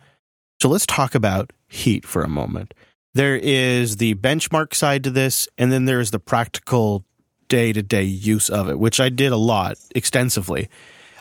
So 0.60 0.68
let's 0.68 0.86
talk 0.86 1.14
about 1.14 1.52
heat 1.74 2.04
for 2.06 2.22
a 2.22 2.28
moment. 2.28 2.72
There 3.14 3.36
is 3.36 3.96
the 3.98 4.14
benchmark 4.16 4.74
side 4.74 5.04
to 5.04 5.10
this, 5.10 5.48
and 5.58 5.70
then 5.70 5.84
there 5.84 6.00
is 6.00 6.10
the 6.10 6.18
practical 6.18 7.04
day 7.48 7.72
to 7.72 7.82
day 7.82 8.02
use 8.04 8.48
of 8.50 8.68
it, 8.68 8.78
which 8.78 8.98
I 9.00 9.08
did 9.08 9.30
a 9.32 9.36
lot 9.36 9.76
extensively. 9.94 10.68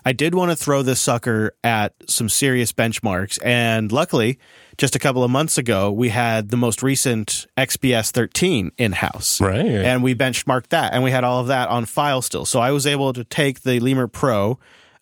I 0.05 0.11
did 0.11 0.35
want 0.35 0.51
to 0.51 0.55
throw 0.57 0.81
this 0.81 0.99
sucker 0.99 1.55
at 1.63 1.93
some 2.07 2.27
serious 2.27 2.73
benchmarks, 2.73 3.39
and 3.43 3.89
luckily, 3.91 4.37
just 4.77 4.95
a 4.95 4.99
couple 4.99 5.23
of 5.23 5.31
months 5.31 5.57
ago, 5.57 5.91
we 5.91 6.09
had 6.09 6.49
the 6.49 6.57
most 6.57 6.83
recent 6.83 7.45
XPS 7.57 8.11
13 8.11 8.71
in 8.77 8.91
house 8.93 9.39
Right. 9.39 9.65
and 9.65 10.03
we 10.03 10.13
benchmarked 10.15 10.69
that 10.69 10.93
and 10.93 11.03
we 11.03 11.11
had 11.11 11.23
all 11.23 11.39
of 11.39 11.47
that 11.47 11.69
on 11.69 11.85
file 11.85 12.21
still 12.23 12.43
so 12.45 12.59
i 12.59 12.71
was 12.71 12.87
able 12.87 13.13
to 13.13 13.23
take 13.23 13.61
the 13.61 13.79
lemur 13.79 14.07
pro 14.07 14.57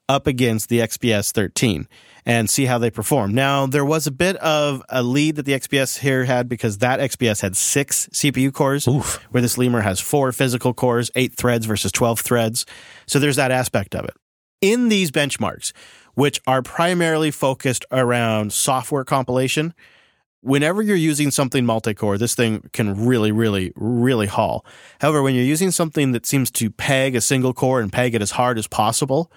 up 0.09 0.27
against 0.27 0.67
the 0.69 0.79
xps 0.79 1.31
13 1.31 1.87
and 2.25 2.49
see 2.49 2.65
how 2.65 2.77
they 2.77 2.89
perform 2.89 3.33
now 3.33 3.65
there 3.65 3.85
was 3.85 4.07
a 4.07 4.11
bit 4.11 4.35
of 4.37 4.81
a 4.89 5.03
lead 5.03 5.35
that 5.35 5.43
the 5.43 5.53
xps 5.53 5.99
here 5.99 6.25
had 6.25 6.47
because 6.47 6.79
that 6.79 6.99
xps 6.99 7.41
had 7.41 7.55
six 7.55 8.07
cpu 8.13 8.53
cores 8.53 8.87
Oof. 8.87 9.15
where 9.31 9.41
this 9.41 9.57
lemur 9.57 9.81
has 9.81 9.99
four 9.99 10.31
physical 10.31 10.73
cores 10.73 11.11
eight 11.15 11.35
threads 11.35 11.65
versus 11.65 11.91
12 11.91 12.19
threads 12.19 12.65
so 13.05 13.19
there's 13.19 13.35
that 13.37 13.51
aspect 13.51 13.95
of 13.95 14.05
it 14.05 14.15
in 14.61 14.89
these 14.89 15.11
benchmarks 15.11 15.71
which 16.13 16.41
are 16.45 16.61
primarily 16.61 17.31
focused 17.31 17.85
around 17.91 18.51
software 18.51 19.03
compilation 19.03 19.73
whenever 20.41 20.81
you're 20.81 20.95
using 20.95 21.31
something 21.31 21.65
multi-core, 21.65 22.17
this 22.17 22.35
thing 22.35 22.69
can 22.73 23.05
really, 23.05 23.31
really, 23.31 23.71
really 23.75 24.27
haul. 24.27 24.65
However, 24.99 25.21
when 25.21 25.35
you're 25.35 25.43
using 25.43 25.71
something 25.71 26.11
that 26.11 26.25
seems 26.25 26.51
to 26.51 26.69
peg 26.69 27.15
a 27.15 27.21
single 27.21 27.53
core 27.53 27.79
and 27.79 27.93
peg 27.93 28.15
it 28.15 28.21
as 28.21 28.31
hard 28.31 28.57
as 28.57 28.67
possible, 28.67 29.31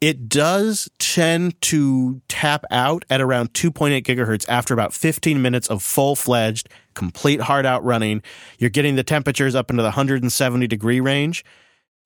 it 0.00 0.28
does 0.28 0.88
tend 0.98 1.60
to 1.62 2.20
tap 2.28 2.64
out 2.70 3.04
at 3.08 3.20
around 3.20 3.54
2.8 3.54 4.02
gigahertz 4.02 4.44
after 4.48 4.74
about 4.74 4.92
15 4.92 5.40
minutes 5.40 5.68
of 5.68 5.82
full-fledged, 5.82 6.68
complete 6.94 7.40
hard 7.40 7.64
out 7.64 7.82
running. 7.84 8.22
You're 8.58 8.70
getting 8.70 8.96
the 8.96 9.02
temperatures 9.02 9.54
up 9.54 9.70
into 9.70 9.82
the 9.82 9.88
170 9.88 10.66
degree 10.66 11.00
range. 11.00 11.44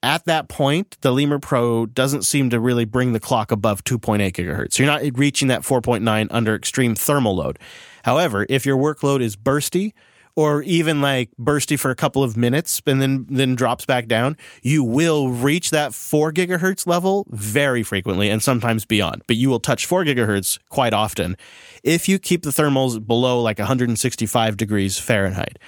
At 0.02 0.24
that 0.24 0.48
point, 0.48 0.96
the 1.02 1.12
Lemur 1.12 1.38
Pro 1.38 1.84
doesn't 1.84 2.22
seem 2.22 2.48
to 2.50 2.60
really 2.60 2.86
bring 2.86 3.12
the 3.12 3.20
clock 3.20 3.50
above 3.50 3.84
2.8 3.84 4.32
gigahertz. 4.32 4.74
So 4.74 4.82
you're 4.82 4.92
not 4.92 5.18
reaching 5.18 5.48
that 5.48 5.62
4.9 5.62 6.28
under 6.30 6.54
extreme 6.54 6.94
thermal 6.94 7.36
load. 7.36 7.58
However, 8.04 8.46
if 8.48 8.64
your 8.64 8.78
workload 8.78 9.20
is 9.20 9.36
bursty 9.36 9.92
or 10.40 10.62
even 10.62 11.02
like 11.02 11.28
bursty 11.38 11.78
for 11.78 11.90
a 11.90 11.94
couple 11.94 12.22
of 12.24 12.34
minutes 12.34 12.80
and 12.86 13.02
then 13.02 13.26
then 13.28 13.54
drops 13.54 13.84
back 13.84 14.06
down, 14.06 14.38
you 14.62 14.82
will 14.82 15.28
reach 15.28 15.68
that 15.70 15.92
4 15.92 16.32
gigahertz 16.32 16.86
level 16.86 17.26
very 17.28 17.82
frequently 17.82 18.30
and 18.30 18.42
sometimes 18.42 18.86
beyond. 18.86 19.22
But 19.26 19.36
you 19.36 19.50
will 19.50 19.60
touch 19.60 19.84
4 19.84 20.02
gigahertz 20.04 20.58
quite 20.70 20.94
often 20.94 21.36
if 21.84 22.08
you 22.08 22.18
keep 22.18 22.42
the 22.42 22.50
thermals 22.50 23.06
below 23.06 23.42
like 23.42 23.58
165 23.58 24.56
degrees 24.56 24.98
Fahrenheit. 24.98 25.58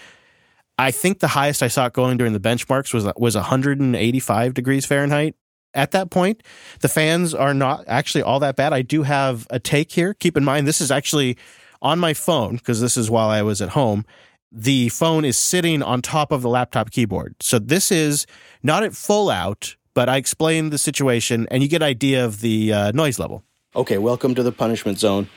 I 0.78 0.90
think 0.90 1.20
the 1.20 1.28
highest 1.28 1.62
I 1.62 1.68
saw 1.68 1.87
it 1.87 1.92
going 1.92 2.16
during 2.16 2.32
the 2.32 2.40
benchmarks 2.40 2.94
was 2.94 3.04
was 3.18 3.35
185 3.35 4.54
degrees 4.54 4.87
Fahrenheit. 4.87 5.35
At 5.74 5.90
that 5.90 6.11
point, 6.11 6.42
the 6.80 6.88
fans 6.88 7.35
are 7.35 7.52
not 7.52 7.85
actually 7.87 8.22
all 8.22 8.40
that 8.40 8.56
bad. 8.56 8.72
I 8.72 8.80
do 8.80 9.02
have 9.02 9.46
a 9.50 9.58
take 9.58 9.92
here. 9.92 10.14
Keep 10.14 10.38
in 10.38 10.44
mind, 10.44 10.66
this 10.66 10.80
is 10.80 10.90
actually 10.90 11.37
on 11.82 11.98
my 11.98 12.14
phone 12.14 12.56
because 12.56 12.80
this 12.80 12.96
is 12.96 13.11
while 13.11 13.28
I 13.28 13.42
was 13.42 13.61
at 13.61 13.70
home. 13.70 14.06
The 14.54 14.90
phone 14.90 15.24
is 15.24 15.38
sitting 15.38 15.82
on 15.82 16.02
top 16.02 16.30
of 16.30 16.42
the 16.42 16.48
laptop 16.50 16.90
keyboard. 16.90 17.36
So 17.40 17.58
this 17.58 17.90
is 17.90 18.26
not 18.62 18.82
at 18.82 18.94
full 18.94 19.30
out, 19.30 19.76
but 19.94 20.10
I 20.10 20.18
explained 20.18 20.74
the 20.74 20.78
situation 20.78 21.48
and 21.50 21.62
you 21.62 21.70
get 21.70 21.82
idea 21.82 22.22
of 22.22 22.42
the 22.42 22.70
uh, 22.70 22.92
noise 22.92 23.18
level. 23.18 23.44
Okay, 23.74 23.96
welcome 23.96 24.34
to 24.34 24.42
the 24.42 24.52
punishment 24.52 24.98
zone. 24.98 25.30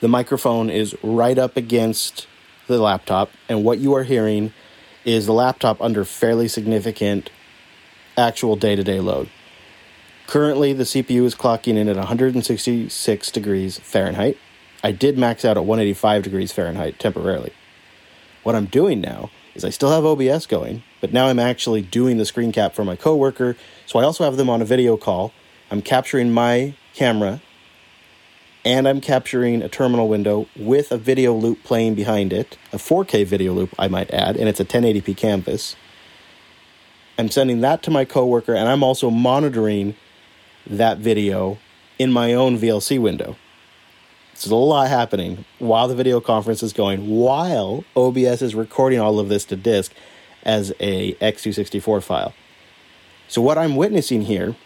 The 0.00 0.06
microphone 0.06 0.70
is 0.70 0.94
right 1.02 1.36
up 1.36 1.56
against 1.56 2.28
the 2.68 2.78
laptop, 2.78 3.30
and 3.48 3.64
what 3.64 3.80
you 3.80 3.96
are 3.96 4.04
hearing 4.04 4.52
is 5.04 5.26
the 5.26 5.32
laptop 5.32 5.82
under 5.82 6.04
fairly 6.04 6.46
significant 6.46 7.30
actual 8.16 8.54
day 8.54 8.76
to 8.76 8.84
day 8.84 9.00
load. 9.00 9.28
Currently, 10.28 10.72
the 10.72 10.84
CPU 10.84 11.24
is 11.24 11.34
clocking 11.34 11.76
in 11.76 11.88
at 11.88 11.96
166 11.96 13.30
degrees 13.32 13.80
Fahrenheit. 13.80 14.38
I 14.84 14.92
did 14.92 15.18
max 15.18 15.44
out 15.44 15.56
at 15.56 15.64
185 15.64 16.22
degrees 16.22 16.52
Fahrenheit 16.52 17.00
temporarily. 17.00 17.52
What 18.42 18.54
I'm 18.54 18.66
doing 18.66 19.00
now 19.00 19.30
is 19.54 19.64
I 19.64 19.70
still 19.70 19.90
have 19.90 20.04
OBS 20.04 20.46
going, 20.46 20.82
but 21.00 21.12
now 21.12 21.26
I'm 21.26 21.38
actually 21.38 21.82
doing 21.82 22.16
the 22.16 22.24
screen 22.24 22.52
cap 22.52 22.74
for 22.74 22.84
my 22.84 22.96
coworker. 22.96 23.56
So 23.86 23.98
I 23.98 24.04
also 24.04 24.24
have 24.24 24.36
them 24.36 24.50
on 24.50 24.62
a 24.62 24.64
video 24.64 24.96
call. 24.96 25.32
I'm 25.70 25.82
capturing 25.82 26.32
my 26.32 26.74
camera 26.94 27.40
and 28.64 28.86
I'm 28.86 29.00
capturing 29.00 29.62
a 29.62 29.68
terminal 29.68 30.08
window 30.08 30.48
with 30.56 30.92
a 30.92 30.98
video 30.98 31.34
loop 31.34 31.64
playing 31.64 31.94
behind 31.94 32.32
it, 32.32 32.56
a 32.72 32.76
4K 32.76 33.26
video 33.26 33.52
loop, 33.52 33.74
I 33.78 33.88
might 33.88 34.10
add, 34.12 34.36
and 34.36 34.48
it's 34.48 34.60
a 34.60 34.64
1080p 34.64 35.16
canvas. 35.16 35.74
I'm 37.18 37.28
sending 37.28 37.60
that 37.62 37.82
to 37.84 37.90
my 37.90 38.04
coworker, 38.04 38.54
and 38.54 38.68
I'm 38.68 38.84
also 38.84 39.10
monitoring 39.10 39.96
that 40.66 40.98
video 40.98 41.58
in 41.98 42.12
my 42.12 42.34
own 42.34 42.56
VLC 42.56 43.00
window. 43.00 43.36
There's 44.42 44.52
a 44.52 44.56
lot 44.56 44.88
happening 44.88 45.44
while 45.58 45.86
the 45.86 45.94
video 45.94 46.20
conference 46.20 46.62
is 46.62 46.72
going, 46.72 47.08
while 47.08 47.84
OBS 47.94 48.42
is 48.42 48.54
recording 48.54 48.98
all 48.98 49.20
of 49.20 49.28
this 49.28 49.44
to 49.46 49.56
disk 49.56 49.92
as 50.42 50.72
a 50.80 51.14
X264 51.14 52.02
file. 52.02 52.34
So 53.28 53.40
what 53.40 53.56
I'm 53.56 53.76
witnessing 53.76 54.22
here 54.22 54.56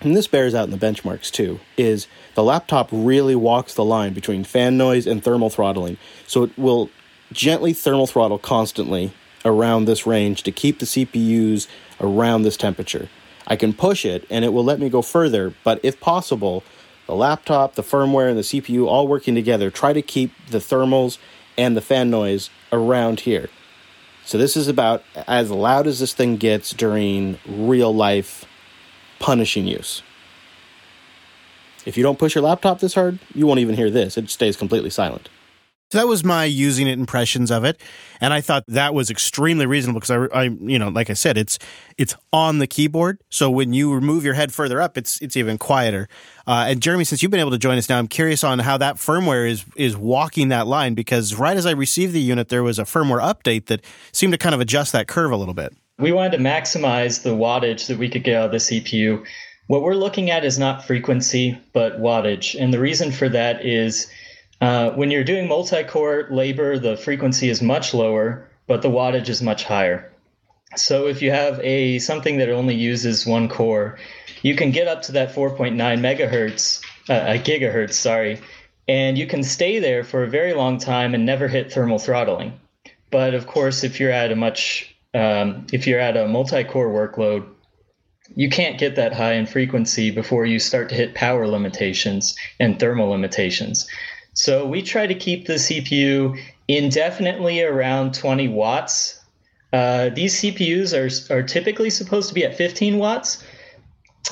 and 0.00 0.16
this 0.16 0.26
bears 0.26 0.54
out 0.54 0.64
in 0.64 0.70
the 0.70 0.78
benchmarks 0.78 1.30
too, 1.30 1.60
is 1.76 2.06
the 2.34 2.42
laptop 2.42 2.88
really 2.90 3.34
walks 3.34 3.74
the 3.74 3.84
line 3.84 4.12
between 4.12 4.44
fan 4.44 4.76
noise 4.76 5.06
and 5.06 5.22
thermal 5.22 5.50
throttling. 5.50 5.98
So 6.26 6.44
it 6.44 6.58
will 6.58 6.88
gently 7.32 7.72
thermal 7.72 8.06
throttle 8.06 8.38
constantly 8.38 9.12
around 9.44 9.84
this 9.84 10.06
range 10.06 10.42
to 10.44 10.52
keep 10.52 10.78
the 10.78 10.86
CPUs 10.86 11.66
around 12.00 12.42
this 12.42 12.56
temperature. 12.56 13.08
I 13.46 13.56
can 13.56 13.72
push 13.72 14.04
it 14.04 14.26
and 14.30 14.44
it 14.44 14.52
will 14.52 14.64
let 14.64 14.80
me 14.80 14.88
go 14.88 15.02
further, 15.02 15.52
but 15.64 15.80
if 15.82 16.00
possible, 16.00 16.62
the 17.10 17.16
laptop, 17.16 17.74
the 17.74 17.82
firmware, 17.82 18.28
and 18.28 18.38
the 18.38 18.42
CPU 18.42 18.86
all 18.86 19.08
working 19.08 19.34
together, 19.34 19.68
try 19.68 19.92
to 19.92 20.00
keep 20.00 20.30
the 20.48 20.58
thermals 20.58 21.18
and 21.58 21.76
the 21.76 21.80
fan 21.80 22.08
noise 22.08 22.50
around 22.70 23.18
here. 23.18 23.50
So 24.24 24.38
this 24.38 24.56
is 24.56 24.68
about 24.68 25.02
as 25.26 25.50
loud 25.50 25.88
as 25.88 25.98
this 25.98 26.14
thing 26.14 26.36
gets 26.36 26.70
during 26.70 27.40
real 27.48 27.92
life 27.92 28.44
punishing 29.18 29.66
use. 29.66 30.04
If 31.84 31.96
you 31.96 32.04
don't 32.04 32.16
push 32.16 32.36
your 32.36 32.44
laptop 32.44 32.78
this 32.78 32.94
hard, 32.94 33.18
you 33.34 33.44
won't 33.44 33.58
even 33.58 33.74
hear 33.74 33.90
this. 33.90 34.16
It 34.16 34.30
stays 34.30 34.56
completely 34.56 34.90
silent. 34.90 35.28
So 35.92 35.98
that 35.98 36.06
was 36.06 36.22
my 36.22 36.44
using 36.44 36.86
it 36.86 37.00
impressions 37.00 37.50
of 37.50 37.64
it, 37.64 37.80
and 38.20 38.32
I 38.32 38.40
thought 38.40 38.62
that 38.68 38.94
was 38.94 39.10
extremely 39.10 39.66
reasonable 39.66 39.98
because 39.98 40.30
I, 40.32 40.42
I, 40.42 40.44
you 40.44 40.78
know, 40.78 40.88
like 40.88 41.10
I 41.10 41.14
said, 41.14 41.36
it's 41.36 41.58
it's 41.98 42.14
on 42.32 42.58
the 42.60 42.68
keyboard, 42.68 43.18
so 43.28 43.50
when 43.50 43.72
you 43.72 43.92
remove 43.92 44.24
your 44.24 44.34
head 44.34 44.54
further 44.54 44.80
up, 44.80 44.96
it's 44.96 45.20
it's 45.20 45.36
even 45.36 45.58
quieter. 45.58 46.08
Uh, 46.46 46.66
and 46.68 46.80
Jeremy, 46.80 47.02
since 47.02 47.22
you've 47.22 47.32
been 47.32 47.40
able 47.40 47.50
to 47.50 47.58
join 47.58 47.76
us 47.76 47.88
now, 47.88 47.98
I'm 47.98 48.06
curious 48.06 48.44
on 48.44 48.60
how 48.60 48.76
that 48.76 48.96
firmware 48.96 49.50
is 49.50 49.64
is 49.74 49.96
walking 49.96 50.48
that 50.50 50.68
line 50.68 50.94
because 50.94 51.34
right 51.34 51.56
as 51.56 51.66
I 51.66 51.72
received 51.72 52.12
the 52.12 52.20
unit, 52.20 52.50
there 52.50 52.62
was 52.62 52.78
a 52.78 52.84
firmware 52.84 53.20
update 53.20 53.66
that 53.66 53.84
seemed 54.12 54.32
to 54.32 54.38
kind 54.38 54.54
of 54.54 54.60
adjust 54.60 54.92
that 54.92 55.08
curve 55.08 55.32
a 55.32 55.36
little 55.36 55.54
bit. 55.54 55.74
We 55.98 56.12
wanted 56.12 56.36
to 56.36 56.42
maximize 56.42 57.24
the 57.24 57.30
wattage 57.30 57.88
that 57.88 57.98
we 57.98 58.08
could 58.08 58.22
get 58.22 58.36
out 58.36 58.46
of 58.46 58.52
the 58.52 58.58
CPU. 58.58 59.26
What 59.66 59.82
we're 59.82 59.94
looking 59.94 60.30
at 60.30 60.44
is 60.44 60.56
not 60.56 60.84
frequency, 60.84 61.58
but 61.72 62.00
wattage, 62.00 62.54
and 62.60 62.72
the 62.72 62.78
reason 62.78 63.10
for 63.10 63.28
that 63.28 63.66
is 63.66 64.08
uh, 64.60 64.90
when 64.90 65.10
you're 65.10 65.24
doing 65.24 65.48
multi-core 65.48 66.26
labor, 66.30 66.78
the 66.78 66.96
frequency 66.96 67.48
is 67.48 67.62
much 67.62 67.94
lower, 67.94 68.48
but 68.66 68.82
the 68.82 68.90
wattage 68.90 69.28
is 69.28 69.42
much 69.42 69.64
higher. 69.64 70.10
So 70.76 71.08
if 71.08 71.22
you 71.22 71.30
have 71.30 71.58
a 71.60 71.98
something 71.98 72.38
that 72.38 72.48
only 72.48 72.74
uses 72.74 73.26
one 73.26 73.48
core, 73.48 73.98
you 74.42 74.54
can 74.54 74.70
get 74.70 74.86
up 74.86 75.02
to 75.02 75.12
that 75.12 75.34
4.9 75.34 75.74
megahertz, 75.76 76.80
uh, 77.08 77.42
gigahertz, 77.42 77.94
sorry, 77.94 78.40
and 78.86 79.18
you 79.18 79.26
can 79.26 79.42
stay 79.42 79.78
there 79.78 80.04
for 80.04 80.22
a 80.22 80.28
very 80.28 80.54
long 80.54 80.78
time 80.78 81.14
and 81.14 81.26
never 81.26 81.48
hit 81.48 81.72
thermal 81.72 81.98
throttling. 81.98 82.60
But 83.10 83.34
of 83.34 83.46
course, 83.46 83.82
if 83.82 83.98
you're 83.98 84.12
at 84.12 84.30
a 84.30 84.36
much 84.36 84.94
um, 85.12 85.66
if 85.72 85.86
you're 85.86 85.98
at 85.98 86.16
a 86.16 86.28
multi-core 86.28 86.88
workload, 86.88 87.48
you 88.36 88.48
can't 88.48 88.78
get 88.78 88.94
that 88.96 89.12
high 89.12 89.32
in 89.32 89.46
frequency 89.46 90.10
before 90.10 90.46
you 90.46 90.60
start 90.60 90.88
to 90.90 90.94
hit 90.94 91.14
power 91.14 91.48
limitations 91.48 92.36
and 92.60 92.78
thermal 92.78 93.08
limitations. 93.08 93.88
So 94.34 94.66
we 94.66 94.82
try 94.82 95.06
to 95.06 95.14
keep 95.14 95.46
the 95.46 95.54
CPU 95.54 96.38
indefinitely 96.68 97.62
around 97.62 98.14
20 98.14 98.48
watts. 98.48 99.20
Uh, 99.72 100.10
these 100.10 100.40
CPUs 100.40 100.94
are, 100.94 101.34
are 101.34 101.42
typically 101.42 101.90
supposed 101.90 102.28
to 102.28 102.34
be 102.34 102.44
at 102.44 102.56
15 102.56 102.98
watts. 102.98 103.44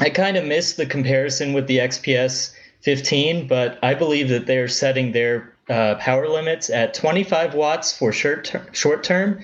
I 0.01 0.11
kind 0.11 0.37
of 0.37 0.45
missed 0.45 0.77
the 0.77 0.87
comparison 0.87 1.53
with 1.53 1.67
the 1.67 1.79
XPS 1.79 2.55
15, 2.83 3.49
but 3.49 3.79
I 3.83 3.95
believe 3.95 4.29
that 4.29 4.47
they're 4.47 4.69
setting 4.69 5.13
their 5.13 5.53
uh, 5.69 5.97
power 5.97 6.29
limits 6.29 6.71
at 6.71 6.95
25 6.95 7.55
watts 7.55 7.97
for 7.97 8.13
short, 8.13 8.45
ter- 8.45 8.67
short 8.73 9.05
term 9.05 9.41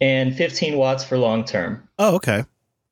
and 0.00 0.34
15 0.36 0.76
watts 0.76 1.04
for 1.04 1.18
long 1.18 1.44
term. 1.44 1.88
Oh, 1.98 2.16
okay. 2.16 2.44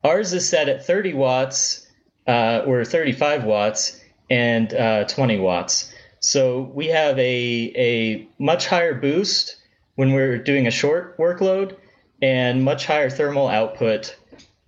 Ours 0.02 0.32
is 0.32 0.48
set 0.48 0.68
at 0.68 0.84
30 0.84 1.14
watts 1.14 1.86
uh, 2.26 2.62
or 2.66 2.84
35 2.84 3.44
watts 3.44 4.00
and 4.30 4.72
uh, 4.74 5.04
20 5.04 5.38
watts. 5.38 5.93
So 6.24 6.62
we 6.74 6.86
have 6.86 7.18
a, 7.18 7.72
a 7.76 8.28
much 8.38 8.66
higher 8.66 8.94
boost 8.94 9.56
when 9.96 10.14
we're 10.14 10.38
doing 10.38 10.66
a 10.66 10.70
short 10.70 11.18
workload 11.18 11.76
and 12.22 12.64
much 12.64 12.86
higher 12.86 13.10
thermal 13.10 13.46
output 13.46 14.16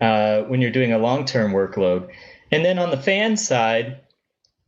uh, 0.02 0.42
when 0.42 0.60
you're 0.60 0.70
doing 0.70 0.92
a 0.92 0.98
long 0.98 1.24
term 1.24 1.52
workload. 1.52 2.10
And 2.52 2.62
then 2.62 2.78
on 2.78 2.90
the 2.90 2.98
fan 2.98 3.38
side, 3.38 4.00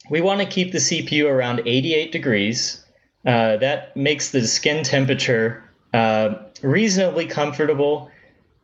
we 0.09 0.23
want 0.23 0.41
to 0.41 0.47
keep 0.47 0.73
the 0.73 0.79
CPU 0.79 1.27
around 1.27 1.61
88 1.67 2.11
degrees. 2.11 2.83
Uh, 3.27 3.59
that 3.59 3.95
makes 3.95 4.31
the 4.31 4.47
skin 4.47 4.83
temperature 4.83 5.63
uh, 5.93 6.37
reasonably 6.63 7.27
comfortable. 7.27 8.11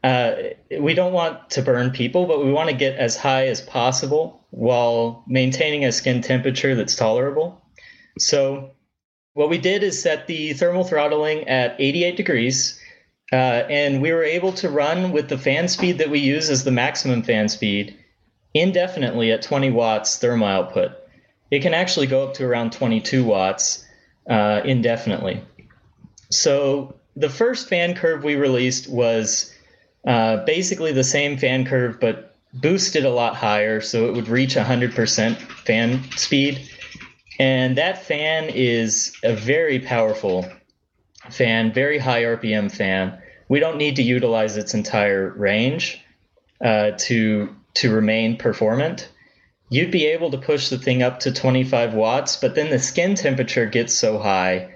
Uh, 0.02 0.32
we 0.80 0.94
don't 0.94 1.12
want 1.12 1.50
to 1.50 1.62
burn 1.62 1.90
people, 1.90 2.24
but 2.26 2.42
we 2.42 2.50
want 2.50 2.70
to 2.70 2.74
get 2.74 2.96
as 2.96 3.18
high 3.18 3.48
as 3.48 3.60
possible 3.60 4.46
while 4.50 5.24
maintaining 5.28 5.84
a 5.84 5.92
skin 5.92 6.22
temperature 6.22 6.74
that's 6.74 6.96
tolerable. 6.96 7.60
So 8.18 8.70
what 9.34 9.50
we 9.50 9.58
did 9.58 9.82
is 9.82 10.00
set 10.00 10.26
the 10.26 10.52
thermal 10.52 10.84
throttling 10.84 11.48
at 11.48 11.76
88 11.78 12.16
degrees, 12.16 12.80
uh, 13.32 13.64
and 13.68 14.00
we 14.00 14.12
were 14.12 14.22
able 14.22 14.52
to 14.52 14.68
run 14.68 15.12
with 15.12 15.28
the 15.28 15.38
fan 15.38 15.68
speed 15.68 15.98
that 15.98 16.10
we 16.10 16.20
use 16.20 16.50
as 16.50 16.64
the 16.64 16.70
maximum 16.70 17.22
fan 17.22 17.48
speed 17.48 17.96
indefinitely 18.54 19.32
at 19.32 19.42
20 19.42 19.70
watts 19.70 20.18
thermal 20.18 20.46
output. 20.46 20.92
It 21.50 21.60
can 21.60 21.74
actually 21.74 22.06
go 22.06 22.24
up 22.24 22.34
to 22.34 22.44
around 22.46 22.72
22 22.72 23.24
watts 23.24 23.84
uh, 24.30 24.60
indefinitely. 24.64 25.42
So 26.30 26.94
the 27.16 27.28
first 27.28 27.68
fan 27.68 27.94
curve 27.94 28.24
we 28.24 28.36
released 28.36 28.88
was 28.88 29.52
uh, 30.06 30.44
basically 30.44 30.92
the 30.92 31.04
same 31.04 31.36
fan 31.36 31.64
curve, 31.64 31.98
but 32.00 32.36
boosted 32.52 33.04
a 33.04 33.10
lot 33.10 33.34
higher, 33.34 33.80
so 33.80 34.06
it 34.06 34.14
would 34.14 34.28
reach 34.28 34.54
100% 34.54 35.36
fan 35.36 36.04
speed. 36.16 36.68
And 37.38 37.76
that 37.78 38.04
fan 38.04 38.48
is 38.48 39.12
a 39.22 39.34
very 39.34 39.80
powerful 39.80 40.46
fan, 41.30 41.72
very 41.72 41.98
high 41.98 42.22
RPM 42.22 42.70
fan. 42.70 43.18
We 43.48 43.60
don't 43.60 43.76
need 43.76 43.96
to 43.96 44.02
utilize 44.02 44.56
its 44.56 44.74
entire 44.74 45.30
range 45.30 46.00
uh, 46.64 46.92
to 46.98 47.54
to 47.74 47.92
remain 47.92 48.36
performant. 48.36 49.08
You'd 49.68 49.90
be 49.90 50.06
able 50.06 50.30
to 50.30 50.38
push 50.38 50.68
the 50.68 50.78
thing 50.78 51.02
up 51.02 51.20
to 51.20 51.32
25 51.32 51.94
watts, 51.94 52.36
but 52.36 52.54
then 52.54 52.70
the 52.70 52.78
skin 52.78 53.16
temperature 53.16 53.66
gets 53.66 53.92
so 53.92 54.18
high 54.18 54.74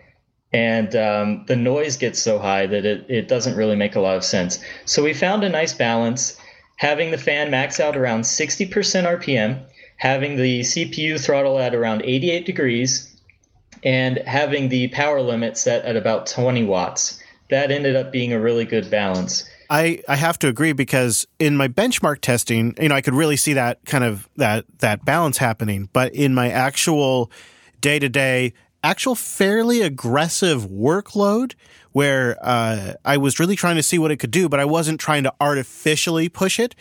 and 0.53 0.97
um, 0.97 1.45
the 1.47 1.57
noise 1.57 1.97
gets 1.97 2.21
so 2.21 2.39
high 2.39 2.67
that 2.67 2.85
it, 2.85 3.07
it 3.09 3.29
doesn't 3.29 3.57
really 3.57 3.77
make 3.77 3.95
a 3.95 4.01
lot 4.01 4.17
of 4.17 4.25
sense. 4.25 4.59
So 4.87 5.05
we 5.05 5.15
found 5.15 5.45
a 5.45 5.49
nice 5.49 5.75
balance, 5.75 6.37
having 6.77 7.11
the 7.11 7.19
fan 7.19 7.51
max 7.51 7.79
out 7.79 7.97
around 7.97 8.23
60% 8.23 8.69
RPM 8.71 9.65
having 9.99 10.37
the 10.37 10.61
CPU 10.61 11.21
throttle 11.21 11.59
at 11.59 11.75
around 11.75 12.03
88 12.03 12.47
degrees 12.47 13.15
and 13.85 14.19
having 14.19 14.69
the 14.69 14.89
power 14.89 15.21
limit 15.21 15.59
set 15.59 15.85
at 15.85 15.97
about 15.97 16.27
20 16.27 16.65
watts. 16.65 17.23
That 17.51 17.71
ended 17.71 17.97
up 17.97 18.13
being 18.13 18.33
a 18.33 18.41
really 18.41 18.65
good 18.65 18.91
balance. 18.91 19.49
I, 19.71 20.03
I 20.09 20.17
have 20.17 20.39
to 20.41 20.49
agree 20.49 20.73
because 20.73 21.27
in 21.39 21.57
my 21.57 21.69
benchmark 21.69 22.21
testing, 22.21 22.75
you 22.81 22.89
know, 22.89 22.95
I 22.95 23.01
could 23.01 23.15
really 23.15 23.37
see 23.37 23.53
that 23.55 23.85
kind 23.85 24.05
of 24.05 24.29
that 24.37 24.65
that 24.79 25.05
balance 25.05 25.37
happening. 25.37 25.89
But 25.93 26.15
in 26.15 26.35
my 26.35 26.51
actual 26.51 27.31
day 27.81 27.99
to 27.99 28.09
day, 28.09 28.55
actual 28.83 29.15
fairly 29.15 29.83
aggressive 29.83 30.65
workload, 30.65 31.55
where 31.93 32.39
uh, 32.41 32.95
I 33.05 33.19
was 33.19 33.39
really 33.39 33.57
trying 33.57 33.77
to 33.77 33.83
see 33.83 33.99
what 33.99 34.11
it 34.11 34.17
could 34.17 34.31
do, 34.31 34.49
but 34.49 34.61
I 34.61 34.65
wasn't 34.65 35.01
trying 35.01 35.25
to 35.25 35.35
artificially 35.41 36.29
push 36.29 36.59
it. 36.59 36.75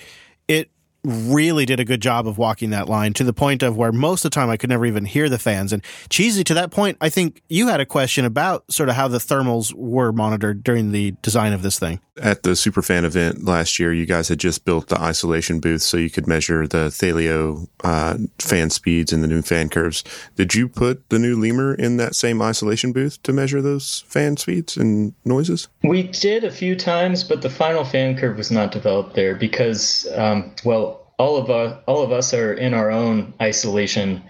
It 0.48 0.70
really 1.08 1.66
did 1.66 1.80
a 1.80 1.86
good 1.86 2.02
job 2.02 2.28
of 2.28 2.38
walking 2.38 2.72
that 2.72 2.90
line 2.90 3.14
to 3.14 3.24
the 3.24 3.34
point 3.34 3.64
of 3.64 3.78
where 3.78 3.92
most 3.92 4.26
of 4.26 4.32
the 4.32 4.36
time 4.36 4.50
I 4.50 4.58
could 4.58 4.70
never 4.70 4.86
even 4.86 5.06
hear 5.06 5.30
the 5.30 5.40
fans. 5.40 5.72
And 5.72 5.82
cheesy 6.10 6.44
to 6.44 6.54
that 6.56 6.72
point, 6.72 6.98
I 7.00 7.10
think 7.10 7.42
you 7.50 7.68
had 7.68 7.80
a 7.80 7.86
question 7.86 8.26
about 8.26 8.72
sort 8.72 8.90
of 8.90 8.96
how 8.96 9.08
the 9.08 9.18
thermals 9.18 9.74
were 9.74 10.12
monitored 10.12 10.64
during 10.64 10.92
the 10.92 11.12
design 11.22 11.54
of 11.54 11.62
this 11.62 11.80
thing. 11.80 12.00
At 12.22 12.44
the 12.44 12.52
Superfan 12.52 13.04
event 13.04 13.46
last 13.46 13.80
year, 13.80 13.94
you 13.94 14.06
guys 14.06 14.28
had 14.30 14.40
just 14.40 14.66
built 14.66 14.88
the 14.88 15.00
isolation 15.00 15.60
booth 15.60 15.82
so 15.82 15.98
you 15.98 16.10
could 16.10 16.28
measure 16.28 16.68
the 16.68 16.90
Thelio 16.90 17.68
uh, 17.84 18.18
fan 18.40 18.70
speeds 18.70 19.14
and 19.14 19.24
the 19.24 19.28
new 19.28 19.42
fan 19.42 19.70
curves. 19.70 20.04
Did 20.36 20.56
you 20.56 20.68
put 20.68 21.10
the 21.10 21.20
new 21.20 21.40
Lemur 21.40 21.74
in 21.74 21.98
that 21.98 22.16
same 22.16 22.42
isolation 22.42 22.92
booth 22.92 23.22
to 23.24 23.34
measure 23.34 23.62
those 23.62 24.04
fan 24.08 24.38
speeds 24.38 24.78
and 24.78 25.14
noises? 25.26 25.68
We 25.84 26.04
did 26.04 26.44
a 26.44 26.52
few 26.52 26.76
times, 26.76 27.24
but 27.24 27.42
the 27.42 27.50
final 27.50 27.84
fan 27.84 28.18
curve 28.18 28.38
was 28.38 28.52
not 28.52 28.72
developed 28.72 29.16
there 29.16 29.36
because, 29.36 30.08
um, 30.16 30.54
well, 30.64 31.08
all 31.18 31.38
of 31.38 31.50
us 31.50 31.82
all 31.88 32.04
of 32.04 32.12
us 32.12 32.34
are 32.34 32.54
in 32.54 32.74
our 32.74 32.92
own 32.92 33.34
isolation 33.42 34.22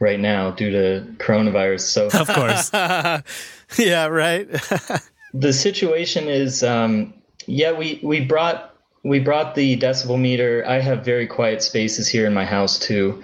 right 0.00 0.20
now 0.20 0.50
due 0.50 0.70
to 0.70 1.12
coronavirus. 1.16 1.80
So 1.80 2.08
of 2.12 2.28
course, 2.28 2.70
yeah, 3.78 4.06
right. 4.06 4.48
the 5.34 5.52
situation 5.52 6.28
is, 6.28 6.62
um, 6.62 7.14
yeah, 7.46 7.72
we 7.72 8.00
we 8.02 8.20
brought 8.20 8.74
we 9.02 9.20
brought 9.20 9.54
the 9.54 9.76
decibel 9.78 10.20
meter. 10.20 10.64
I 10.66 10.80
have 10.80 11.04
very 11.04 11.26
quiet 11.26 11.62
spaces 11.62 12.08
here 12.08 12.26
in 12.26 12.34
my 12.34 12.44
house 12.44 12.78
too, 12.78 13.22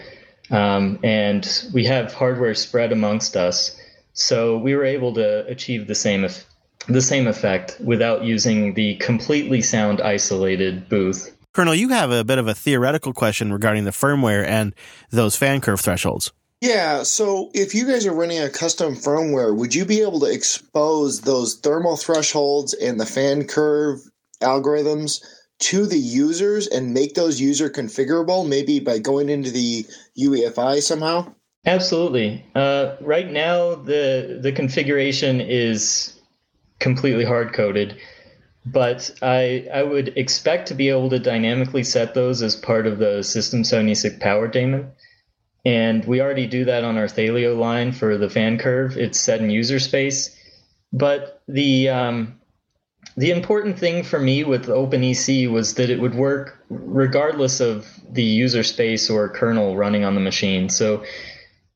um, 0.50 0.98
and 1.02 1.68
we 1.72 1.84
have 1.86 2.12
hardware 2.12 2.54
spread 2.54 2.92
amongst 2.92 3.36
us. 3.36 3.76
So 4.12 4.58
we 4.58 4.74
were 4.74 4.84
able 4.84 5.14
to 5.14 5.46
achieve 5.46 5.86
the 5.86 5.94
same 5.94 6.24
if, 6.24 6.44
the 6.88 7.00
same 7.00 7.26
effect 7.26 7.80
without 7.82 8.24
using 8.24 8.74
the 8.74 8.96
completely 8.96 9.62
sound 9.62 10.00
isolated 10.00 10.88
booth. 10.88 11.36
Colonel, 11.52 11.74
you 11.74 11.88
have 11.88 12.10
a 12.10 12.24
bit 12.24 12.38
of 12.38 12.46
a 12.46 12.54
theoretical 12.54 13.12
question 13.12 13.52
regarding 13.52 13.84
the 13.84 13.90
firmware 13.90 14.46
and 14.46 14.74
those 15.10 15.34
fan 15.34 15.60
curve 15.60 15.80
thresholds. 15.80 16.32
Yeah, 16.60 17.04
so 17.04 17.50
if 17.54 17.74
you 17.74 17.86
guys 17.86 18.06
are 18.06 18.12
running 18.12 18.38
a 18.38 18.50
custom 18.50 18.94
firmware, 18.94 19.56
would 19.56 19.74
you 19.74 19.86
be 19.86 20.02
able 20.02 20.20
to 20.20 20.26
expose 20.26 21.22
those 21.22 21.54
thermal 21.54 21.96
thresholds 21.96 22.74
and 22.74 23.00
the 23.00 23.06
fan 23.06 23.46
curve 23.46 24.09
algorithms 24.40 25.24
to 25.60 25.86
the 25.86 25.98
users 25.98 26.66
and 26.66 26.94
make 26.94 27.14
those 27.14 27.40
user 27.40 27.68
configurable, 27.68 28.48
maybe 28.48 28.80
by 28.80 28.98
going 28.98 29.28
into 29.28 29.50
the 29.50 29.86
UEFI 30.18 30.80
somehow? 30.80 31.32
Absolutely. 31.66 32.44
Uh, 32.54 32.96
right 33.02 33.30
now, 33.30 33.74
the 33.74 34.38
the 34.42 34.52
configuration 34.52 35.40
is 35.40 36.18
completely 36.78 37.24
hard 37.24 37.52
coded, 37.52 37.96
but 38.64 39.10
I 39.20 39.68
I 39.72 39.82
would 39.82 40.16
expect 40.16 40.68
to 40.68 40.74
be 40.74 40.88
able 40.88 41.10
to 41.10 41.18
dynamically 41.18 41.84
set 41.84 42.14
those 42.14 42.40
as 42.40 42.56
part 42.56 42.86
of 42.86 42.98
the 42.98 43.22
System 43.22 43.62
76 43.62 44.16
power 44.20 44.48
daemon. 44.48 44.90
And 45.66 46.02
we 46.06 46.22
already 46.22 46.46
do 46.46 46.64
that 46.64 46.84
on 46.84 46.96
our 46.96 47.04
Thelio 47.04 47.58
line 47.58 47.92
for 47.92 48.16
the 48.16 48.30
fan 48.30 48.56
curve. 48.56 48.96
It's 48.96 49.20
set 49.20 49.42
in 49.42 49.50
user 49.50 49.78
space. 49.78 50.34
But 50.90 51.42
the 51.46 51.90
um, 51.90 52.39
the 53.20 53.30
important 53.30 53.78
thing 53.78 54.02
for 54.02 54.18
me 54.18 54.44
with 54.44 54.64
OpenEC 54.66 55.50
was 55.50 55.74
that 55.74 55.90
it 55.90 56.00
would 56.00 56.14
work 56.14 56.58
regardless 56.70 57.60
of 57.60 57.86
the 58.08 58.22
user 58.22 58.62
space 58.62 59.10
or 59.10 59.28
kernel 59.28 59.76
running 59.76 60.04
on 60.04 60.14
the 60.14 60.22
machine. 60.22 60.70
So 60.70 61.04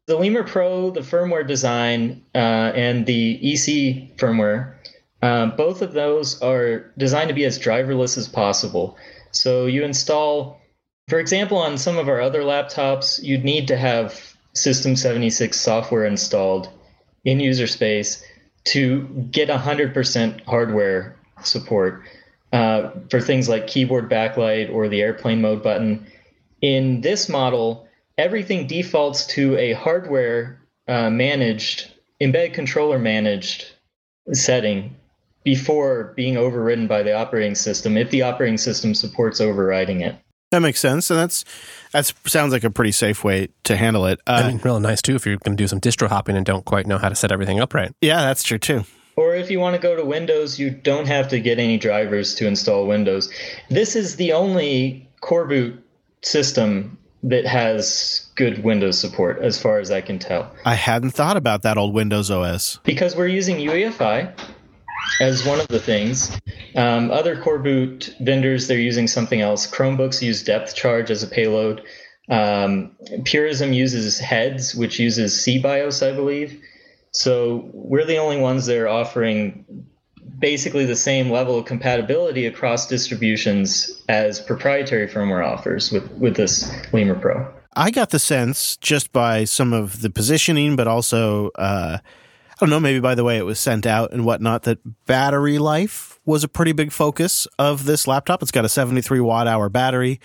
the 0.07 0.17
Lemur 0.17 0.45
Pro, 0.45 0.91
the 0.91 1.01
firmware 1.01 1.47
design, 1.47 2.23
uh, 2.35 2.39
and 2.75 3.05
the 3.05 3.35
EC 3.43 4.17
firmware, 4.17 4.77
uh, 5.21 5.49
both 5.49 5.83
of 5.83 5.93
those 5.93 6.41
are 6.41 6.91
designed 6.97 7.29
to 7.29 7.35
be 7.35 7.45
as 7.45 7.59
driverless 7.59 8.17
as 8.17 8.27
possible. 8.27 8.97
So 9.31 9.67
you 9.67 9.85
install, 9.85 10.63
for 11.09 11.19
example, 11.19 11.59
on 11.59 11.77
some 11.77 11.99
of 11.99 12.09
our 12.09 12.23
other 12.23 12.41
laptops, 12.41 13.23
you'd 13.23 13.45
need 13.45 13.69
to 13.69 13.77
have 13.77 14.35
System 14.55 14.97
76 14.97 15.61
software 15.61 16.07
installed 16.07 16.71
in 17.23 17.39
user 17.39 17.67
space 17.67 18.25
to 18.65 19.03
get 19.31 19.51
100% 19.51 20.43
hardware 20.47 21.19
support 21.43 22.03
uh, 22.53 22.91
for 23.11 23.21
things 23.21 23.49
like 23.49 23.67
keyboard 23.67 24.11
backlight 24.11 24.73
or 24.73 24.89
the 24.89 25.03
airplane 25.03 25.41
mode 25.41 25.63
button. 25.63 26.07
In 26.61 27.01
this 27.01 27.29
model, 27.29 27.89
everything 28.17 28.67
defaults 28.67 29.27
to 29.29 29.57
a 29.57 29.73
hardware 29.73 30.61
uh, 30.87 31.11
managed, 31.11 31.93
embedded 32.21 32.55
controller 32.55 32.99
managed 32.99 33.67
setting 34.33 34.95
before 35.45 36.15
being 36.17 36.37
overridden 36.37 36.87
by 36.87 37.03
the 37.03 37.13
operating 37.13 37.55
system 37.55 37.97
if 37.97 38.11
the 38.11 38.23
operating 38.23 38.57
system 38.57 38.95
supports 38.95 39.41
overriding 39.41 40.01
it. 40.01 40.17
That 40.51 40.61
makes 40.61 40.79
sense, 40.79 41.11
and 41.11 41.19
that's 41.19 41.45
that 41.93 42.13
sounds 42.27 42.53
like 42.53 42.63
a 42.63 42.71
pretty 42.71 42.93
safe 42.93 43.25
way 43.25 43.49
to 43.65 43.77
handle 43.77 44.07
it. 44.07 44.21
Uh, 44.27 44.43
I 44.45 44.49
mean, 44.49 44.61
real 44.63 44.79
nice 44.79 45.03
too 45.03 45.17
if 45.17 45.27
you're 45.27 45.37
going 45.39 45.57
to 45.57 45.61
do 45.63 45.67
some 45.67 45.81
distro 45.81 46.07
hopping 46.09 46.37
and 46.37 46.47
don't 46.47 46.65
quite 46.65 46.87
know 46.87 46.97
how 46.97 47.09
to 47.09 47.17
set 47.17 47.33
everything 47.33 47.59
up 47.59 47.75
right. 47.75 47.91
Yeah, 48.01 48.21
that's 48.21 48.45
true 48.45 48.59
too. 48.59 48.85
If 49.45 49.51
you 49.51 49.61
want 49.61 49.77
to 49.77 49.79
go 49.79 49.95
to 49.95 50.03
Windows, 50.03 50.59
you 50.59 50.71
don't 50.71 51.07
have 51.07 51.29
to 51.29 51.39
get 51.39 51.59
any 51.59 51.77
drivers 51.77 52.35
to 52.37 52.47
install 52.47 52.87
Windows. 52.87 53.31
This 53.69 53.95
is 53.95 54.17
the 54.17 54.33
only 54.33 55.07
coreboot 55.21 55.79
system 56.23 56.97
that 57.23 57.45
has 57.45 58.27
good 58.37 58.65
Windows 58.65 58.99
support, 58.99 59.43
as 59.43 59.61
far 59.61 59.81
as 59.81 59.91
I 59.91 60.01
can 60.01 60.19
tell. 60.19 60.51
I 60.65 60.77
hadn't 60.77 61.11
thought 61.11 61.37
about 61.37 61.61
that 61.61 61.77
old 61.77 61.93
Windows 61.93 62.31
OS. 62.31 62.81
Because 62.85 63.15
we're 63.15 63.27
using 63.27 63.59
UEFI 63.59 64.33
as 65.21 65.45
one 65.45 65.61
of 65.61 65.69
the 65.69 65.79
things. 65.79 66.35
Um, 66.75 67.11
other 67.11 67.37
coreboot 67.37 68.19
vendors, 68.21 68.67
they're 68.67 68.79
using 68.79 69.07
something 69.07 69.43
else. 69.43 69.71
Chromebooks 69.71 70.23
use 70.23 70.43
depthcharge 70.43 71.11
as 71.11 71.23
a 71.23 71.27
payload. 71.27 71.83
Um, 72.31 72.93
Purism 73.25 73.75
uses 73.75 74.19
heads, 74.19 74.75
which 74.75 74.99
uses 74.99 75.35
SeaBIOS, 75.35 76.03
I 76.03 76.17
believe. 76.17 76.63
So 77.15 77.71
we're 77.73 78.05
the 78.05 78.17
only 78.17 78.39
ones 78.39 78.67
that 78.67 78.77
are 78.77 78.89
offering 78.89 79.65
basically 80.41 80.85
the 80.85 80.97
same 80.97 81.31
level 81.31 81.57
of 81.57 81.65
compatibility 81.65 82.45
across 82.45 82.89
distributions 82.89 84.03
as 84.09 84.41
proprietary 84.41 85.07
firmware 85.07 85.47
offers 85.47 85.93
with, 85.93 86.11
with 86.13 86.35
this 86.35 86.69
Lemur 86.93 87.15
Pro. 87.15 87.55
I 87.77 87.93
got 87.93 88.11
the 88.11 88.19
sense 88.19 88.77
just 88.79 89.13
by 89.13 89.45
some 89.45 89.73
of 89.73 90.03
the 90.03 90.11
positioning, 90.11 90.75
but 90.75 90.89
also, 90.89 91.51
uh, 91.55 91.99
I 92.03 92.57
don't 92.59 92.71
know, 92.71 92.81
maybe 92.81 92.99
by 92.99 93.15
the 93.15 93.25
way 93.25 93.39
it 93.39 93.45
was 93.45 93.61
sent 93.61 93.87
out 93.87 94.13
and 94.13 94.25
whatnot, 94.25 94.65
that 94.65 94.79
battery 95.07 95.59
life 95.59 96.19
was 96.25 96.43
a 96.43 96.49
pretty 96.49 96.73
big 96.73 96.91
focus 96.91 97.47
of 97.61 97.85
this 97.85 98.09
laptop. 98.09 98.43
It's 98.43 98.51
got 98.51 98.65
a 98.65 98.69
73 98.69 99.21
watt 99.21 99.47
hour 99.47 99.69
battery. 99.69 100.21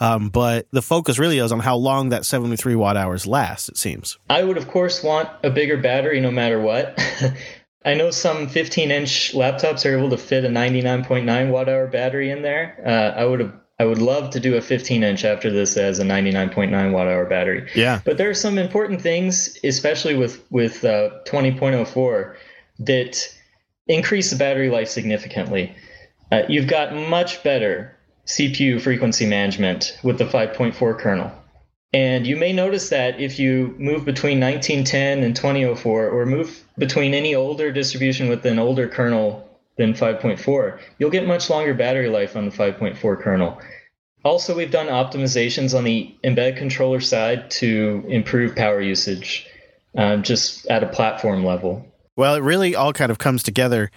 Um, 0.00 0.28
but 0.28 0.66
the 0.70 0.82
focus 0.82 1.18
really 1.18 1.38
is 1.38 1.52
on 1.52 1.60
how 1.60 1.76
long 1.76 2.08
that 2.08 2.24
73 2.24 2.74
watt 2.74 2.96
hours 2.96 3.26
lasts, 3.26 3.68
it 3.68 3.76
seems. 3.76 4.18
I 4.28 4.42
would, 4.42 4.56
of 4.56 4.68
course, 4.68 5.02
want 5.02 5.28
a 5.42 5.50
bigger 5.50 5.76
battery 5.76 6.20
no 6.20 6.30
matter 6.30 6.60
what. 6.60 6.98
I 7.84 7.94
know 7.94 8.10
some 8.10 8.48
15 8.48 8.90
inch 8.90 9.32
laptops 9.34 9.84
are 9.84 9.96
able 9.96 10.10
to 10.10 10.16
fit 10.16 10.44
a 10.44 10.48
99.9 10.48 11.50
watt 11.50 11.68
hour 11.68 11.86
battery 11.86 12.30
in 12.30 12.42
there. 12.42 12.82
Uh, 12.84 13.20
I 13.20 13.24
would 13.24 13.40
have. 13.40 13.52
I 13.76 13.84
would 13.86 13.98
love 13.98 14.30
to 14.30 14.40
do 14.40 14.54
a 14.54 14.60
15 14.60 15.02
inch 15.02 15.24
after 15.24 15.50
this 15.50 15.76
as 15.76 15.98
a 15.98 16.04
99.9 16.04 16.92
watt 16.92 17.08
hour 17.08 17.26
battery. 17.26 17.68
Yeah. 17.74 18.00
But 18.04 18.18
there 18.18 18.30
are 18.30 18.34
some 18.34 18.56
important 18.56 19.02
things, 19.02 19.58
especially 19.64 20.14
with 20.14 20.44
with 20.50 20.84
uh, 20.84 21.10
20.04, 21.26 22.36
that 22.78 23.34
increase 23.88 24.30
the 24.30 24.36
battery 24.36 24.70
life 24.70 24.88
significantly. 24.88 25.74
Uh, 26.30 26.42
you've 26.48 26.68
got 26.68 26.94
much 26.94 27.42
better 27.42 27.93
CPU 28.26 28.80
frequency 28.80 29.26
management 29.26 29.98
with 30.02 30.18
the 30.18 30.24
5.4 30.24 30.98
kernel. 30.98 31.32
And 31.92 32.26
you 32.26 32.36
may 32.36 32.52
notice 32.52 32.88
that 32.88 33.20
if 33.20 33.38
you 33.38 33.74
move 33.78 34.04
between 34.04 34.40
1910 34.40 35.22
and 35.22 35.36
2004, 35.36 36.08
or 36.08 36.26
move 36.26 36.64
between 36.76 37.14
any 37.14 37.36
older 37.36 37.70
distribution 37.70 38.28
with 38.28 38.44
an 38.46 38.58
older 38.58 38.88
kernel 38.88 39.48
than 39.76 39.94
5.4, 39.94 40.80
you'll 40.98 41.10
get 41.10 41.26
much 41.26 41.48
longer 41.48 41.72
battery 41.72 42.08
life 42.08 42.34
on 42.34 42.46
the 42.46 42.50
5.4 42.50 43.22
kernel. 43.22 43.60
Also, 44.24 44.56
we've 44.56 44.70
done 44.70 44.88
optimizations 44.88 45.76
on 45.76 45.84
the 45.84 46.12
embedded 46.24 46.56
controller 46.56 47.00
side 47.00 47.50
to 47.52 48.04
improve 48.08 48.56
power 48.56 48.80
usage 48.80 49.46
um, 49.96 50.22
just 50.22 50.66
at 50.66 50.82
a 50.82 50.88
platform 50.88 51.44
level. 51.44 51.86
Well, 52.16 52.34
it 52.34 52.42
really 52.42 52.74
all 52.74 52.92
kind 52.92 53.12
of 53.12 53.18
comes 53.18 53.42
together. 53.42 53.90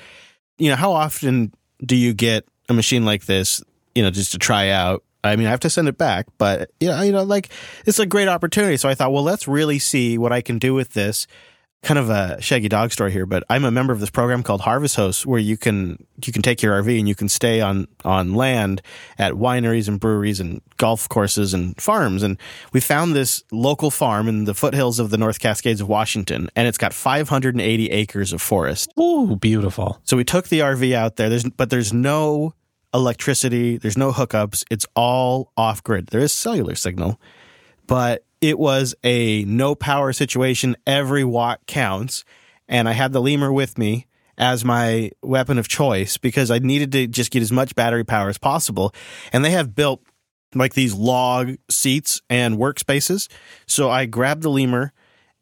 You 0.57 0.69
know, 0.69 0.75
how 0.75 0.91
often 0.91 1.53
do 1.83 1.95
you 1.95 2.13
get 2.13 2.45
a 2.69 2.73
machine 2.73 3.05
like 3.05 3.25
this, 3.25 3.63
you 3.97 4.03
know, 4.03 4.11
just 4.11 4.31
to 4.33 4.37
try 4.37 4.69
out? 4.69 5.03
I 5.23 5.35
mean, 5.35 5.47
I 5.47 5.49
have 5.49 5.59
to 5.61 5.71
send 5.71 5.87
it 5.87 5.97
back, 5.97 6.27
but 6.37 6.69
you 6.79 6.87
know, 6.87 7.01
you 7.01 7.11
know, 7.11 7.23
like 7.23 7.49
it's 7.87 7.97
a 7.97 8.05
great 8.05 8.27
opportunity. 8.27 8.77
So 8.77 8.87
I 8.87 8.93
thought, 8.93 9.11
well, 9.11 9.23
let's 9.23 9.47
really 9.47 9.79
see 9.79 10.19
what 10.19 10.31
I 10.31 10.41
can 10.41 10.59
do 10.59 10.75
with 10.75 10.93
this. 10.93 11.25
Kind 11.83 11.99
of 11.99 12.09
a 12.09 12.39
shaggy 12.41 12.69
dog 12.69 12.91
story 12.91 13.11
here, 13.11 13.25
but 13.25 13.43
I'm 13.49 13.63
a 13.63 13.71
member 13.71 13.93
of 13.93 13.99
this 13.99 14.09
program 14.09 14.43
called 14.43 14.61
Harvest 14.61 14.95
Host, 14.95 15.25
where 15.25 15.39
you 15.39 15.57
can 15.57 16.05
you 16.23 16.31
can 16.31 16.41
take 16.41 16.61
your 16.61 16.79
RV 16.81 16.99
and 16.99 17.07
you 17.07 17.15
can 17.15 17.29
stay 17.29 17.61
on 17.61 17.87
on 18.03 18.33
land 18.33 18.81
at 19.17 19.33
wineries 19.33 19.87
and 19.87 19.99
breweries 19.99 20.39
and 20.39 20.61
golf 20.77 21.07
courses 21.07 21.53
and 21.53 21.79
farms. 21.79 22.23
And 22.23 22.37
we 22.73 22.79
found 22.79 23.15
this 23.15 23.43
local 23.51 23.91
farm 23.91 24.27
in 24.27 24.45
the 24.45 24.53
foothills 24.53 24.99
of 24.99 25.09
the 25.09 25.17
North 25.17 25.39
Cascades 25.39 25.81
of 25.81 25.87
Washington, 25.87 26.49
and 26.55 26.67
it's 26.67 26.79
got 26.79 26.93
580 26.93 27.89
acres 27.91 28.33
of 28.33 28.41
forest. 28.41 28.91
Ooh, 28.99 29.35
beautiful. 29.35 29.99
So 30.03 30.17
we 30.17 30.23
took 30.23 30.47
the 30.47 30.59
RV 30.61 30.93
out 30.93 31.15
there. 31.15 31.29
There's 31.29 31.43
but 31.43 31.69
there's 31.69 31.93
no 31.93 32.53
electricity. 32.97 33.77
There's 33.77 33.97
no 33.97 34.11
hookups. 34.11 34.65
It's 34.69 34.85
all 34.95 35.53
off 35.55 35.83
grid. 35.83 36.07
There 36.07 36.19
is 36.19 36.33
cellular 36.33 36.75
signal, 36.75 37.21
but 37.85 38.25
it 38.41 38.59
was 38.59 38.95
a 39.03 39.45
no 39.45 39.75
power 39.75 40.11
situation. 40.11 40.75
Every 40.85 41.23
watt 41.23 41.61
counts. 41.67 42.25
And 42.67 42.89
I 42.89 42.91
had 42.91 43.13
the 43.13 43.21
lemur 43.21 43.53
with 43.53 43.77
me 43.77 44.07
as 44.37 44.65
my 44.65 45.11
weapon 45.21 45.57
of 45.57 45.67
choice 45.67 46.17
because 46.17 46.51
I 46.51 46.59
needed 46.59 46.91
to 46.91 47.07
just 47.07 47.31
get 47.31 47.41
as 47.41 47.51
much 47.51 47.75
battery 47.75 48.03
power 48.03 48.29
as 48.29 48.37
possible. 48.37 48.93
And 49.31 49.45
they 49.45 49.51
have 49.51 49.73
built 49.73 50.03
like 50.53 50.73
these 50.73 50.93
log 50.93 51.55
seats 51.69 52.21
and 52.29 52.57
workspaces. 52.57 53.29
So 53.67 53.89
I 53.89 54.05
grabbed 54.05 54.41
the 54.41 54.49
lemur 54.49 54.91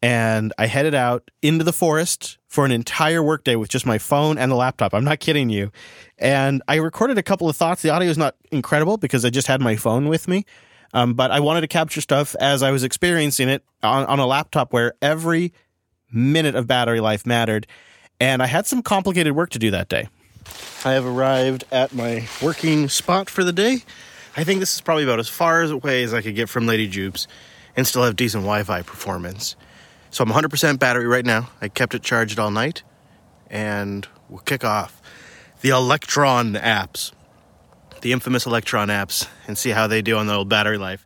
and 0.02 0.54
I 0.58 0.68
headed 0.68 0.94
out 0.94 1.30
into 1.42 1.64
the 1.64 1.74
forest 1.74 2.38
for 2.48 2.66
an 2.66 2.72
entire 2.72 3.24
workday 3.24 3.56
with 3.56 3.70
just 3.70 3.86
my 3.86 3.98
phone 3.98 4.38
and 4.38 4.52
the 4.52 4.56
laptop. 4.56 4.94
I'm 4.94 5.04
not 5.04 5.20
kidding 5.20 5.50
you. 5.50 5.72
And 6.18 6.62
I 6.68 6.76
recorded 6.76 7.18
a 7.18 7.24
couple 7.24 7.50
of 7.50 7.56
thoughts. 7.56 7.82
The 7.82 7.90
audio 7.90 8.10
is 8.10 8.18
not 8.18 8.36
incredible 8.52 8.98
because 8.98 9.26
I 9.26 9.30
just 9.30 9.48
had 9.48 9.62
my 9.62 9.76
phone 9.76 10.08
with 10.08 10.28
me. 10.28 10.46
Um, 10.94 11.14
but 11.14 11.32
I 11.32 11.40
wanted 11.40 11.62
to 11.62 11.68
capture 11.68 12.02
stuff 12.02 12.36
as 12.40 12.64
I 12.64 12.72
was 12.72 12.84
experiencing 12.84 13.50
it 13.50 13.64
on, 13.84 14.06
on 14.06 14.20
a 14.20 14.26
laptop 14.26 14.72
where 14.72 14.94
every 15.02 15.52
minute 16.12 16.56
of 16.56 16.68
battery 16.68 17.02
life 17.02 17.26
mattered. 17.26 17.68
And 18.20 18.42
I 18.42 18.46
had 18.46 18.66
some 18.66 18.82
complicated 18.82 19.36
work 19.36 19.50
to 19.52 19.60
do 19.60 19.72
that 19.72 19.90
day. 19.90 20.08
I 20.86 20.92
have 20.92 21.06
arrived 21.06 21.66
at 21.72 21.94
my 21.94 22.28
working 22.42 22.88
spot 22.88 23.30
for 23.30 23.44
the 23.44 23.52
day. 23.52 23.80
I 24.38 24.44
think 24.44 24.60
this 24.60 24.76
is 24.76 24.82
probably 24.82 25.04
about 25.04 25.20
as 25.20 25.28
far 25.28 25.64
away 25.64 26.04
as 26.04 26.14
I 26.14 26.22
could 26.22 26.36
get 26.36 26.48
from 26.48 26.68
Lady 26.68 26.88
Jupes 26.88 27.28
and 27.76 27.86
still 27.88 28.04
have 28.04 28.16
decent 28.16 28.44
Wi 28.44 28.64
Fi 28.64 28.82
performance. 28.82 29.56
So 30.16 30.24
I'm 30.24 30.30
100% 30.30 30.80
battery 30.80 31.08
right 31.08 31.26
now. 31.26 31.50
I 31.60 31.68
kept 31.68 31.94
it 31.94 32.02
charged 32.02 32.40
all 32.40 32.50
night, 32.50 32.84
and 33.50 34.08
we'll 34.30 34.40
kick 34.40 34.64
off 34.64 35.02
the 35.60 35.72
Electron 35.72 36.54
apps, 36.54 37.12
the 38.00 38.14
infamous 38.14 38.46
Electron 38.46 38.88
apps, 38.88 39.28
and 39.46 39.58
see 39.58 39.72
how 39.72 39.88
they 39.88 40.02
do 40.02 40.16
on 40.16 40.28
the 40.28 40.34
old 40.34 40.48
battery 40.48 40.78
life. 40.78 41.06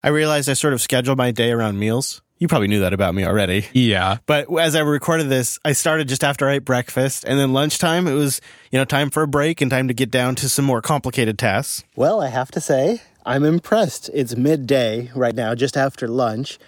I 0.00 0.10
realized 0.10 0.48
I 0.48 0.52
sort 0.52 0.74
of 0.74 0.80
scheduled 0.80 1.18
my 1.18 1.32
day 1.32 1.50
around 1.50 1.76
meals. 1.76 2.22
You 2.38 2.46
probably 2.46 2.68
knew 2.68 2.78
that 2.78 2.92
about 2.92 3.16
me 3.16 3.24
already. 3.24 3.66
Yeah. 3.72 4.18
But 4.26 4.46
as 4.60 4.76
I 4.76 4.80
recorded 4.82 5.28
this, 5.28 5.58
I 5.64 5.72
started 5.72 6.06
just 6.06 6.22
after 6.22 6.48
I 6.48 6.52
ate 6.52 6.64
breakfast, 6.64 7.24
and 7.26 7.36
then 7.36 7.52
lunchtime, 7.52 8.06
it 8.06 8.14
was, 8.14 8.40
you 8.70 8.78
know, 8.78 8.84
time 8.84 9.10
for 9.10 9.24
a 9.24 9.26
break 9.26 9.60
and 9.60 9.72
time 9.72 9.88
to 9.88 9.94
get 9.94 10.12
down 10.12 10.36
to 10.36 10.48
some 10.48 10.64
more 10.64 10.82
complicated 10.82 11.36
tasks. 11.36 11.82
Well, 11.96 12.20
I 12.20 12.28
have 12.28 12.52
to 12.52 12.60
say, 12.60 13.02
I'm 13.26 13.42
impressed. 13.42 14.08
It's 14.14 14.36
midday 14.36 15.10
right 15.16 15.34
now, 15.34 15.56
just 15.56 15.76
after 15.76 16.06
lunch. 16.06 16.60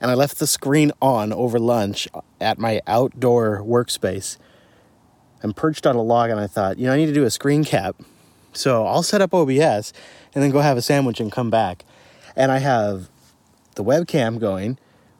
And 0.00 0.10
I 0.10 0.14
left 0.14 0.38
the 0.38 0.46
screen 0.46 0.92
on 1.02 1.32
over 1.32 1.58
lunch 1.58 2.08
at 2.40 2.58
my 2.58 2.80
outdoor 2.86 3.60
workspace. 3.60 4.38
I'm 5.42 5.52
perched 5.52 5.86
on 5.86 5.96
a 5.96 6.02
log 6.02 6.30
and 6.30 6.40
I 6.40 6.46
thought, 6.46 6.78
you 6.78 6.86
know, 6.86 6.92
I 6.92 6.96
need 6.96 7.06
to 7.06 7.12
do 7.12 7.24
a 7.24 7.30
screen 7.30 7.64
cap. 7.64 7.96
So 8.52 8.86
I'll 8.86 9.02
set 9.02 9.20
up 9.20 9.34
OBS 9.34 9.92
and 10.34 10.42
then 10.42 10.50
go 10.50 10.60
have 10.60 10.76
a 10.76 10.82
sandwich 10.82 11.20
and 11.20 11.30
come 11.30 11.50
back. 11.50 11.84
And 12.34 12.50
I 12.50 12.58
have 12.58 13.10
the 13.74 13.84
webcam 13.84 14.40
going 14.40 14.78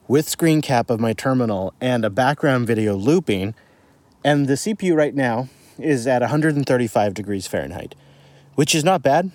with 0.09 0.29
screen 0.29 0.63
cap 0.63 0.91
of 0.91 0.99
my 0.99 1.13
terminal 1.13 1.75
and 1.81 2.05
a 2.05 2.11
background 2.11 2.67
video 2.67 2.97
looping. 2.97 3.55
And 4.25 4.49
the 4.49 4.55
CPU 4.55 4.97
right 4.97 5.15
now 5.15 5.49
is 5.79 6.07
at 6.07 6.21
135 6.21 7.15
degrees 7.15 7.47
Fahrenheit, 7.47 7.95
which 8.55 8.75
is 8.75 8.85
not 8.85 9.03
bad. 9.03 9.31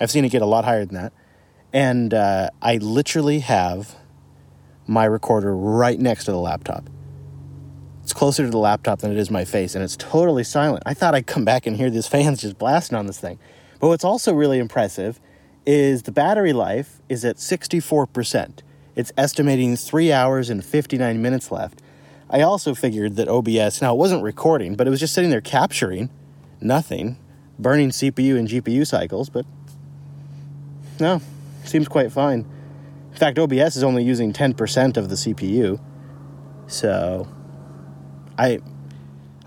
I've 0.00 0.10
seen 0.10 0.24
it 0.24 0.30
get 0.30 0.42
a 0.42 0.46
lot 0.46 0.64
higher 0.64 0.84
than 0.84 0.94
that. 0.94 1.12
And 1.72 2.12
uh, 2.12 2.50
I 2.60 2.76
literally 2.78 3.40
have 3.40 3.96
my 4.90 5.04
recorder 5.04 5.56
right 5.56 6.00
next 6.00 6.24
to 6.24 6.32
the 6.32 6.38
laptop. 6.38 6.90
It's 8.02 8.12
closer 8.12 8.44
to 8.44 8.50
the 8.50 8.58
laptop 8.58 8.98
than 8.98 9.12
it 9.12 9.18
is 9.18 9.30
my 9.30 9.44
face, 9.44 9.76
and 9.76 9.84
it's 9.84 9.96
totally 9.96 10.42
silent. 10.42 10.82
I 10.84 10.94
thought 10.94 11.14
I'd 11.14 11.28
come 11.28 11.44
back 11.44 11.64
and 11.64 11.76
hear 11.76 11.90
these 11.90 12.06
fans 12.08 12.42
just 12.42 12.58
blasting 12.58 12.98
on 12.98 13.06
this 13.06 13.20
thing. 13.20 13.38
But 13.78 13.86
what's 13.86 14.04
also 14.04 14.34
really 14.34 14.58
impressive 14.58 15.20
is 15.64 16.02
the 16.02 16.12
battery 16.12 16.52
life 16.52 17.00
is 17.08 17.24
at 17.24 17.36
64%. 17.36 18.62
It's 18.96 19.12
estimating 19.16 19.76
3 19.76 20.12
hours 20.12 20.50
and 20.50 20.64
59 20.64 21.22
minutes 21.22 21.52
left. 21.52 21.80
I 22.28 22.40
also 22.40 22.74
figured 22.74 23.14
that 23.14 23.28
OBS, 23.28 23.80
now 23.80 23.94
it 23.94 23.98
wasn't 23.98 24.24
recording, 24.24 24.74
but 24.74 24.88
it 24.88 24.90
was 24.90 24.98
just 24.98 25.14
sitting 25.14 25.30
there 25.30 25.40
capturing 25.40 26.10
nothing, 26.60 27.16
burning 27.60 27.90
CPU 27.90 28.36
and 28.36 28.48
GPU 28.48 28.84
cycles, 28.84 29.30
but 29.30 29.46
no, 30.98 31.22
seems 31.64 31.86
quite 31.86 32.10
fine. 32.10 32.44
In 33.10 33.16
fact, 33.16 33.38
OBS 33.38 33.76
is 33.76 33.82
only 33.82 34.04
using 34.04 34.32
10% 34.32 34.96
of 34.96 35.08
the 35.08 35.16
CPU. 35.16 35.80
So 36.66 37.28
I 38.38 38.60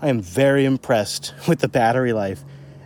I 0.04 0.08
am 0.08 0.20
very 0.20 0.66
impressed 0.66 1.32
with 1.48 1.60
the 1.60 1.68
battery 1.68 2.12
life. 2.12 2.44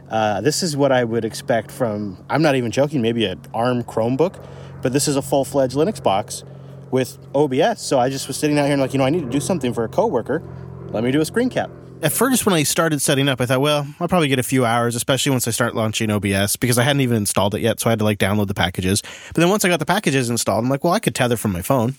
Uh, 0.09 0.41
this 0.41 0.63
is 0.63 0.77
what 0.77 0.93
I 0.93 1.05
would 1.05 1.25
expect 1.25 1.71
from, 1.71 2.25
I'm 2.31 2.43
not 2.43 2.55
even 2.55 2.71
joking, 2.71 3.03
maybe 3.03 3.27
an 3.27 3.41
ARM 3.53 3.83
Chromebook, 3.83 4.43
but 4.83 4.93
this 4.93 5.09
is 5.09 5.17
a 5.17 5.23
full 5.23 5.45
fledged 5.45 5.75
Linux 5.75 6.03
box 6.03 6.45
with 6.91 7.19
OBS. 7.35 7.83
So 7.83 7.99
I 7.99 8.09
just 8.09 8.27
was 8.27 8.37
sitting 8.37 8.59
out 8.59 8.65
here 8.65 8.73
and, 8.73 8.81
like, 8.81 8.95
you 8.95 8.99
know, 8.99 9.05
I 9.05 9.11
need 9.11 9.23
to 9.23 9.29
do 9.29 9.41
something 9.41 9.75
for 9.75 9.85
a 9.85 9.89
coworker. 9.89 10.43
Let 10.91 11.05
me 11.05 11.11
do 11.11 11.21
a 11.21 11.25
screen 11.25 11.51
cap. 11.51 11.71
At 12.01 12.13
first, 12.13 12.47
when 12.47 12.55
I 12.55 12.63
started 12.63 13.03
setting 13.03 13.29
up, 13.29 13.41
I 13.41 13.47
thought, 13.47 13.61
well, 13.61 13.85
I'll 13.99 14.07
probably 14.07 14.29
get 14.29 14.39
a 14.39 14.45
few 14.45 14.65
hours, 14.65 14.95
especially 14.95 15.31
once 15.31 15.49
I 15.49 15.51
start 15.51 15.75
launching 15.75 16.11
OBS, 16.13 16.55
because 16.55 16.79
I 16.79 16.85
hadn't 16.85 17.01
even 17.01 17.17
installed 17.17 17.57
it 17.57 17.61
yet. 17.61 17.81
So 17.81 17.89
I 17.89 17.91
had 17.91 17.99
to 17.99 18.05
like 18.05 18.19
download 18.19 18.47
the 18.47 18.55
packages. 18.55 19.03
But 19.03 19.41
then 19.41 19.49
once 19.49 19.65
I 19.65 19.69
got 19.69 19.81
the 19.81 19.87
packages 19.87 20.31
installed, 20.31 20.63
I'm 20.63 20.71
like, 20.71 20.85
well, 20.85 20.93
I 20.93 21.01
could 21.01 21.17
tether 21.17 21.37
from 21.37 21.53
my 21.53 21.61
phone. 21.61 21.97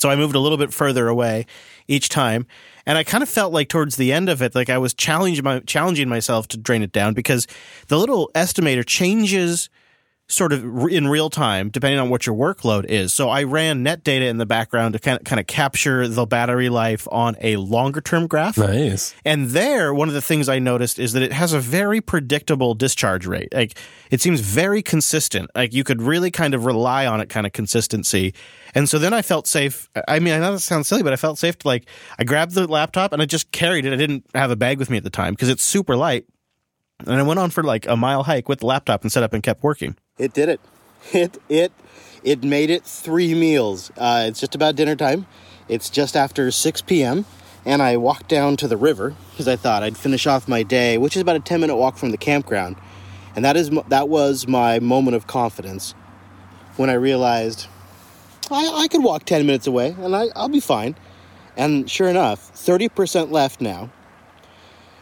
So 0.00 0.10
I 0.10 0.16
moved 0.16 0.34
a 0.34 0.38
little 0.38 0.58
bit 0.58 0.74
further 0.74 1.08
away 1.08 1.46
each 1.88 2.10
time. 2.10 2.46
And 2.84 2.98
I 2.98 3.04
kind 3.04 3.22
of 3.22 3.28
felt 3.28 3.54
like 3.54 3.70
towards 3.70 3.96
the 3.96 4.12
end 4.12 4.28
of 4.28 4.42
it, 4.42 4.54
like 4.54 4.68
I 4.68 4.76
was 4.76 4.92
challenging, 4.92 5.44
my, 5.44 5.60
challenging 5.60 6.10
myself 6.10 6.46
to 6.48 6.58
drain 6.58 6.82
it 6.82 6.92
down 6.92 7.14
because 7.14 7.46
the 7.88 7.98
little 7.98 8.30
estimator 8.34 8.84
changes 8.84 9.70
sort 10.32 10.52
of 10.52 10.64
in 10.88 11.08
real 11.08 11.30
time 11.30 11.68
depending 11.68 12.00
on 12.00 12.08
what 12.08 12.26
your 12.26 12.34
workload 12.34 12.84
is. 12.86 13.12
So 13.12 13.28
I 13.28 13.44
ran 13.44 13.84
Netdata 13.84 14.28
in 14.28 14.38
the 14.38 14.46
background 14.46 14.94
to 14.94 14.98
kind 14.98 15.18
of, 15.18 15.24
kind 15.24 15.38
of 15.38 15.46
capture 15.46 16.08
the 16.08 16.26
battery 16.26 16.68
life 16.68 17.06
on 17.12 17.36
a 17.40 17.56
longer 17.56 18.00
term 18.00 18.26
graph. 18.26 18.56
Nice. 18.58 19.14
And 19.24 19.50
there, 19.50 19.92
one 19.92 20.08
of 20.08 20.14
the 20.14 20.22
things 20.22 20.48
I 20.48 20.58
noticed 20.58 20.98
is 20.98 21.12
that 21.12 21.22
it 21.22 21.32
has 21.32 21.52
a 21.52 21.60
very 21.60 22.00
predictable 22.00 22.74
discharge 22.74 23.26
rate. 23.26 23.52
Like 23.52 23.76
it 24.10 24.20
seems 24.20 24.40
very 24.40 24.82
consistent. 24.82 25.50
Like 25.54 25.72
you 25.72 25.84
could 25.84 26.00
really 26.02 26.30
kind 26.30 26.54
of 26.54 26.64
rely 26.64 27.06
on 27.06 27.20
it 27.20 27.28
kind 27.28 27.46
of 27.46 27.52
consistency. 27.52 28.34
And 28.74 28.88
so 28.88 28.98
then 28.98 29.12
I 29.12 29.22
felt 29.22 29.46
safe. 29.46 29.90
I 30.08 30.18
mean, 30.18 30.34
I 30.34 30.38
know 30.38 30.52
that 30.52 30.60
sounds 30.60 30.88
silly, 30.88 31.02
but 31.02 31.12
I 31.12 31.16
felt 31.16 31.38
safe 31.38 31.58
to 31.58 31.68
like, 31.68 31.86
I 32.18 32.24
grabbed 32.24 32.52
the 32.52 32.66
laptop 32.66 33.12
and 33.12 33.20
I 33.20 33.26
just 33.26 33.52
carried 33.52 33.84
it. 33.84 33.92
I 33.92 33.96
didn't 33.96 34.26
have 34.34 34.50
a 34.50 34.56
bag 34.56 34.78
with 34.78 34.88
me 34.88 34.96
at 34.96 35.04
the 35.04 35.10
time 35.10 35.34
because 35.34 35.50
it's 35.50 35.62
super 35.62 35.94
light. 35.94 36.24
And 37.00 37.18
I 37.18 37.22
went 37.22 37.40
on 37.40 37.50
for 37.50 37.62
like 37.62 37.86
a 37.86 37.96
mile 37.96 38.22
hike 38.22 38.48
with 38.48 38.60
the 38.60 38.66
laptop 38.66 39.02
and 39.02 39.10
set 39.10 39.22
up 39.22 39.32
and 39.32 39.42
kept 39.42 39.62
working. 39.62 39.96
It 40.18 40.32
did 40.32 40.48
it. 40.48 40.60
It 41.12 41.38
it 41.48 41.72
it 42.22 42.44
made 42.44 42.70
it 42.70 42.84
three 42.84 43.34
meals. 43.34 43.90
Uh, 43.96 44.26
it's 44.28 44.38
just 44.38 44.54
about 44.54 44.76
dinner 44.76 44.94
time. 44.94 45.26
It's 45.68 45.90
just 45.90 46.14
after 46.16 46.52
6 46.52 46.82
p.m. 46.82 47.24
And 47.64 47.82
I 47.82 47.96
walked 47.96 48.28
down 48.28 48.56
to 48.58 48.68
the 48.68 48.76
river 48.76 49.16
because 49.30 49.48
I 49.48 49.56
thought 49.56 49.82
I'd 49.82 49.96
finish 49.96 50.28
off 50.28 50.46
my 50.46 50.62
day, 50.62 50.98
which 50.98 51.16
is 51.16 51.22
about 51.22 51.34
a 51.34 51.40
10 51.40 51.60
minute 51.60 51.74
walk 51.74 51.96
from 51.96 52.12
the 52.12 52.16
campground. 52.16 52.76
And 53.34 53.44
that 53.44 53.56
is 53.56 53.70
that 53.88 54.08
was 54.08 54.46
my 54.46 54.78
moment 54.78 55.16
of 55.16 55.26
confidence 55.26 55.94
when 56.76 56.88
I 56.88 56.94
realized 56.94 57.66
I, 58.48 58.82
I 58.84 58.88
could 58.88 59.02
walk 59.02 59.24
10 59.24 59.44
minutes 59.44 59.66
away 59.66 59.96
and 59.98 60.14
I, 60.14 60.26
I'll 60.36 60.48
be 60.48 60.60
fine. 60.60 60.94
And 61.56 61.90
sure 61.90 62.08
enough, 62.08 62.52
30% 62.52 63.32
left 63.32 63.60
now 63.60 63.90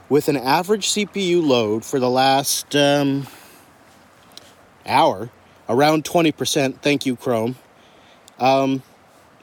with 0.09 0.29
an 0.29 0.39
average 0.39 0.89
CPU 0.89 1.45
load 1.47 1.85
for 1.85 2.01
the 2.01 2.11
last 2.11 2.75
um, 2.75 3.27
hour, 4.87 5.31
around 5.69 6.05
20%. 6.05 6.77
Thank 6.81 7.07
you, 7.07 7.17
Chrome. 7.17 7.57
Um, 8.39 8.83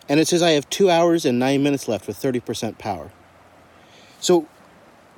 and 0.10 0.20
it 0.20 0.28
says 0.28 0.42
I 0.42 0.52
have 0.52 0.70
two 0.70 0.90
hours 0.90 1.26
and 1.26 1.40
nine 1.40 1.64
minutes 1.64 1.88
left 1.88 2.08
with 2.08 2.18
30% 2.18 2.78
power. 2.78 3.12
So, 4.20 4.48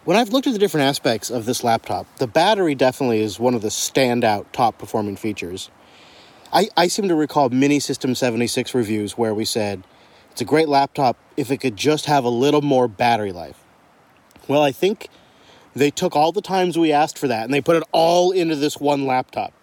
when 0.06 0.18
I've 0.18 0.30
looked 0.30 0.48
at 0.48 0.54
the 0.54 0.60
different 0.60 0.88
aspects 0.88 1.30
of 1.30 1.46
this 1.46 1.64
laptop, 1.64 2.08
the 2.18 2.28
battery 2.28 2.74
definitely 2.74 3.22
is 3.22 3.40
one 3.40 3.54
of 3.54 3.62
the 3.62 3.68
standout 3.68 4.46
top 4.52 4.78
performing 4.78 5.18
features. 5.18 5.70
I, 6.52 6.70
I 6.76 6.88
seem 6.88 7.08
to 7.10 7.16
recall 7.16 7.50
many 7.50 7.80
System 7.80 8.16
76 8.16 8.74
reviews 8.74 9.18
where 9.18 9.34
we 9.34 9.46
said 9.46 9.84
it's 10.32 10.42
a 10.42 10.46
great 10.46 10.68
laptop 10.68 11.18
if 11.38 11.52
it 11.52 11.58
could 11.58 11.76
just 11.76 12.06
have 12.06 12.24
a 12.24 12.30
little 12.30 12.62
more 12.62 12.88
battery 12.88 13.32
life. 13.32 13.62
Well, 14.48 14.64
I 14.64 14.72
think 14.72 15.10
they 15.76 15.92
took 15.92 16.16
all 16.16 16.32
the 16.32 16.42
times 16.42 16.78
we 16.78 16.92
asked 16.92 17.18
for 17.18 17.28
that 17.28 17.44
and 17.44 17.54
they 17.54 17.62
put 17.62 17.76
it 17.76 17.84
all 17.92 18.32
into 18.32 18.56
this 18.56 18.78
one 18.78 19.06
laptop. 19.06 19.54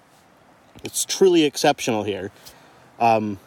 It's 0.84 1.04
truly 1.04 1.44
exceptional 1.44 2.04
here. 2.04 2.30
Um, 2.98 3.38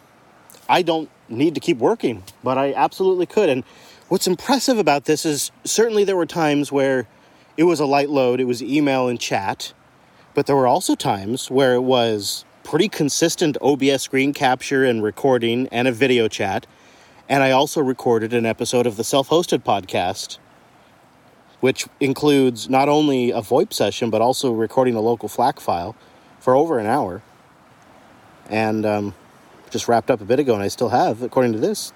I 0.67 0.81
don't 0.81 1.09
need 1.27 1.55
to 1.55 1.61
keep 1.61 1.77
working, 1.77 2.23
but 2.43 2.57
I 2.57 2.73
absolutely 2.73 3.25
could. 3.25 3.49
And 3.49 3.63
what's 4.07 4.27
impressive 4.27 4.77
about 4.77 5.05
this 5.05 5.25
is 5.25 5.51
certainly 5.63 6.03
there 6.03 6.15
were 6.15 6.25
times 6.25 6.71
where 6.71 7.07
it 7.57 7.63
was 7.63 7.79
a 7.79 7.85
light 7.85 8.09
load, 8.09 8.39
it 8.39 8.45
was 8.45 8.61
email 8.61 9.07
and 9.07 9.19
chat, 9.19 9.73
but 10.33 10.45
there 10.45 10.55
were 10.55 10.67
also 10.67 10.95
times 10.95 11.49
where 11.49 11.73
it 11.73 11.81
was 11.81 12.45
pretty 12.63 12.87
consistent 12.87 13.57
OBS 13.61 14.03
screen 14.03 14.31
capture 14.31 14.85
and 14.85 15.03
recording 15.03 15.67
and 15.71 15.87
a 15.87 15.91
video 15.91 16.27
chat. 16.27 16.67
And 17.27 17.43
I 17.43 17.51
also 17.51 17.81
recorded 17.81 18.33
an 18.33 18.45
episode 18.45 18.85
of 18.87 18.95
the 18.95 19.03
self 19.03 19.29
hosted 19.29 19.63
podcast, 19.63 20.37
which 21.59 21.87
includes 21.99 22.69
not 22.69 22.87
only 22.87 23.31
a 23.31 23.41
VoIP 23.41 23.73
session, 23.73 24.09
but 24.09 24.21
also 24.21 24.51
recording 24.51 24.95
a 24.95 25.01
local 25.01 25.29
FLAC 25.29 25.59
file 25.59 25.95
for 26.39 26.55
over 26.55 26.79
an 26.79 26.85
hour. 26.85 27.21
And 28.49 28.85
um, 28.85 29.13
just 29.69 29.87
wrapped 29.87 30.09
up 30.09 30.21
a 30.21 30.25
bit 30.25 30.39
ago, 30.39 30.53
and 30.53 30.63
I 30.63 30.67
still 30.67 30.89
have, 30.89 31.21
according 31.21 31.53
to 31.53 31.59
this, 31.59 31.93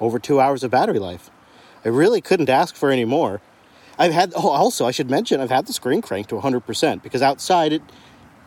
over 0.00 0.18
two 0.18 0.40
hours 0.40 0.62
of 0.62 0.70
battery 0.70 0.98
life. 0.98 1.30
I 1.84 1.88
really 1.88 2.20
couldn't 2.20 2.50
ask 2.50 2.74
for 2.74 2.90
any 2.90 3.04
more. 3.04 3.40
I've 3.98 4.12
had, 4.12 4.32
oh, 4.36 4.48
also, 4.48 4.86
I 4.86 4.90
should 4.90 5.10
mention, 5.10 5.40
I've 5.40 5.50
had 5.50 5.66
the 5.66 5.72
screen 5.72 6.02
cranked 6.02 6.30
to 6.30 6.36
100% 6.36 7.02
because 7.02 7.22
outside 7.22 7.72
it, 7.72 7.82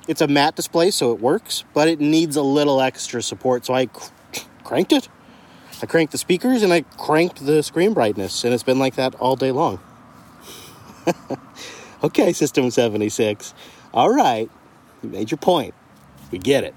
it's 0.08 0.22
a 0.22 0.28
matte 0.28 0.56
display, 0.56 0.92
so 0.92 1.12
it 1.12 1.20
works, 1.20 1.64
but 1.74 1.88
it 1.88 2.00
needs 2.00 2.36
a 2.36 2.42
little 2.42 2.82
extra 2.82 3.22
support. 3.22 3.66
So 3.66 3.74
I 3.74 3.88
cr- 3.88 4.12
cranked 4.64 4.92
it. 4.92 5.10
I 5.82 5.86
cranked 5.86 6.12
the 6.12 6.18
speakers 6.18 6.62
and 6.62 6.74
I 6.74 6.82
cranked 6.82 7.46
the 7.46 7.64
screen 7.64 7.94
brightness, 7.94 8.44
and 8.44 8.54
it's 8.54 8.64
been 8.64 8.80
like 8.80 8.96
that 8.96 9.16
all 9.16 9.36
day 9.36 9.52
long. 9.52 9.80
okay, 12.04 12.34
System 12.34 12.70
76. 12.70 13.54
All 13.94 14.14
right, 14.14 14.50
you 15.04 15.10
made 15.10 15.32
your 15.32 15.38
point. 15.38 15.74
We 16.32 16.40
get 16.40 16.64
it. 16.64 16.76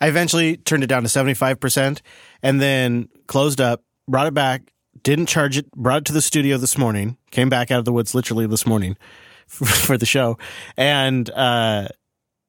I 0.00 0.08
eventually 0.08 0.56
turned 0.56 0.82
it 0.82 0.86
down 0.86 1.02
to 1.02 1.08
75% 1.08 2.00
and 2.42 2.60
then 2.60 3.08
closed 3.26 3.60
up, 3.60 3.82
brought 4.08 4.26
it 4.26 4.34
back, 4.34 4.72
didn't 5.02 5.26
charge 5.26 5.58
it, 5.58 5.70
brought 5.72 5.98
it 5.98 6.04
to 6.06 6.12
the 6.12 6.22
studio 6.22 6.56
this 6.56 6.78
morning, 6.78 7.16
came 7.30 7.48
back 7.48 7.70
out 7.70 7.78
of 7.78 7.84
the 7.84 7.92
woods 7.92 8.14
literally 8.14 8.46
this 8.46 8.66
morning 8.66 8.96
for 9.46 9.98
the 9.98 10.06
show, 10.06 10.38
and 10.76 11.28
uh, 11.30 11.88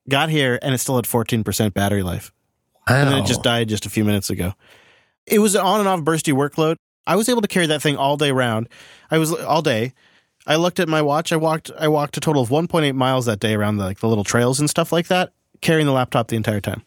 got 0.10 0.30
here 0.30 0.60
and 0.62 0.74
it 0.74 0.78
still 0.78 0.96
had 0.96 1.06
14% 1.06 1.74
battery 1.74 2.04
life. 2.04 2.32
Wow. 2.90 2.96
And 2.96 3.10
then 3.10 3.24
it 3.24 3.26
just 3.26 3.44
died 3.44 3.70
just 3.70 3.86
a 3.86 3.90
few 3.90 4.04
minutes 4.04 4.30
ago. 4.30 4.54
It 5.26 5.40
was 5.40 5.56
an 5.56 5.62
on 5.62 5.80
and 5.80 5.90
off 5.90 6.02
bursty 6.02 6.34
workload. 6.34 6.78
I 7.06 7.16
was 7.16 7.30
able 7.30 7.42
to 7.42 7.48
carry 7.48 7.68
that 7.68 7.82
thing 7.82 7.98
all 7.98 8.18
day 8.18 8.32
round. 8.32 8.70
I 9.10 9.18
was 9.18 9.34
all 9.34 9.62
day. 9.62 9.94
I 10.48 10.56
looked 10.56 10.80
at 10.80 10.90
my 10.90 11.02
watch. 11.02 11.32
I 11.32 11.38
walked. 11.38 11.72
I 11.78 11.88
walked 11.88 12.18
a 12.18 12.20
total 12.20 12.42
of 12.42 12.50
1.8 12.50 12.96
miles 12.96 13.26
that 13.26 13.40
day 13.40 13.54
around 13.54 13.78
the, 13.78 13.86
like 13.86 14.00
the 14.00 14.08
little 14.08 14.24
trails 14.24 14.60
and 14.60 14.70
stuff 14.70 14.92
like 14.92 15.08
that, 15.08 15.34
carrying 15.62 15.86
the 15.86 15.94
laptop 15.94 16.28
the 16.28 16.36
entire 16.36 16.62
time. 16.62 16.84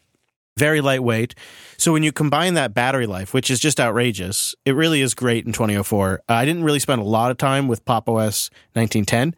Very 0.57 0.79
lightweight. 0.79 1.35
So 1.77 1.91
when 1.91 2.03
you 2.03 2.13
combine 2.13 2.53
that 2.53 2.73
battery 2.73 3.07
life, 3.07 3.33
which 3.33 3.51
is 3.51 3.59
just 3.59 3.79
outrageous, 3.79 4.55
it 4.63 4.71
really 4.71 5.01
is 5.01 5.13
great 5.13 5.45
in 5.45 5.51
2004. 5.51 6.21
I 6.29 6.45
didn't 6.45 6.63
really 6.63 6.79
spend 6.79 7.01
a 7.01 7.05
lot 7.05 7.29
of 7.29 7.37
time 7.37 7.67
with 7.67 7.83
Pop 7.83 8.07
OS 8.07 8.49
1910. 8.73 9.35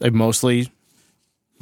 I 0.00 0.10
mostly 0.10 0.70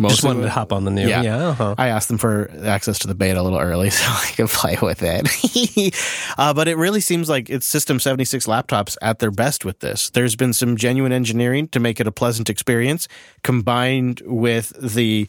most 0.00 0.12
Just 0.12 0.24
wanted 0.24 0.42
to 0.42 0.50
hop 0.50 0.72
on 0.72 0.84
the 0.84 0.90
new. 0.90 1.06
Yeah. 1.06 1.22
Yeah. 1.22 1.48
uh-huh. 1.48 1.74
I 1.76 1.88
asked 1.88 2.08
them 2.08 2.16
for 2.16 2.50
access 2.64 2.98
to 3.00 3.06
the 3.06 3.14
beta 3.14 3.40
a 3.40 3.42
little 3.42 3.58
early 3.58 3.90
so 3.90 4.04
I 4.08 4.32
could 4.34 4.48
play 4.48 4.78
with 4.80 5.02
it. 5.02 5.94
uh, 6.38 6.54
but 6.54 6.68
it 6.68 6.76
really 6.76 7.00
seems 7.00 7.28
like 7.28 7.50
it's 7.50 7.66
System 7.66 8.00
76 8.00 8.46
laptops 8.46 8.96
at 9.02 9.18
their 9.18 9.30
best 9.30 9.64
with 9.64 9.80
this. 9.80 10.08
There's 10.10 10.36
been 10.36 10.54
some 10.54 10.76
genuine 10.76 11.12
engineering 11.12 11.68
to 11.68 11.80
make 11.80 12.00
it 12.00 12.06
a 12.06 12.12
pleasant 12.12 12.48
experience, 12.48 13.08
combined 13.42 14.22
with 14.24 14.72
the 14.80 15.28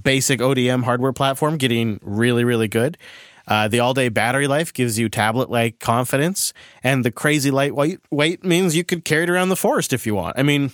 basic 0.00 0.40
ODM 0.40 0.84
hardware 0.84 1.12
platform 1.12 1.56
getting 1.56 1.98
really, 2.02 2.44
really 2.44 2.68
good. 2.68 2.98
Uh, 3.48 3.66
the 3.66 3.80
all 3.80 3.94
day 3.94 4.08
battery 4.08 4.46
life 4.46 4.72
gives 4.72 4.98
you 4.98 5.08
tablet 5.08 5.50
like 5.50 5.78
confidence, 5.80 6.52
and 6.84 7.04
the 7.04 7.10
crazy 7.10 7.50
lightweight 7.50 7.98
weight 8.10 8.44
means 8.44 8.76
you 8.76 8.84
could 8.84 9.04
carry 9.04 9.24
it 9.24 9.30
around 9.30 9.48
the 9.48 9.56
forest 9.56 9.92
if 9.92 10.06
you 10.06 10.14
want. 10.14 10.38
I 10.38 10.42
mean, 10.42 10.70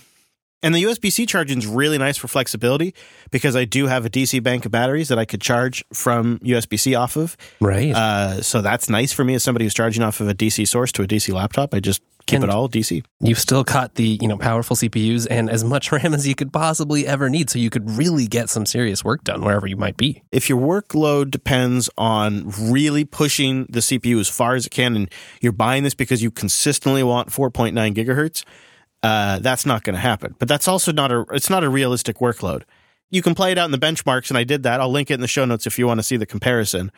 and 0.63 0.75
the 0.75 0.83
USB 0.83 1.13
C 1.13 1.27
charging 1.27 1.59
is 1.59 1.67
really 1.67 1.99
nice 1.99 2.17
for 2.17 2.29
flexibility 2.29 2.95
because 3.31 3.55
I 3.57 3.65
do 3.65 3.87
have 3.87 4.05
a 4.05 4.11
DC 4.11 4.43
bank 4.43 4.67
of 4.67 4.73
batteries 4.73 5.09
that 5.09 5.19
I 5.19 5.25
could 5.25 5.41
charge 5.41 5.85
from 5.93 6.39
USB 6.41 6.79
C 6.79 6.95
off 6.95 7.17
of. 7.17 7.37
Right. 7.61 7.95
Uh, 7.95 8.43
so 8.43 8.61
that's 8.61 8.89
nice 8.89 9.13
for 9.13 9.25
me 9.25 9.35
as 9.35 9.43
somebody 9.43 9.65
who's 9.65 9.75
charging 9.75 10.03
off 10.03 10.21
of 10.21 10.29
a 10.29 10.35
DC 10.35 10.67
source 10.67 10.93
to 10.93 11.03
a 11.03 11.07
DC 11.07 11.33
laptop. 11.33 11.75
I 11.75 11.81
just 11.81 12.03
keep 12.27 12.37
And- 12.37 12.45
it 12.45 12.51
all 12.51 12.69
DC. 12.69 13.03
You've 13.21 13.39
still 13.39 13.65
got 13.65 13.95
the, 13.95 14.19
you 14.21 14.29
know, 14.29 14.37
powerful 14.37 14.77
CPUs 14.77 15.27
and 15.31 15.49
as 15.49 15.65
much 15.65 15.91
RAM 15.93 16.13
as 16.13 16.27
you 16.29 16.35
could 16.35 16.53
possibly 16.53 17.07
ever 17.07 17.31
need. 17.31 17.51
So 17.51 17.59
you 17.59 17.71
could 17.71 17.89
really 17.91 18.27
get 18.27 18.51
some 18.51 18.67
serious 18.67 19.03
work 19.05 19.25
done 19.25 19.43
wherever 19.43 19.67
you 19.67 19.77
might 19.77 19.97
be. 19.97 20.23
If 20.31 20.49
your 20.49 20.61
workload 20.61 21.31
depends 21.31 21.89
on 21.97 22.53
really 22.71 23.05
pushing 23.05 23.67
the 23.71 23.81
CPU 23.81 24.21
as 24.21 24.29
far 24.29 24.55
as 24.57 24.67
it 24.67 24.71
can, 24.71 24.95
and 24.97 25.11
you're 25.41 25.53
buying 25.53 25.85
this 25.85 25.95
because 25.95 26.23
you 26.23 26.31
consistently 26.31 27.03
want 27.03 27.31
4.9 27.31 27.73
gigahertz, 27.95 28.45
uh, 29.03 29.39
that's 29.39 29.65
not 29.67 29.85
going 29.85 29.95
to 29.95 30.01
happen. 30.01 30.35
But 30.39 30.49
that's 30.49 30.69
also 30.69 30.93
not 30.93 31.13
a 31.13 31.25
it's 31.33 31.51
not 31.51 31.65
a 31.65 31.69
realistic 31.69 32.19
workload. 32.19 32.63
You 33.11 33.23
can 33.23 33.35
play 33.35 33.53
it 33.53 33.59
out 33.59 33.65
in 33.65 33.71
the 33.71 33.79
benchmarks, 33.79 34.29
and 34.29 34.37
I 34.37 34.45
did 34.45 34.63
that. 34.65 34.81
I'll 34.81 34.91
link 34.91 35.11
it 35.11 35.15
in 35.15 35.21
the 35.21 35.29
show 35.29 35.45
notes 35.45 35.67
if 35.67 35.79
you 35.79 35.87
want 35.87 35.99
to 35.99 36.03
see 36.03 36.17
the 36.17 36.27
comparison. 36.27 36.93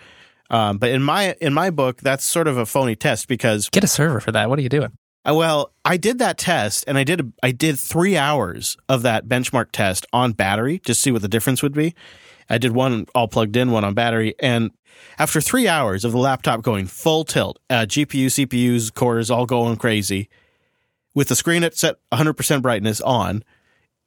Um, 0.50 0.78
but 0.78 0.90
in 0.90 1.02
my 1.02 1.36
in 1.40 1.54
my 1.54 1.70
book, 1.70 2.00
that's 2.00 2.24
sort 2.24 2.48
of 2.48 2.56
a 2.56 2.66
phony 2.66 2.96
test 2.96 3.28
because 3.28 3.68
Get 3.68 3.84
a 3.84 3.88
server 3.88 4.20
for 4.20 4.32
that. 4.32 4.48
What 4.48 4.58
are 4.58 4.62
you 4.62 4.68
doing? 4.68 4.92
uh, 5.28 5.34
Well, 5.34 5.72
I 5.84 5.96
did 5.96 6.18
that 6.18 6.38
test, 6.38 6.84
and 6.88 6.98
I 6.98 7.04
did 7.04 7.32
I 7.42 7.52
did 7.52 7.78
three 7.78 8.16
hours 8.16 8.76
of 8.88 9.02
that 9.02 9.28
benchmark 9.28 9.66
test 9.72 10.06
on 10.12 10.32
battery 10.32 10.78
to 10.80 10.94
see 10.94 11.12
what 11.12 11.22
the 11.22 11.28
difference 11.28 11.62
would 11.62 11.74
be. 11.74 11.94
I 12.48 12.58
did 12.58 12.72
one 12.72 13.06
all 13.14 13.28
plugged 13.28 13.56
in, 13.56 13.70
one 13.70 13.84
on 13.84 13.94
battery, 13.94 14.34
and 14.40 14.72
after 15.18 15.40
three 15.40 15.68
hours 15.68 16.04
of 16.04 16.10
the 16.10 16.18
laptop 16.18 16.62
going 16.62 16.86
full 16.86 17.24
tilt, 17.24 17.60
uh, 17.70 17.86
GPU, 17.86 18.26
CPUs, 18.26 18.92
cores 18.92 19.30
all 19.30 19.46
going 19.46 19.76
crazy, 19.76 20.28
with 21.14 21.28
the 21.28 21.36
screen 21.36 21.64
at 21.64 21.76
set 21.76 21.96
100% 22.12 22.62
brightness 22.62 23.00
on, 23.00 23.44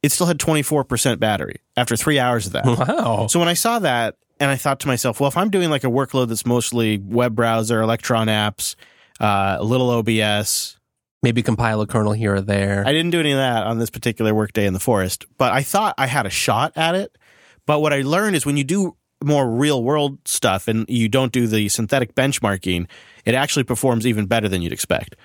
it 0.02 0.12
still 0.12 0.28
had 0.28 0.38
24% 0.38 1.20
battery 1.20 1.58
after 1.78 1.96
three 1.96 2.20
hours 2.20 2.48
of 2.48 2.54
that. 2.54 2.66
Wow. 2.66 3.28
So 3.28 3.40
when 3.40 3.48
I 3.48 3.54
saw 3.54 3.80
that, 3.80 4.18
and 4.40 4.50
I 4.50 4.56
thought 4.56 4.80
to 4.82 4.88
myself, 4.88 5.20
well, 5.20 5.30
if 5.30 5.38
I'm 5.38 5.50
doing 5.50 5.70
like 5.70 5.84
a 5.84 5.88
workload 5.88 6.28
that's 6.28 6.46
mostly 6.46 6.98
web 6.98 7.36
browser, 7.36 7.82
Electron 7.82 8.28
apps, 8.28 8.76
uh, 9.22 9.58
a 9.60 9.64
little 9.64 9.90
OBS, 9.90 10.78
Maybe 11.24 11.42
compile 11.42 11.80
a 11.80 11.88
kernel 11.88 12.12
here 12.12 12.36
or 12.36 12.42
there. 12.42 12.84
I 12.86 12.92
didn't 12.92 13.12
do 13.12 13.22
any 13.22 13.32
of 13.32 13.38
that 13.38 13.64
on 13.64 13.80
this 13.80 13.90
particular 13.90 14.36
workday 14.36 14.66
in 14.66 14.74
the 14.74 14.80
forest, 14.80 15.26
but 15.38 15.54
I 15.54 15.64
thought 15.64 15.96
I 15.98 16.06
had 16.06 16.26
a 16.26 16.30
shot 16.30 16.74
at 16.76 16.96
it. 16.96 17.18
But 17.66 17.80
what 17.80 17.94
I 17.94 18.02
learned 18.02 18.36
is 18.36 18.46
when 18.46 18.58
you 18.58 18.66
do 18.66 18.98
more 19.24 19.50
real 19.50 19.82
world 19.82 20.20
stuff 20.26 20.68
and 20.68 20.86
you 20.90 21.08
don't 21.08 21.32
do 21.32 21.48
the 21.48 21.70
synthetic 21.70 22.14
benchmarking, 22.14 22.88
it 23.24 23.36
actually 23.36 23.64
performs 23.64 24.06
even 24.06 24.26
better 24.26 24.50
than 24.50 24.62
you'd 24.62 24.74
expect. 24.74 25.16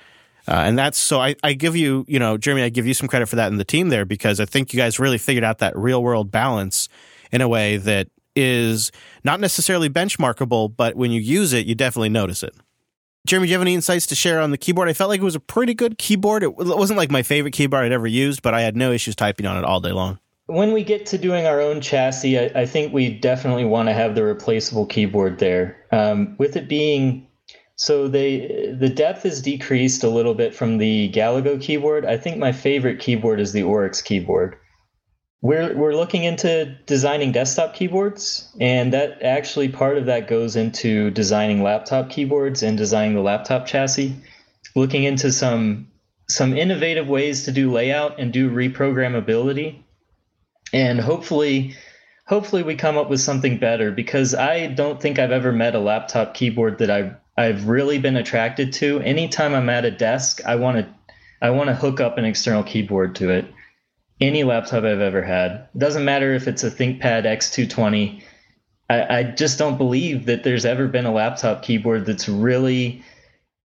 Uh, 0.48 0.62
and 0.64 0.78
that's 0.78 0.96
so 0.96 1.20
I, 1.20 1.36
I 1.44 1.52
give 1.52 1.76
you, 1.76 2.06
you 2.08 2.18
know, 2.18 2.38
Jeremy, 2.38 2.62
I 2.62 2.70
give 2.70 2.86
you 2.86 2.94
some 2.94 3.06
credit 3.06 3.28
for 3.28 3.36
that 3.36 3.52
in 3.52 3.58
the 3.58 3.64
team 3.64 3.90
there 3.90 4.06
because 4.06 4.40
I 4.40 4.46
think 4.46 4.72
you 4.72 4.78
guys 4.78 4.98
really 4.98 5.18
figured 5.18 5.44
out 5.44 5.58
that 5.58 5.76
real 5.76 6.02
world 6.02 6.30
balance 6.30 6.88
in 7.30 7.42
a 7.42 7.48
way 7.48 7.76
that 7.76 8.08
is 8.34 8.90
not 9.24 9.40
necessarily 9.40 9.90
benchmarkable, 9.90 10.74
but 10.74 10.94
when 10.94 11.10
you 11.10 11.20
use 11.20 11.52
it, 11.52 11.66
you 11.66 11.74
definitely 11.74 12.08
notice 12.08 12.42
it. 12.42 12.54
Jeremy, 13.26 13.46
do 13.46 13.50
you 13.50 13.54
have 13.56 13.62
any 13.62 13.74
insights 13.74 14.06
to 14.06 14.14
share 14.14 14.40
on 14.40 14.50
the 14.50 14.56
keyboard? 14.56 14.88
I 14.88 14.94
felt 14.94 15.10
like 15.10 15.20
it 15.20 15.24
was 15.24 15.34
a 15.34 15.40
pretty 15.40 15.74
good 15.74 15.98
keyboard. 15.98 16.42
It 16.42 16.56
wasn't 16.56 16.96
like 16.96 17.10
my 17.10 17.22
favorite 17.22 17.52
keyboard 17.52 17.84
I'd 17.84 17.92
ever 17.92 18.06
used, 18.06 18.40
but 18.40 18.54
I 18.54 18.62
had 18.62 18.74
no 18.74 18.90
issues 18.90 19.14
typing 19.14 19.44
on 19.44 19.58
it 19.58 19.64
all 19.64 19.80
day 19.80 19.92
long. 19.92 20.18
When 20.46 20.72
we 20.72 20.82
get 20.82 21.04
to 21.06 21.18
doing 21.18 21.44
our 21.44 21.60
own 21.60 21.82
chassis, 21.82 22.38
I, 22.38 22.62
I 22.62 22.64
think 22.64 22.94
we 22.94 23.10
definitely 23.10 23.66
want 23.66 23.90
to 23.90 23.92
have 23.92 24.14
the 24.14 24.22
replaceable 24.24 24.86
keyboard 24.86 25.40
there. 25.40 25.76
Um, 25.92 26.36
with 26.38 26.56
it 26.56 26.68
being 26.68 27.27
so 27.78 28.08
they 28.08 28.74
the 28.76 28.88
depth 28.88 29.24
is 29.24 29.40
decreased 29.40 30.02
a 30.02 30.10
little 30.10 30.34
bit 30.34 30.54
from 30.54 30.78
the 30.78 31.10
Galago 31.10 31.60
keyboard. 31.60 32.04
I 32.04 32.16
think 32.16 32.36
my 32.36 32.52
favorite 32.52 32.98
keyboard 32.98 33.40
is 33.40 33.52
the 33.52 33.62
Oryx 33.62 34.02
keyboard. 34.02 34.56
We're 35.40 35.74
we're 35.76 35.94
looking 35.94 36.24
into 36.24 36.76
designing 36.86 37.30
desktop 37.30 37.74
keyboards, 37.74 38.52
and 38.60 38.92
that 38.92 39.22
actually 39.22 39.68
part 39.68 39.96
of 39.96 40.06
that 40.06 40.26
goes 40.26 40.56
into 40.56 41.10
designing 41.12 41.62
laptop 41.62 42.10
keyboards 42.10 42.64
and 42.64 42.76
designing 42.76 43.14
the 43.14 43.22
laptop 43.22 43.66
chassis. 43.66 44.16
Looking 44.74 45.04
into 45.04 45.30
some 45.30 45.88
some 46.28 46.56
innovative 46.56 47.08
ways 47.08 47.44
to 47.44 47.52
do 47.52 47.72
layout 47.72 48.18
and 48.18 48.32
do 48.32 48.50
reprogrammability 48.50 49.82
and 50.72 51.00
hopefully 51.00 51.74
hopefully 52.26 52.62
we 52.62 52.74
come 52.74 52.98
up 52.98 53.08
with 53.08 53.20
something 53.20 53.58
better 53.58 53.90
because 53.90 54.34
I 54.34 54.66
don't 54.66 55.00
think 55.00 55.18
I've 55.18 55.30
ever 55.30 55.52
met 55.52 55.74
a 55.74 55.78
laptop 55.78 56.34
keyboard 56.34 56.78
that 56.78 56.90
I've 56.90 57.14
I've 57.38 57.68
really 57.68 57.98
been 57.98 58.16
attracted 58.16 58.72
to. 58.74 58.98
Anytime 59.00 59.54
I'm 59.54 59.70
at 59.70 59.84
a 59.84 59.92
desk, 59.92 60.40
I 60.44 60.56
want 60.56 60.78
to 60.78 61.14
I 61.40 61.50
want 61.50 61.68
to 61.68 61.74
hook 61.74 62.00
up 62.00 62.18
an 62.18 62.24
external 62.24 62.64
keyboard 62.64 63.14
to 63.16 63.30
it. 63.30 63.46
Any 64.20 64.42
laptop 64.42 64.82
I've 64.82 64.98
ever 64.98 65.22
had. 65.22 65.68
Doesn't 65.78 66.04
matter 66.04 66.34
if 66.34 66.48
it's 66.48 66.64
a 66.64 66.70
ThinkPad 66.70 67.24
X220. 67.24 68.22
I, 68.90 69.18
I 69.18 69.22
just 69.22 69.56
don't 69.56 69.78
believe 69.78 70.26
that 70.26 70.42
there's 70.42 70.64
ever 70.64 70.88
been 70.88 71.06
a 71.06 71.12
laptop 71.12 71.62
keyboard 71.62 72.06
that's 72.06 72.28
really 72.28 73.04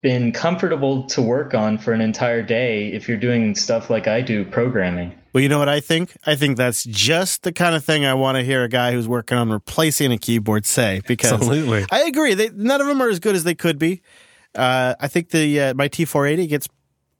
been 0.04 0.34
comfortable 0.34 1.06
to 1.08 1.24
work 1.24 1.56
on 1.56 1.80
for 1.80 1.94
an 1.94 2.02
entire 2.02 2.44
day 2.44 2.90
if 2.90 3.08
you're 3.08 3.18
doing 3.18 3.56
stuff 3.56 3.90
like 3.90 4.08
I 4.08 4.22
do 4.22 4.46
programming. 4.46 5.18
Well, 5.34 5.42
you 5.42 5.50
know 5.50 5.58
what 5.60 5.70
I 5.70 5.80
think? 5.80 6.16
I 6.28 6.36
think 6.36 6.58
that's 6.58 6.84
just 6.84 7.42
the 7.42 7.52
kind 7.52 7.76
of 7.76 7.84
thing 7.84 8.06
I 8.06 8.14
want 8.14 8.38
to 8.38 8.44
hear 8.44 8.64
a 8.64 8.70
guy 8.70 8.92
who's 8.92 9.08
working 9.08 9.38
on 9.38 9.50
replacing 9.50 10.12
a 10.12 10.18
keyboard 10.18 10.66
say. 10.66 11.02
Because 11.08 11.34
Absolutely. 11.34 11.86
I 11.92 12.02
agree, 12.04 12.36
they, 12.36 12.50
none 12.50 12.82
of 12.82 12.88
them 12.88 13.02
are 13.02 13.10
as 13.10 13.20
good 13.20 13.36
as 13.36 13.44
they 13.44 13.56
could 13.56 13.80
be. 13.80 14.02
Uh, 14.54 14.94
I 15.00 15.08
think 15.08 15.30
the 15.30 15.60
uh, 15.60 15.74
my 15.74 15.90
T480 15.90 16.48
gets 16.48 16.68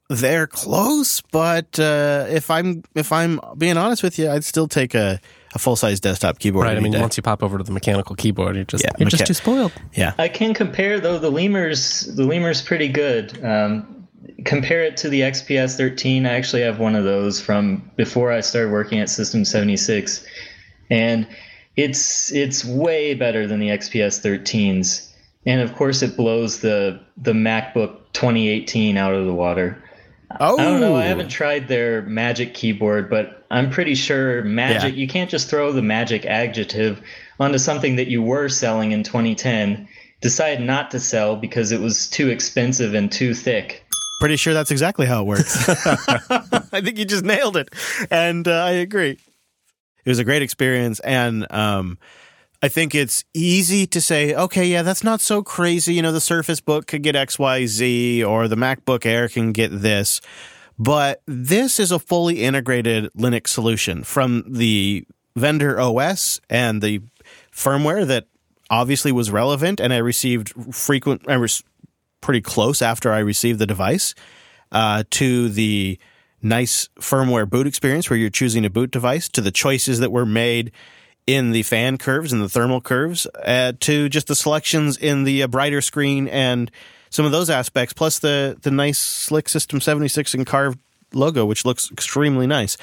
there 0.10 0.46
close, 0.46 1.22
but 1.32 1.80
uh, 1.80 2.26
if 2.30 2.52
I'm 2.52 2.84
if 2.94 3.12
I'm 3.12 3.40
being 3.58 3.78
honest 3.78 4.04
with 4.04 4.20
you, 4.20 4.30
I'd 4.30 4.44
still 4.44 4.68
take 4.68 4.94
a, 4.94 5.20
a 5.56 5.60
full 5.60 5.76
size 5.76 6.00
desktop 6.00 6.38
keyboard. 6.38 6.68
Right. 6.68 6.78
I 6.78 6.80
mean, 6.82 6.92
day. 6.92 7.02
once 7.02 7.18
you 7.18 7.24
pop 7.24 7.42
over 7.42 7.58
to 7.58 7.64
the 7.64 7.72
mechanical 7.72 8.16
keyboard, 8.16 8.56
you're 8.56 8.66
just 8.66 8.84
Yeah, 8.84 8.92
you're 9.00 9.10
just 9.10 9.26
too 9.26 9.34
spoiled. 9.34 9.72
yeah, 9.94 10.14
I 10.20 10.28
can 10.28 10.54
compare 10.54 11.00
though 11.00 11.18
the 11.18 11.32
lemurs. 11.32 12.02
The 12.02 12.26
lemur's 12.26 12.62
pretty 12.62 12.90
good. 12.90 13.44
Um, 13.44 13.93
compare 14.46 14.84
it 14.84 14.98
to 14.98 15.10
the 15.10 15.22
XPS 15.22 15.78
13. 15.78 16.26
I 16.26 16.34
actually 16.34 16.62
have 16.62 16.80
one 16.80 16.96
of 16.96 17.04
those 17.04 17.42
from 17.42 17.90
before 17.96 18.32
I 18.32 18.42
started 18.42 18.72
working 18.72 19.00
at 19.00 19.10
System 19.10 19.46
76, 19.46 20.26
and 20.90 21.28
it's 21.76 22.32
it's 22.32 22.64
way 22.64 23.14
better 23.14 23.48
than 23.48 23.60
the 23.60 23.70
XPS 23.70 24.22
13s. 24.22 25.10
And 25.46 25.62
of 25.62 25.76
course, 25.76 26.02
it 26.02 26.16
blows 26.16 26.60
the 26.60 27.00
the 27.18 27.34
MacBook 27.34 27.98
2018 28.14 28.98
out 28.98 29.14
of 29.14 29.26
the 29.26 29.34
water. 29.34 29.84
Oh, 30.40 30.58
I 30.58 30.64
don't 30.64 30.82
know. 30.82 30.96
I 30.96 31.06
haven't 31.06 31.28
oh. 31.28 31.30
tried 31.30 31.68
their 31.68 32.02
Magic 32.04 32.54
keyboard, 32.54 33.10
but 33.10 33.46
I'm 33.52 33.70
pretty 33.70 33.96
sure 33.96 34.44
Magic. 34.44 34.94
Yeah. 34.94 35.00
You 35.00 35.08
can't 35.08 35.30
just 35.30 35.50
throw 35.50 35.72
the 35.72 35.82
Magic 35.82 36.26
adjective 36.26 37.02
onto 37.40 37.58
something 37.58 37.98
that 37.98 38.08
you 38.08 38.22
were 38.22 38.50
selling 38.50 38.92
in 38.92 39.04
2010. 39.04 39.88
Decide 40.22 40.62
not 40.62 40.92
to 40.92 41.00
sell 41.00 41.36
because 41.36 41.72
it 41.72 41.82
was 41.82 42.10
too 42.10 42.30
expensive 42.30 42.94
and 42.94 43.12
too 43.12 43.34
thick. 43.34 43.84
Pretty 44.24 44.38
sure 44.38 44.54
that's 44.54 44.72
exactly 44.72 45.06
how 45.06 45.24
it 45.24 45.26
works. 45.26 45.68
I 45.70 46.80
think 46.80 46.98
you 46.98 47.04
just 47.04 47.26
nailed 47.26 47.58
it, 47.58 47.68
and 48.10 48.48
uh, 48.48 48.64
I 48.64 48.70
agree. 48.70 49.18
It 50.06 50.10
was 50.10 50.18
a 50.18 50.24
great 50.24 50.42
experience, 50.42 51.02
and 51.02 51.46
um, 51.52 51.98
I 52.62 52.70
think 52.70 52.96
it's 52.96 53.26
easy 53.34 53.86
to 53.88 54.00
say, 54.00 54.34
okay, 54.34 54.66
yeah, 54.66 54.82
that's 54.82 55.04
not 55.04 55.20
so 55.20 55.44
crazy. 55.44 55.96
You 55.96 56.04
know, 56.04 56.14
the 56.14 56.22
Surface 56.22 56.62
Book 56.62 56.88
could 56.88 57.04
get 57.04 57.18
X, 57.18 57.38
Y, 57.38 57.66
Z, 57.66 58.24
or 58.24 58.48
the 58.48 58.56
MacBook 58.56 59.06
Air 59.06 59.28
can 59.28 59.52
get 59.52 59.82
this, 59.82 60.22
but 60.80 61.22
this 61.26 61.78
is 61.78 61.92
a 61.92 62.00
fully 62.00 62.44
integrated 62.44 63.12
Linux 63.18 63.50
solution 63.50 64.06
from 64.06 64.46
the 64.48 65.06
vendor 65.36 65.78
OS 65.82 66.40
and 66.50 66.82
the 66.82 67.02
firmware 67.52 68.08
that 68.08 68.28
obviously 68.70 69.12
was 69.12 69.32
relevant, 69.32 69.82
and 69.82 69.92
I 69.92 69.98
received 69.98 70.74
frequent. 70.74 71.28
I 71.28 71.36
was 71.36 71.62
pretty 72.24 72.42
close 72.42 72.82
after 72.82 73.12
I 73.12 73.20
received 73.20 73.60
the 73.60 73.68
device 73.68 74.16
uh, 74.72 75.04
to 75.12 75.50
the 75.50 76.00
nice 76.42 76.90
firmware 77.00 77.48
boot 77.48 77.68
experience 77.68 78.10
where 78.10 78.18
you're 78.18 78.30
choosing 78.30 78.66
a 78.66 78.70
boot 78.70 78.92
device 78.92 79.30
to 79.30 79.42
the 79.42 79.52
choices 79.52 80.00
that 80.00 80.12
were 80.12 80.26
made 80.26 80.72
in 81.28 81.52
the 81.52 81.64
fan 81.64 81.98
curves 81.98 82.34
and 82.34 82.42
the 82.42 82.50
thermal 82.50 82.82
curves 82.82 83.28
uh, 83.46 83.74
to 83.80 84.10
just 84.10 84.28
the 84.28 84.36
selections 84.36 84.98
in 84.98 85.24
the 85.24 85.44
uh, 85.44 85.48
brighter 85.48 85.82
screen 85.82 86.28
and 86.28 86.72
some 87.10 87.26
of 87.26 87.32
those 87.32 87.50
aspects 87.50 87.94
plus 87.94 88.20
the 88.20 88.58
the 88.62 88.72
nice 88.72 88.98
slick 88.98 89.48
system 89.48 89.80
76 89.80 90.34
and 90.34 90.46
carved 90.46 90.80
logo, 91.16 91.46
which 91.46 91.66
looks 91.66 91.92
extremely 91.92 92.48
nice. 92.48 92.78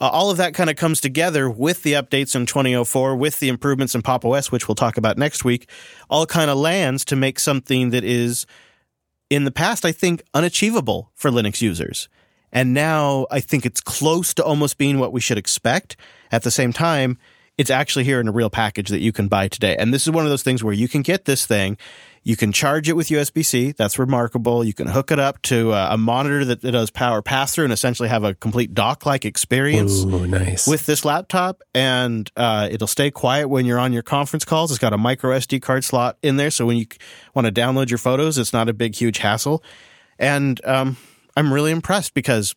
Uh, 0.00 0.08
all 0.08 0.30
of 0.30 0.36
that 0.36 0.54
kind 0.54 0.70
of 0.70 0.76
comes 0.76 1.00
together 1.00 1.48
with 1.48 1.82
the 1.82 1.94
updates 1.94 2.34
in 2.34 2.46
2004, 2.46 3.16
with 3.16 3.40
the 3.40 3.48
improvements 3.48 3.94
in 3.94 4.02
Pop 4.02 4.24
OS, 4.24 4.52
which 4.52 4.68
we'll 4.68 4.74
talk 4.74 4.96
about 4.96 5.16
next 5.16 5.44
week, 5.44 5.68
all 6.10 6.26
kind 6.26 6.50
of 6.50 6.58
lands 6.58 7.04
to 7.06 7.16
make 7.16 7.38
something 7.38 7.90
that 7.90 8.04
is, 8.04 8.46
in 9.30 9.44
the 9.44 9.50
past, 9.50 9.84
I 9.84 9.92
think, 9.92 10.22
unachievable 10.34 11.10
for 11.14 11.30
Linux 11.30 11.60
users. 11.60 12.08
And 12.52 12.72
now 12.72 13.26
I 13.30 13.40
think 13.40 13.66
it's 13.66 13.80
close 13.80 14.32
to 14.34 14.44
almost 14.44 14.78
being 14.78 14.98
what 14.98 15.12
we 15.12 15.20
should 15.20 15.38
expect. 15.38 15.96
At 16.30 16.42
the 16.42 16.50
same 16.50 16.72
time, 16.72 17.18
it's 17.58 17.70
actually 17.70 18.04
here 18.04 18.20
in 18.20 18.28
a 18.28 18.32
real 18.32 18.50
package 18.50 18.88
that 18.88 19.00
you 19.00 19.12
can 19.12 19.28
buy 19.28 19.48
today. 19.48 19.76
And 19.76 19.92
this 19.92 20.02
is 20.06 20.10
one 20.10 20.24
of 20.24 20.30
those 20.30 20.42
things 20.42 20.62
where 20.62 20.74
you 20.74 20.88
can 20.88 21.02
get 21.02 21.24
this 21.24 21.46
thing 21.46 21.76
you 22.26 22.34
can 22.34 22.50
charge 22.50 22.88
it 22.88 22.94
with 22.94 23.06
USB 23.06 23.46
C. 23.46 23.70
That's 23.70 24.00
remarkable. 24.00 24.64
You 24.64 24.74
can 24.74 24.88
hook 24.88 25.12
it 25.12 25.20
up 25.20 25.40
to 25.42 25.72
a, 25.72 25.92
a 25.94 25.96
monitor 25.96 26.44
that, 26.44 26.60
that, 26.62 26.72
does 26.72 26.90
power 26.90 27.22
pass 27.22 27.54
through 27.54 27.62
and 27.62 27.72
essentially 27.72 28.08
have 28.08 28.24
a 28.24 28.34
complete 28.34 28.74
dock 28.74 29.06
like 29.06 29.24
experience 29.24 30.02
Ooh, 30.02 30.26
nice. 30.26 30.66
with 30.66 30.86
this 30.86 31.04
laptop. 31.04 31.62
And 31.72 32.28
uh, 32.36 32.68
it'll 32.68 32.88
stay 32.88 33.12
quiet 33.12 33.46
when 33.46 33.64
you're 33.64 33.78
on 33.78 33.92
your 33.92 34.02
conference 34.02 34.44
calls. 34.44 34.72
It's 34.72 34.80
got 34.80 34.92
a 34.92 34.98
micro 34.98 35.38
SD 35.38 35.62
card 35.62 35.84
slot 35.84 36.18
in 36.20 36.36
there. 36.36 36.50
So 36.50 36.66
when 36.66 36.78
you 36.78 36.86
want 37.32 37.46
to 37.46 37.52
download 37.52 37.90
your 37.90 37.98
photos, 37.98 38.38
it's 38.38 38.52
not 38.52 38.68
a 38.68 38.74
big, 38.74 38.96
huge 38.96 39.18
hassle. 39.18 39.62
And 40.18 40.60
um, 40.64 40.96
I'm 41.36 41.52
really 41.52 41.70
impressed 41.70 42.12
because 42.12 42.56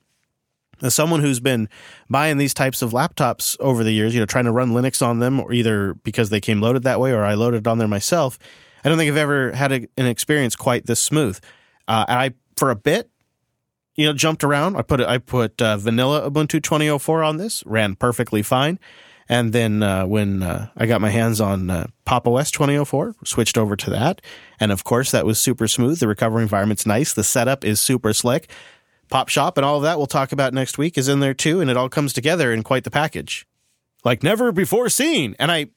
as 0.82 0.95
someone 0.95 1.20
who's 1.20 1.39
been 1.39 1.70
buying 2.09 2.39
these 2.39 2.55
types 2.55 2.82
of 2.82 2.89
laptops 2.89 3.55
over 3.59 3.84
the 3.84 3.91
years, 3.91 4.15
you 4.15 4.20
know, 4.20 4.26
trying 4.26 4.45
to 4.45 4.51
run 4.51 4.72
Linux 4.72 5.05
on 5.05 5.20
them, 5.20 5.39
or 5.39 5.53
either 5.53 5.93
because 5.93 6.32
they 6.32 6.41
came 6.41 6.59
loaded 6.59 6.82
that 6.84 6.99
way 6.99 7.11
or 7.11 7.24
I 7.24 7.36
loaded 7.36 7.67
on 7.67 7.78
there 7.78 7.88
myself, 7.88 8.39
I 8.84 8.89
don't 8.89 8.97
think 8.97 9.11
I've 9.11 9.17
ever 9.17 9.51
had 9.51 9.71
a, 9.71 9.88
an 9.97 10.05
experience 10.05 10.55
quite 10.55 10.86
this 10.86 10.99
smooth. 10.99 11.39
Uh, 11.88 12.05
and 12.07 12.19
I, 12.19 12.32
for 12.55 12.71
a 12.71 12.75
bit, 12.75 13.09
you 13.95 14.05
know, 14.05 14.13
jumped 14.13 14.43
around. 14.43 14.77
I 14.77 14.82
put 14.82 15.01
I 15.01 15.17
put 15.17 15.61
uh, 15.61 15.77
vanilla 15.77 16.30
Ubuntu 16.30 16.63
2004 16.63 17.23
on 17.23 17.38
this, 17.38 17.63
ran 17.65 17.95
perfectly 17.95 18.41
fine. 18.41 18.80
And 19.27 19.53
then 19.53 19.84
uh, 19.84 20.07
when 20.07 20.41
uh, 20.41 20.69
I 20.75 20.88
got 20.88 21.01
my 21.01 21.09
hands 21.09 21.39
on 21.39 21.69
uh, 21.69 21.88
Pop 22.03 22.27
OS 22.27 22.49
2004, 22.49 23.15
switched 23.25 23.57
over 23.57 23.75
to 23.75 23.89
that. 23.91 24.21
And 24.59 24.71
of 24.71 24.84
course, 24.84 25.11
that 25.11 25.25
was 25.25 25.38
super 25.38 25.67
smooth. 25.67 25.99
The 25.99 26.07
recovery 26.07 26.41
environment's 26.41 26.86
nice. 26.86 27.13
The 27.13 27.23
setup 27.23 27.63
is 27.63 27.80
super 27.80 28.11
slick. 28.11 28.49
Pop 29.09 29.30
Shop 29.30 29.57
and 29.57 29.65
all 29.65 29.77
of 29.77 29.84
that 29.84 29.97
we'll 29.97 30.07
talk 30.07 30.32
about 30.32 30.53
next 30.53 30.77
week 30.77 30.97
is 30.97 31.07
in 31.07 31.19
there 31.19 31.34
too. 31.34 31.61
And 31.61 31.69
it 31.69 31.77
all 31.77 31.89
comes 31.89 32.13
together 32.13 32.51
in 32.51 32.63
quite 32.63 32.86
the 32.86 32.91
package. 32.91 33.45
Like 34.03 34.23
never 34.23 34.51
before 34.51 34.89
seen. 34.89 35.36
And 35.39 35.51
I 35.51 35.67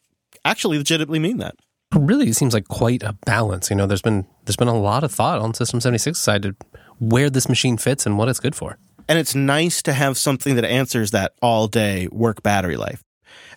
actually 0.44 0.78
legitimately 0.78 1.18
mean 1.18 1.38
that 1.38 1.57
really 1.95 2.28
it 2.28 2.36
seems 2.36 2.55
like 2.55 2.68
quite 2.68 3.03
a 3.03 3.14
balance. 3.24 3.70
You 3.70 3.76
know, 3.76 3.86
there's 3.86 4.03
been 4.03 4.26
there's 4.45 4.57
been 4.57 4.68
a 4.68 4.78
lot 4.78 5.05
of 5.05 5.12
thought 5.12 5.40
on 5.40 5.55
System 5.55 5.80
76 5.80 6.18
side 6.18 6.43
to 6.43 6.57
where 6.99 7.30
this 7.30 7.49
machine 7.49 7.76
fits 7.76 8.07
and 8.07 8.18
what 8.18 8.28
it's 8.28 8.40
good 8.40 8.55
for. 8.55 8.78
And 9.09 9.18
it's 9.18 9.34
nice 9.34 9.82
to 9.82 9.93
have 9.93 10.16
something 10.16 10.55
that 10.55 10.64
answers 10.64 11.11
that 11.11 11.32
all 11.43 11.66
day 11.68 12.09
work 12.12 12.43
battery 12.43 12.76
life. 12.76 13.03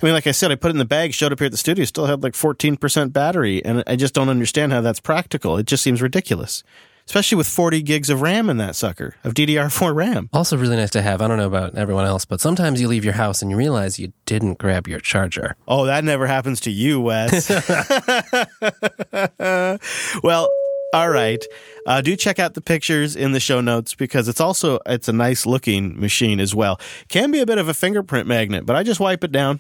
I 0.02 0.06
mean, 0.06 0.14
like 0.14 0.28
I 0.28 0.32
said, 0.32 0.52
I 0.52 0.56
put 0.56 0.70
it 0.70 0.76
in 0.76 0.80
the 0.80 0.86
bag, 0.86 1.14
showed 1.14 1.32
up 1.32 1.40
here 1.40 1.46
at 1.46 1.52
the 1.52 1.58
studio, 1.58 1.86
still 1.86 2.06
had 2.06 2.24
like 2.24 2.34
14% 2.34 3.14
battery, 3.14 3.64
and 3.64 3.84
I 3.88 3.96
just 3.96 4.14
don't 4.14 4.30
understand 4.30 4.74
how 4.74 4.82
that's 4.82 5.00
practical. 5.00 5.58
It 5.58 5.68
just 5.68 5.84
seems 5.84 6.02
ridiculous 6.02 6.64
especially 7.08 7.38
with 7.38 7.48
40 7.48 7.82
gigs 7.82 8.10
of 8.10 8.22
RAM 8.22 8.50
in 8.50 8.58
that 8.58 8.76
sucker, 8.76 9.16
of 9.24 9.34
DDR4 9.34 9.96
RAM. 9.96 10.30
Also, 10.34 10.58
really 10.58 10.76
nice 10.76 10.90
to 10.92 11.02
have. 11.02 11.22
I 11.22 11.28
don't 11.28 11.38
know 11.38 11.48
about 11.48 11.76
everyone 11.76 12.06
else, 12.06 12.26
but 12.26 12.42
sometimes 12.42 12.82
you 12.82 12.88
leave 12.88 13.04
your 13.04 13.14
house 13.14 13.42
and 13.42 13.52
you 13.52 13.58
realize 13.58 14.00
you 14.00 14.14
didn't 14.26 14.58
grab 14.58 14.88
your 14.88 15.00
charger. 15.00 15.56
Oh, 15.68 15.86
that 15.86 16.04
never 16.04 16.28
happens 16.28 16.60
to 16.62 16.72
you, 16.72 17.02
Wes. 17.02 17.50
well, 20.24 20.50
all 20.94 21.10
right. 21.10 21.44
Uh, 21.86 22.00
do 22.00 22.16
check 22.16 22.40
out 22.40 22.54
the 22.54 22.62
pictures 22.62 23.18
in 23.18 23.34
the 23.34 23.40
show 23.40 23.60
notes 23.60 23.94
because 23.94 24.30
it's 24.30 24.40
also 24.40 24.80
it's 24.86 25.10
a 25.10 25.14
nice 25.14 25.46
looking 25.46 26.00
machine 26.00 26.40
as 26.40 26.56
well. 26.56 26.80
Can 27.10 27.32
be 27.32 27.42
a 27.42 27.46
bit 27.46 27.58
of 27.58 27.68
a 27.68 27.74
fingerprint 27.74 28.28
magnet, 28.28 28.66
but 28.66 28.78
I 28.78 28.84
just 28.84 29.02
wipe 29.02 29.24
it 29.24 29.34
down. 29.34 29.60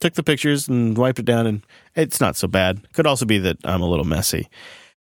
Took 0.00 0.14
the 0.14 0.22
pictures 0.22 0.66
and 0.66 0.96
wiped 0.96 1.18
it 1.18 1.24
down, 1.24 1.46
and 1.46 1.62
it's 1.94 2.18
not 2.18 2.34
so 2.34 2.48
bad. 2.48 2.90
Could 2.94 3.06
also 3.06 3.26
be 3.26 3.38
that 3.38 3.58
I'm 3.64 3.82
a 3.82 3.88
little 3.88 4.06
messy. 4.06 4.48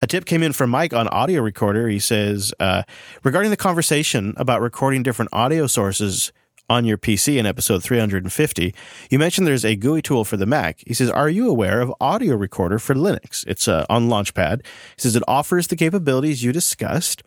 A 0.03 0.05
tip 0.05 0.25
came 0.25 0.43
in 0.43 0.51
from 0.51 0.69
Mike 0.69 0.91
on 0.91 1.07
audio 1.07 1.41
recorder. 1.41 1.87
He 1.87 1.97
says, 1.97 2.53
uh, 2.59 2.83
regarding 3.23 3.51
the 3.51 3.55
conversation 3.55 4.33
about 4.35 4.59
recording 4.59 5.01
different 5.01 5.29
audio 5.31 5.65
sources 5.65 6.33
on 6.69 6.83
your 6.83 6.97
PC 6.97 7.37
in 7.37 7.45
episode 7.45 7.81
350, 7.81 8.75
you 9.09 9.17
mentioned 9.17 9.47
there's 9.47 9.63
a 9.63 9.77
GUI 9.77 10.01
tool 10.01 10.25
for 10.25 10.35
the 10.35 10.45
Mac. 10.45 10.83
He 10.85 10.93
says, 10.93 11.09
Are 11.09 11.29
you 11.29 11.47
aware 11.47 11.79
of 11.79 11.93
Audio 12.01 12.35
Recorder 12.35 12.79
for 12.79 12.93
Linux? 12.93 13.47
It's 13.47 13.69
uh, 13.69 13.85
on 13.89 14.09
Launchpad. 14.09 14.65
He 14.65 15.01
says, 15.01 15.15
It 15.15 15.23
offers 15.25 15.67
the 15.67 15.77
capabilities 15.77 16.43
you 16.43 16.51
discussed, 16.51 17.23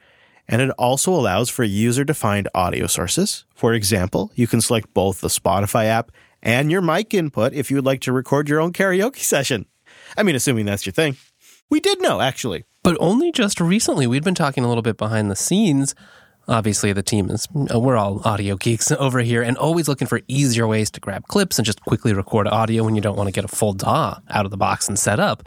and 0.47 0.61
it 0.61 0.69
also 0.73 1.15
allows 1.15 1.49
for 1.49 1.65
user 1.65 2.05
defined 2.05 2.47
audio 2.55 2.87
sources. 2.87 3.47
For 3.55 3.73
example, 3.73 4.33
you 4.35 4.47
can 4.47 4.61
select 4.61 4.93
both 4.93 5.23
the 5.23 5.29
Spotify 5.29 5.87
app 5.87 6.13
and 6.43 6.71
your 6.71 6.83
mic 6.83 7.15
input 7.15 7.55
if 7.55 7.71
you 7.71 7.79
would 7.79 7.87
like 7.87 8.03
to 8.03 8.13
record 8.13 8.51
your 8.51 8.61
own 8.61 8.75
karaoke 8.75 9.21
session. 9.21 9.65
I 10.17 10.23
mean, 10.23 10.37
assuming 10.37 10.67
that's 10.67 10.85
your 10.85 10.93
thing. 10.93 11.17
We 11.71 11.81
did 11.81 12.01
know, 12.01 12.21
actually. 12.21 12.65
But 12.83 12.97
only 13.01 13.33
just 13.33 13.61
recently. 13.61 14.07
We'd 14.07 14.25
been 14.25 14.35
talking 14.35 14.65
a 14.65 14.69
little 14.69 14.83
bit 14.83 14.97
behind 14.97 15.31
the 15.31 15.37
scenes. 15.37 15.95
Obviously, 16.49 16.93
the 16.93 17.03
team 17.03 17.29
is, 17.29 17.49
uh, 17.75 17.81
we're 17.81 17.97
all 17.97 18.21
audio 18.25 18.57
geeks 18.57 18.93
over 18.93 19.19
here 19.21 19.43
and 19.43 19.57
always 19.57 19.89
looking 19.89 20.07
for 20.07 20.21
easier 20.29 20.67
ways 20.67 20.91
to 20.93 21.01
grab 21.01 21.27
clips 21.27 21.59
and 21.59 21.67
just 21.67 21.81
quickly 21.83 22.13
record 22.15 22.47
audio 22.47 22.85
when 22.85 22.95
you 22.95 23.01
don't 23.01 23.17
want 23.17 23.27
to 23.27 23.33
get 23.33 23.45
a 23.45 23.49
full 23.49 23.73
DAW 23.73 24.21
out 24.31 24.45
of 24.45 24.51
the 24.53 24.57
box 24.57 24.87
and 24.89 24.99
set 24.99 25.19
up. 25.19 25.43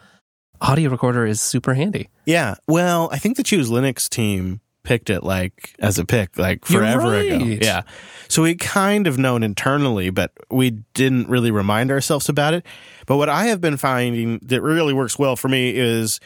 Audio 0.61 0.89
recorder 0.89 1.25
is 1.25 1.39
super 1.39 1.73
handy. 1.73 2.09
Yeah. 2.25 2.55
Well, 2.67 3.07
I 3.13 3.17
think 3.17 3.37
the 3.37 3.43
Choose 3.43 3.69
Linux 3.69 4.09
team 4.09 4.59
picked 4.83 5.09
it 5.09 5.23
like 5.23 5.75
as 5.79 5.99
a 5.99 6.05
pick 6.05 6.37
like 6.37 6.65
forever 6.65 7.11
right. 7.11 7.31
ago. 7.31 7.45
Yeah. 7.45 7.81
So 8.27 8.43
we 8.43 8.55
kind 8.55 9.07
of 9.07 9.17
known 9.17 9.43
internally, 9.43 10.09
but 10.09 10.31
we 10.49 10.71
didn't 10.93 11.27
really 11.29 11.51
remind 11.51 11.91
ourselves 11.91 12.29
about 12.29 12.53
it. 12.53 12.65
But 13.05 13.17
what 13.17 13.29
I 13.29 13.45
have 13.45 13.59
been 13.61 13.77
finding 13.77 14.39
that 14.43 14.61
really 14.61 14.93
works 14.93 15.17
well 15.19 15.35
for 15.35 15.47
me 15.49 15.75
is 15.75 16.19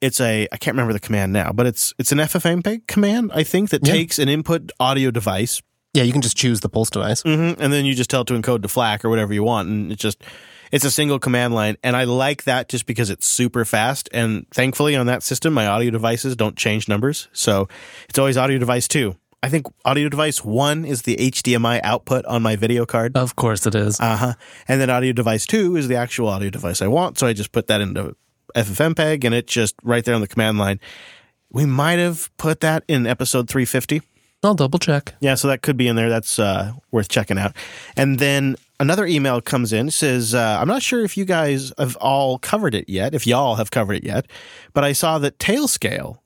it's 0.00 0.20
a 0.20 0.46
I 0.52 0.56
can't 0.58 0.74
remember 0.74 0.92
the 0.92 1.00
command 1.00 1.32
now, 1.32 1.52
but 1.52 1.66
it's 1.66 1.92
it's 1.98 2.12
an 2.12 2.18
FFmpeg 2.18 2.86
command 2.86 3.32
I 3.34 3.42
think 3.44 3.70
that 3.70 3.86
Yeah. 3.86 3.92
takes 3.94 4.18
an 4.18 4.28
input 4.28 4.70
audio 4.78 5.10
device 5.10 5.60
Yeah, 5.94 6.04
you 6.04 6.12
can 6.12 6.22
just 6.22 6.36
choose 6.36 6.60
the 6.60 6.68
pulse 6.68 6.90
device. 6.90 7.22
hmm 7.22 7.52
and 7.58 7.72
then 7.72 7.84
you 7.84 7.94
just 7.94 8.10
tell 8.10 8.20
it 8.22 8.26
to 8.28 8.34
encode 8.34 8.62
to 8.62 8.68
FLAC 8.68 9.04
or 9.04 9.08
whatever 9.10 9.32
you 9.34 9.42
want, 9.42 9.68
and 9.68 9.90
it 9.90 9.98
just 9.98 10.22
it's 10.72 10.84
a 10.84 10.90
single 10.90 11.18
command 11.18 11.54
line, 11.54 11.76
and 11.82 11.96
I 11.96 12.04
like 12.04 12.44
that 12.44 12.68
just 12.68 12.86
because 12.86 13.10
it's 13.10 13.26
super 13.26 13.64
fast. 13.64 14.08
And 14.12 14.46
thankfully, 14.50 14.96
on 14.96 15.06
that 15.06 15.22
system, 15.22 15.54
my 15.54 15.66
audio 15.66 15.90
devices 15.90 16.36
don't 16.36 16.56
change 16.56 16.88
numbers, 16.88 17.28
so 17.32 17.68
it's 18.08 18.18
always 18.18 18.36
audio 18.36 18.58
device 18.58 18.88
two. 18.88 19.16
I 19.42 19.48
think 19.48 19.66
audio 19.84 20.08
device 20.08 20.44
one 20.44 20.84
is 20.84 21.02
the 21.02 21.16
HDMI 21.16 21.80
output 21.84 22.24
on 22.26 22.42
my 22.42 22.56
video 22.56 22.84
card. 22.84 23.16
Of 23.16 23.36
course 23.36 23.66
it 23.66 23.74
is. 23.74 24.00
Uh 24.00 24.16
huh. 24.16 24.34
And 24.66 24.80
then 24.80 24.90
audio 24.90 25.12
device 25.12 25.46
two 25.46 25.76
is 25.76 25.86
the 25.86 25.94
actual 25.94 26.28
audio 26.28 26.50
device 26.50 26.82
I 26.82 26.88
want. 26.88 27.18
So 27.18 27.26
I 27.26 27.34
just 27.34 27.52
put 27.52 27.68
that 27.68 27.80
into 27.80 28.16
FFmpeg 28.56 29.24
and 29.24 29.34
it's 29.34 29.52
just 29.52 29.76
right 29.84 30.04
there 30.04 30.14
on 30.16 30.20
the 30.20 30.28
command 30.28 30.58
line. 30.58 30.80
We 31.50 31.66
might 31.66 31.98
have 31.98 32.36
put 32.36 32.60
that 32.60 32.84
in 32.88 33.06
episode 33.06 33.48
350. 33.48 34.02
I'll 34.42 34.54
double 34.54 34.78
check. 34.78 35.14
Yeah, 35.20 35.34
so 35.34 35.48
that 35.48 35.62
could 35.62 35.76
be 35.76 35.88
in 35.88 35.96
there. 35.96 36.08
That's 36.08 36.38
uh, 36.38 36.72
worth 36.90 37.08
checking 37.08 37.38
out. 37.38 37.56
And 37.96 38.18
then 38.18 38.56
another 38.80 39.06
email 39.06 39.40
comes 39.40 39.72
in 39.72 39.90
says, 39.90 40.34
uh, 40.34 40.58
I'm 40.60 40.68
not 40.68 40.82
sure 40.82 41.04
if 41.04 41.16
you 41.16 41.24
guys 41.24 41.72
have 41.78 41.96
all 41.96 42.38
covered 42.38 42.74
it 42.74 42.88
yet, 42.88 43.14
if 43.14 43.26
y'all 43.26 43.56
have 43.56 43.70
covered 43.70 43.94
it 43.94 44.04
yet, 44.04 44.26
but 44.72 44.84
I 44.84 44.92
saw 44.92 45.18
that 45.18 45.38
Tailscale 45.38 46.18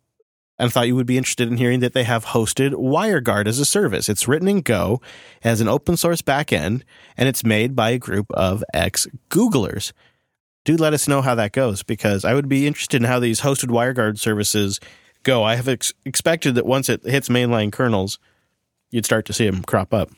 and 0.59 0.73
thought 0.73 0.87
you 0.87 0.95
would 0.95 1.07
be 1.07 1.19
interested 1.19 1.49
in 1.49 1.57
hearing 1.57 1.81
that 1.81 1.93
they 1.93 2.05
have 2.05 2.27
hosted 2.27 2.73
WireGuard 2.75 3.47
as 3.47 3.59
a 3.59 3.65
service. 3.65 4.09
It's 4.09 4.29
written 4.29 4.49
in 4.49 4.61
Go 4.61 5.01
as 5.43 5.61
an 5.61 5.69
open 5.69 5.97
source 5.97 6.23
backend, 6.23 6.83
and 7.17 7.29
it's 7.29 7.45
made 7.45 7.75
by 7.75 7.91
a 7.91 7.99
group 7.99 8.31
of 8.33 8.63
ex 8.73 9.09
Googlers. 9.29 9.93
Do 10.65 10.77
let 10.77 10.93
us 10.93 11.09
know 11.09 11.23
how 11.23 11.35
that 11.35 11.53
goes 11.53 11.83
because 11.83 12.25
I 12.25 12.35
would 12.35 12.49
be 12.49 12.67
interested 12.69 13.03
in 13.03 13.09
how 13.09 13.19
these 13.19 13.41
hosted 13.41 13.71
WireGuard 13.71 14.19
services 14.21 14.79
go. 15.25 15.43
I 15.43 15.57
have 15.57 15.67
ex- 15.67 15.93
expected 16.05 16.55
that 16.55 16.67
once 16.67 16.89
it 16.89 17.05
hits 17.05 17.29
mainline 17.29 17.73
kernels, 17.73 18.21
you'd 18.91 19.05
start 19.05 19.27
to 19.27 19.33
see 19.33 19.47
them 19.47 19.63
crop 19.63 19.93
up. 19.93 20.11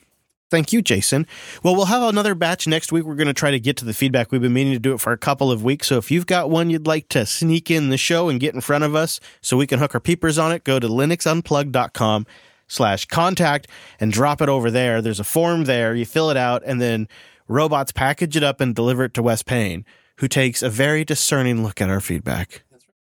Thank 0.55 0.71
you, 0.71 0.81
Jason. 0.81 1.27
Well, 1.63 1.75
we'll 1.75 1.87
have 1.87 2.01
another 2.01 2.33
batch 2.33 2.65
next 2.65 2.93
week. 2.93 3.03
We're 3.03 3.15
going 3.15 3.27
to 3.27 3.33
try 3.33 3.51
to 3.51 3.59
get 3.59 3.75
to 3.75 3.83
the 3.83 3.93
feedback. 3.93 4.31
We've 4.31 4.39
been 4.39 4.53
meaning 4.53 4.71
to 4.71 4.79
do 4.79 4.93
it 4.93 5.01
for 5.01 5.11
a 5.11 5.17
couple 5.17 5.51
of 5.51 5.65
weeks. 5.65 5.87
So 5.87 5.97
if 5.97 6.09
you've 6.09 6.27
got 6.27 6.49
one 6.49 6.69
you'd 6.69 6.87
like 6.87 7.09
to 7.09 7.25
sneak 7.25 7.69
in 7.69 7.89
the 7.89 7.97
show 7.97 8.29
and 8.29 8.39
get 8.39 8.55
in 8.55 8.61
front 8.61 8.85
of 8.85 8.95
us 8.95 9.19
so 9.41 9.57
we 9.57 9.67
can 9.67 9.79
hook 9.79 9.93
our 9.93 9.99
peepers 9.99 10.37
on 10.37 10.53
it, 10.53 10.63
go 10.63 10.79
to 10.79 10.87
linuxunplug.com 10.87 12.25
slash 12.69 13.05
contact 13.07 13.67
and 13.99 14.13
drop 14.13 14.41
it 14.41 14.47
over 14.47 14.71
there. 14.71 15.01
There's 15.01 15.19
a 15.19 15.25
form 15.25 15.65
there. 15.65 15.93
You 15.93 16.05
fill 16.05 16.29
it 16.29 16.37
out 16.37 16.63
and 16.65 16.79
then 16.79 17.09
robots 17.49 17.91
package 17.91 18.37
it 18.37 18.43
up 18.43 18.61
and 18.61 18.73
deliver 18.73 19.03
it 19.03 19.13
to 19.15 19.23
Wes 19.23 19.43
Payne, 19.43 19.83
who 20.19 20.29
takes 20.29 20.63
a 20.63 20.69
very 20.69 21.03
discerning 21.03 21.63
look 21.63 21.81
at 21.81 21.89
our 21.89 21.99
feedback. 21.99 22.63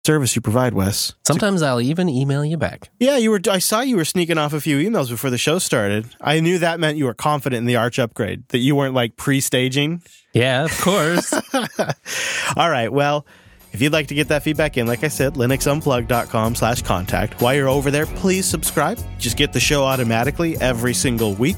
Service 0.06 0.36
you 0.36 0.42
provide, 0.42 0.74
Wes. 0.74 1.14
Sometimes 1.26 1.62
I'll 1.62 1.80
even 1.80 2.10
email 2.10 2.44
you 2.44 2.58
back. 2.58 2.90
Yeah, 3.00 3.16
you 3.16 3.32
were. 3.32 3.40
I 3.50 3.60
saw 3.60 3.80
you 3.80 3.96
were 3.96 4.04
sneaking 4.04 4.38
off 4.38 4.52
a 4.52 4.60
few 4.60 4.78
emails 4.78 5.10
before 5.10 5.30
the 5.30 5.38
show 5.38 5.60
started. 5.60 6.06
I 6.20 6.42
knew 6.42 6.58
that 6.60 6.78
meant 6.82 6.98
you 6.98 7.06
were 7.06 7.14
confident 7.14 7.60
in 7.60 7.66
the 7.66 7.78
Arch 7.78 8.00
upgrade. 8.00 8.46
That 8.50 8.58
you 8.58 8.76
weren't 8.76 8.94
like 8.94 9.16
pre-staging. 9.16 10.02
Yeah, 10.34 10.66
of 10.66 10.78
course. 10.82 11.32
All 12.58 12.70
right. 12.70 12.92
Well, 12.92 13.26
If 13.72 13.82
you'd 13.82 13.94
like 13.94 14.08
to 14.08 14.14
get 14.14 14.28
that 14.28 14.44
feedback 14.44 14.78
in, 14.78 14.88
like 14.88 15.04
I 15.06 15.08
said, 15.08 15.36
linuxunplug.com 15.36 16.56
slash 16.56 16.82
contact. 16.82 17.42
While 17.42 17.56
you're 17.56 17.70
over 17.70 17.90
there, 17.90 18.06
please 18.06 18.46
subscribe. 18.46 19.00
Just 19.18 19.38
get 19.38 19.54
the 19.54 19.60
show 19.60 19.84
automatically 19.86 20.58
every 20.58 20.94
single 20.94 21.34
week. 21.34 21.58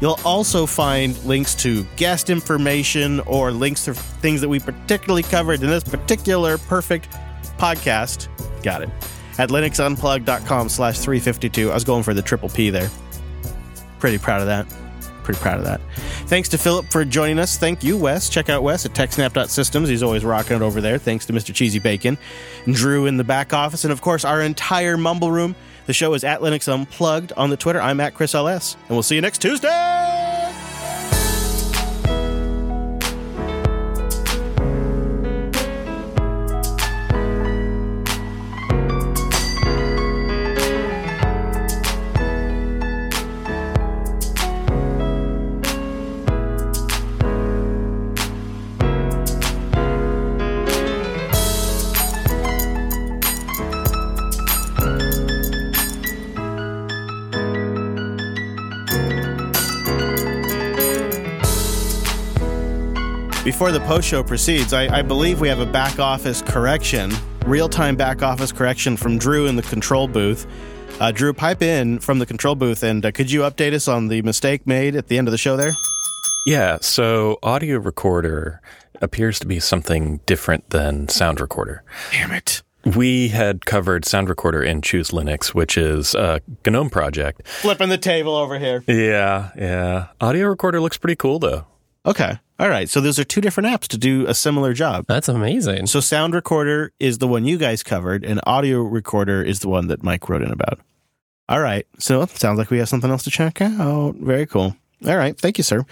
You'll 0.00 0.18
also 0.24 0.66
find 0.66 1.16
links 1.24 1.54
to 1.56 1.84
guest 1.96 2.30
information 2.30 3.20
or 3.20 3.50
links 3.52 3.84
to 3.84 3.94
things 3.94 4.40
that 4.40 4.48
we 4.48 4.60
particularly 4.60 5.22
covered 5.22 5.62
in 5.62 5.68
this 5.68 5.84
particular 5.84 6.58
perfect 6.58 7.08
podcast. 7.56 8.28
Got 8.62 8.82
it. 8.82 8.90
At 9.38 9.50
linuxunplug.com 9.50 10.68
slash 10.68 10.98
352. 10.98 11.70
I 11.70 11.74
was 11.74 11.84
going 11.84 12.02
for 12.02 12.14
the 12.14 12.22
triple 12.22 12.48
P 12.48 12.70
there. 12.70 12.88
Pretty 13.98 14.18
proud 14.18 14.40
of 14.40 14.46
that. 14.46 14.66
Pretty 15.24 15.40
proud 15.40 15.58
of 15.58 15.64
that. 15.64 15.80
Thanks 16.26 16.48
to 16.50 16.58
Philip 16.58 16.86
for 16.90 17.04
joining 17.04 17.38
us. 17.38 17.58
Thank 17.58 17.82
you, 17.82 17.96
Wes. 17.96 18.28
Check 18.28 18.48
out 18.48 18.62
Wes 18.62 18.86
at 18.86 18.92
techsnap.systems. 18.92 19.88
He's 19.88 20.02
always 20.02 20.24
rocking 20.24 20.56
it 20.56 20.62
over 20.62 20.80
there. 20.80 20.98
Thanks 20.98 21.26
to 21.26 21.32
Mr. 21.32 21.52
Cheesy 21.52 21.80
Bacon, 21.80 22.16
Drew 22.66 23.06
in 23.06 23.16
the 23.16 23.24
back 23.24 23.52
office, 23.52 23.84
and 23.84 23.92
of 23.92 24.00
course, 24.00 24.24
our 24.24 24.40
entire 24.40 24.96
Mumble 24.96 25.32
Room. 25.32 25.56
The 25.86 25.92
show 25.92 26.14
is 26.14 26.22
at 26.22 26.40
Linux 26.40 26.72
Unplugged 26.72 27.32
on 27.36 27.50
the 27.50 27.56
Twitter. 27.56 27.80
I'm 27.80 28.00
at 28.00 28.14
Chris 28.14 28.34
LS, 28.34 28.74
and 28.74 28.90
we'll 28.90 29.02
see 29.02 29.16
you 29.16 29.20
next 29.20 29.40
Tuesday. 29.42 30.35
Before 63.56 63.72
the 63.72 63.80
post 63.80 64.06
show 64.06 64.22
proceeds, 64.22 64.74
I, 64.74 64.98
I 64.98 65.00
believe 65.00 65.40
we 65.40 65.48
have 65.48 65.60
a 65.60 65.64
back 65.64 65.98
office 65.98 66.42
correction, 66.42 67.10
real 67.46 67.70
time 67.70 67.96
back 67.96 68.22
office 68.22 68.52
correction 68.52 68.98
from 68.98 69.16
Drew 69.16 69.46
in 69.46 69.56
the 69.56 69.62
control 69.62 70.06
booth. 70.06 70.46
Uh, 71.00 71.10
Drew, 71.10 71.32
pipe 71.32 71.62
in 71.62 71.98
from 71.98 72.18
the 72.18 72.26
control 72.26 72.54
booth, 72.54 72.82
and 72.82 73.06
uh, 73.06 73.12
could 73.12 73.30
you 73.30 73.40
update 73.40 73.72
us 73.72 73.88
on 73.88 74.08
the 74.08 74.20
mistake 74.20 74.66
made 74.66 74.94
at 74.94 75.08
the 75.08 75.16
end 75.16 75.26
of 75.26 75.32
the 75.32 75.38
show 75.38 75.56
there? 75.56 75.72
Yeah, 76.44 76.76
so 76.82 77.38
audio 77.42 77.78
recorder 77.78 78.60
appears 79.00 79.38
to 79.38 79.46
be 79.46 79.58
something 79.58 80.20
different 80.26 80.68
than 80.68 81.08
sound 81.08 81.40
recorder. 81.40 81.82
Damn 82.12 82.32
it. 82.32 82.62
We 82.84 83.28
had 83.28 83.64
covered 83.64 84.04
sound 84.04 84.28
recorder 84.28 84.62
in 84.62 84.82
Choose 84.82 85.12
Linux, 85.12 85.54
which 85.54 85.78
is 85.78 86.14
a 86.14 86.42
GNOME 86.66 86.90
project. 86.90 87.48
Flipping 87.48 87.88
the 87.88 87.96
table 87.96 88.36
over 88.36 88.58
here. 88.58 88.84
Yeah, 88.86 89.52
yeah. 89.56 90.08
Audio 90.20 90.46
recorder 90.48 90.78
looks 90.78 90.98
pretty 90.98 91.16
cool 91.16 91.38
though. 91.38 91.64
Okay. 92.04 92.38
All 92.58 92.68
right. 92.68 92.88
So 92.88 93.00
those 93.00 93.18
are 93.18 93.24
two 93.24 93.40
different 93.40 93.68
apps 93.68 93.86
to 93.88 93.98
do 93.98 94.26
a 94.26 94.34
similar 94.34 94.72
job. 94.72 95.04
That's 95.06 95.28
amazing. 95.28 95.86
So 95.86 96.00
sound 96.00 96.34
recorder 96.34 96.92
is 96.98 97.18
the 97.18 97.28
one 97.28 97.44
you 97.44 97.58
guys 97.58 97.82
covered, 97.82 98.24
and 98.24 98.40
audio 98.46 98.80
recorder 98.80 99.42
is 99.42 99.60
the 99.60 99.68
one 99.68 99.88
that 99.88 100.02
Mike 100.02 100.28
wrote 100.28 100.42
in 100.42 100.50
about. 100.50 100.80
All 101.48 101.60
right. 101.60 101.86
So 101.98 102.22
it 102.22 102.30
sounds 102.30 102.58
like 102.58 102.70
we 102.70 102.78
have 102.78 102.88
something 102.88 103.10
else 103.10 103.24
to 103.24 103.30
check 103.30 103.60
out. 103.60 104.16
Very 104.16 104.46
cool. 104.46 104.76
All 105.06 105.16
right. 105.16 105.38
Thank 105.38 105.58
you, 105.58 105.64
sir. 105.64 105.84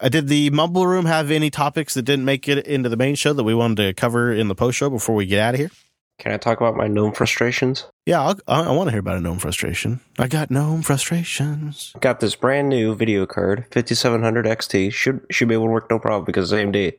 Uh, 0.00 0.08
did 0.08 0.28
the 0.28 0.50
Mumble 0.50 0.86
Room 0.86 1.06
have 1.06 1.30
any 1.30 1.50
topics 1.50 1.94
that 1.94 2.02
didn't 2.02 2.24
make 2.24 2.48
it 2.48 2.66
into 2.66 2.88
the 2.88 2.96
main 2.96 3.14
show 3.14 3.32
that 3.32 3.42
we 3.44 3.54
wanted 3.54 3.76
to 3.76 3.94
cover 3.94 4.32
in 4.32 4.48
the 4.48 4.54
post 4.54 4.78
show 4.78 4.90
before 4.90 5.14
we 5.14 5.26
get 5.26 5.40
out 5.40 5.54
of 5.54 5.60
here? 5.60 5.70
Can 6.18 6.32
I 6.32 6.36
talk 6.36 6.60
about 6.60 6.76
my 6.76 6.88
gnome 6.88 7.12
frustrations? 7.12 7.86
Yeah, 8.04 8.20
I'll, 8.20 8.38
I, 8.48 8.64
I 8.64 8.72
want 8.72 8.88
to 8.88 8.90
hear 8.92 9.00
about 9.00 9.18
a 9.18 9.20
gnome 9.20 9.38
frustration. 9.38 10.00
I 10.18 10.26
got 10.26 10.50
gnome 10.50 10.82
frustrations. 10.82 11.94
Got 12.00 12.18
this 12.18 12.34
brand 12.34 12.68
new 12.68 12.94
video 12.94 13.24
card, 13.24 13.66
5700 13.70 14.44
XT. 14.44 14.92
Should 14.92 15.20
should 15.30 15.48
be 15.48 15.54
able 15.54 15.66
to 15.66 15.72
work 15.72 15.90
no 15.90 15.98
problem 16.00 16.24
because 16.24 16.52
it's 16.52 16.60
AMD. 16.60 16.94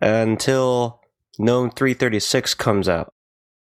Until 0.00 1.00
GNOME 1.38 1.70
336 1.70 2.54
comes 2.54 2.88
out. 2.88 3.12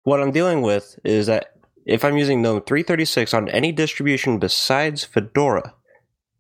What 0.04 0.20
I'm 0.20 0.32
dealing 0.32 0.62
with 0.64 0.98
is 1.04 1.28
that 1.28 1.54
if 1.86 2.04
I'm 2.04 2.18
using 2.18 2.42
GNOME 2.42 2.62
336 2.62 3.34
on 3.34 3.50
any 3.50 3.72
distribution 3.72 4.40
besides 4.40 5.04
Fedora, 5.04 5.76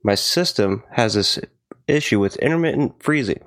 my 0.03 0.15
system 0.15 0.83
has 0.93 1.13
this 1.13 1.39
issue 1.87 2.19
with 2.19 2.37
intermittent 2.37 3.01
freezing. 3.03 3.43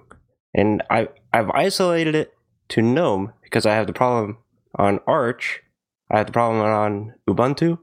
And 0.55 0.83
I, 0.89 1.09
I've 1.33 1.51
isolated 1.51 2.15
it 2.15 2.33
to 2.71 2.83
GNOME 2.83 3.33
because 3.43 3.67
I 3.67 3.75
have 3.75 3.89
the 3.89 3.93
problem 3.93 4.39
on 4.75 5.01
Arch, 5.07 5.63
I 6.11 6.19
had 6.19 6.29
the 6.29 6.33
problem 6.33 6.63
on 6.63 7.15
Ubuntu, 7.29 7.79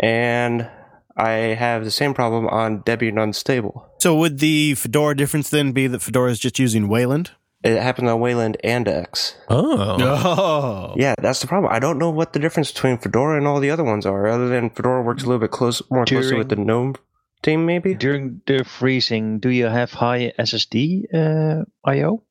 and 0.00 0.68
I 1.16 1.30
have 1.30 1.84
the 1.84 1.90
same 1.90 2.14
problem 2.14 2.46
on 2.48 2.82
Debian 2.82 3.22
Unstable. 3.22 3.86
So 3.98 4.16
would 4.16 4.38
the 4.38 4.74
Fedora 4.74 5.16
difference 5.16 5.50
then 5.50 5.72
be 5.72 5.86
that 5.86 6.02
Fedora 6.02 6.30
is 6.30 6.38
just 6.38 6.58
using 6.58 6.88
Wayland? 6.88 7.30
It 7.64 7.80
happens 7.80 8.08
on 8.08 8.20
Wayland 8.20 8.58
and 8.62 8.86
X. 8.86 9.34
Oh. 9.48 9.96
Oh. 9.98 10.94
Yeah, 10.96 11.14
that's 11.20 11.40
the 11.40 11.46
problem. 11.46 11.72
I 11.72 11.78
don't 11.78 11.98
know 11.98 12.10
what 12.10 12.32
the 12.32 12.38
difference 12.38 12.70
between 12.70 12.98
Fedora 12.98 13.38
and 13.38 13.46
all 13.46 13.60
the 13.60 13.70
other 13.70 13.82
ones 13.82 14.06
are, 14.06 14.26
other 14.26 14.48
than 14.48 14.70
Fedora 14.70 15.02
works 15.02 15.22
a 15.22 15.26
little 15.26 15.40
bit 15.40 15.50
close, 15.50 15.82
more 15.90 16.04
closely 16.04 16.36
with 16.36 16.50
the 16.50 16.56
GNOME 16.56 16.96
team, 17.42 17.66
maybe. 17.66 17.94
During 17.94 18.42
the 18.46 18.64
freezing, 18.64 19.38
do 19.38 19.48
you 19.48 19.66
have 19.66 19.92
high 19.92 20.32
SSD 20.38 21.14
uh, 21.14 21.64
I/O? 21.84 22.22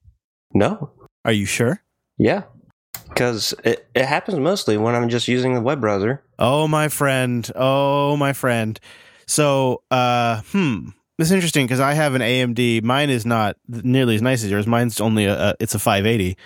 No. 0.54 0.92
Are 1.26 1.34
you 1.34 1.46
sure? 1.46 1.82
Yeah. 2.18 2.44
Because 3.16 3.54
it, 3.64 3.88
it 3.96 4.06
happens 4.06 4.38
mostly 4.38 4.78
when 4.78 4.94
I'm 4.94 5.08
just 5.08 5.28
using 5.28 5.54
the 5.54 5.62
web 5.62 5.80
browser. 5.80 6.22
Oh, 6.38 6.68
my 6.68 6.90
friend. 6.90 7.50
Oh, 7.56 8.18
my 8.18 8.34
friend. 8.34 8.78
So, 9.26 9.82
uh, 9.90 10.42
hmm. 10.52 10.90
This 11.18 11.30
is 11.30 11.32
interesting 11.32 11.66
because 11.66 11.80
I 11.80 11.94
have 11.94 12.14
an 12.14 12.22
AMD. 12.22 12.84
Mine 12.84 13.10
is 13.10 13.26
not 13.26 13.56
nearly 13.70 14.16
as 14.16 14.22
nice 14.22 14.44
as 14.44 14.52
yours. 14.52 14.68
Mine's 14.68 15.00
only 15.00 15.26
a, 15.26 15.52
a 15.52 15.56
it's 15.62 15.74
a 15.74 15.80
580. 15.80 16.38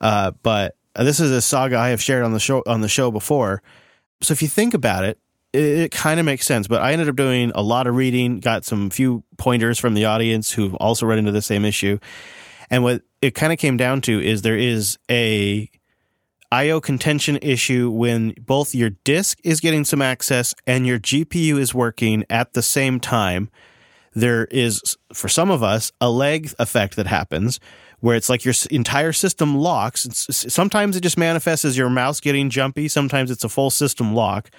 Uh, 0.00 0.30
but 0.42 0.76
this 0.96 1.20
is 1.20 1.30
a 1.30 1.42
saga 1.42 1.76
I 1.76 1.90
have 1.90 2.00
shared 2.00 2.24
on 2.24 2.32
the 2.32 2.40
show 2.40 2.62
on 2.66 2.80
the 2.80 2.88
show 2.88 3.10
before. 3.10 3.62
So 4.22 4.32
if 4.32 4.40
you 4.40 4.48
think 4.48 4.72
about 4.72 5.04
it, 5.04 5.18
it, 5.52 5.60
it 5.60 5.90
kind 5.92 6.18
of 6.18 6.24
makes 6.24 6.46
sense. 6.46 6.66
But 6.66 6.80
I 6.80 6.92
ended 6.92 7.10
up 7.10 7.16
doing 7.16 7.52
a 7.54 7.62
lot 7.62 7.86
of 7.86 7.96
reading, 7.96 8.40
got 8.40 8.64
some 8.64 8.88
few 8.88 9.24
pointers 9.36 9.78
from 9.78 9.92
the 9.92 10.06
audience 10.06 10.52
who've 10.52 10.74
also 10.76 11.04
run 11.04 11.18
into 11.18 11.32
the 11.32 11.42
same 11.42 11.66
issue. 11.66 11.98
And 12.70 12.82
what 12.82 13.02
it 13.20 13.34
kind 13.34 13.52
of 13.52 13.58
came 13.58 13.76
down 13.76 14.00
to 14.02 14.20
is 14.20 14.40
there 14.40 14.56
is 14.56 14.98
a 15.10 15.70
IO 16.50 16.80
contention 16.80 17.38
issue 17.42 17.90
when 17.90 18.34
both 18.40 18.74
your 18.74 18.90
disk 19.04 19.38
is 19.44 19.60
getting 19.60 19.84
some 19.84 20.00
access 20.00 20.54
and 20.66 20.86
your 20.86 20.98
GPU 20.98 21.58
is 21.58 21.74
working 21.74 22.24
at 22.30 22.54
the 22.54 22.62
same 22.62 23.00
time. 23.00 23.50
There 24.14 24.46
is, 24.46 24.96
for 25.12 25.28
some 25.28 25.50
of 25.50 25.62
us, 25.62 25.92
a 26.00 26.10
lag 26.10 26.50
effect 26.58 26.96
that 26.96 27.06
happens 27.06 27.60
where 28.00 28.16
it's 28.16 28.28
like 28.28 28.44
your 28.44 28.54
entire 28.70 29.12
system 29.12 29.56
locks. 29.56 30.06
It's, 30.06 30.52
sometimes 30.52 30.96
it 30.96 31.02
just 31.02 31.18
manifests 31.18 31.64
as 31.64 31.76
your 31.76 31.90
mouse 31.90 32.20
getting 32.20 32.48
jumpy. 32.48 32.88
Sometimes 32.88 33.30
it's 33.30 33.44
a 33.44 33.48
full 33.48 33.70
system 33.70 34.14
lock. 34.14 34.50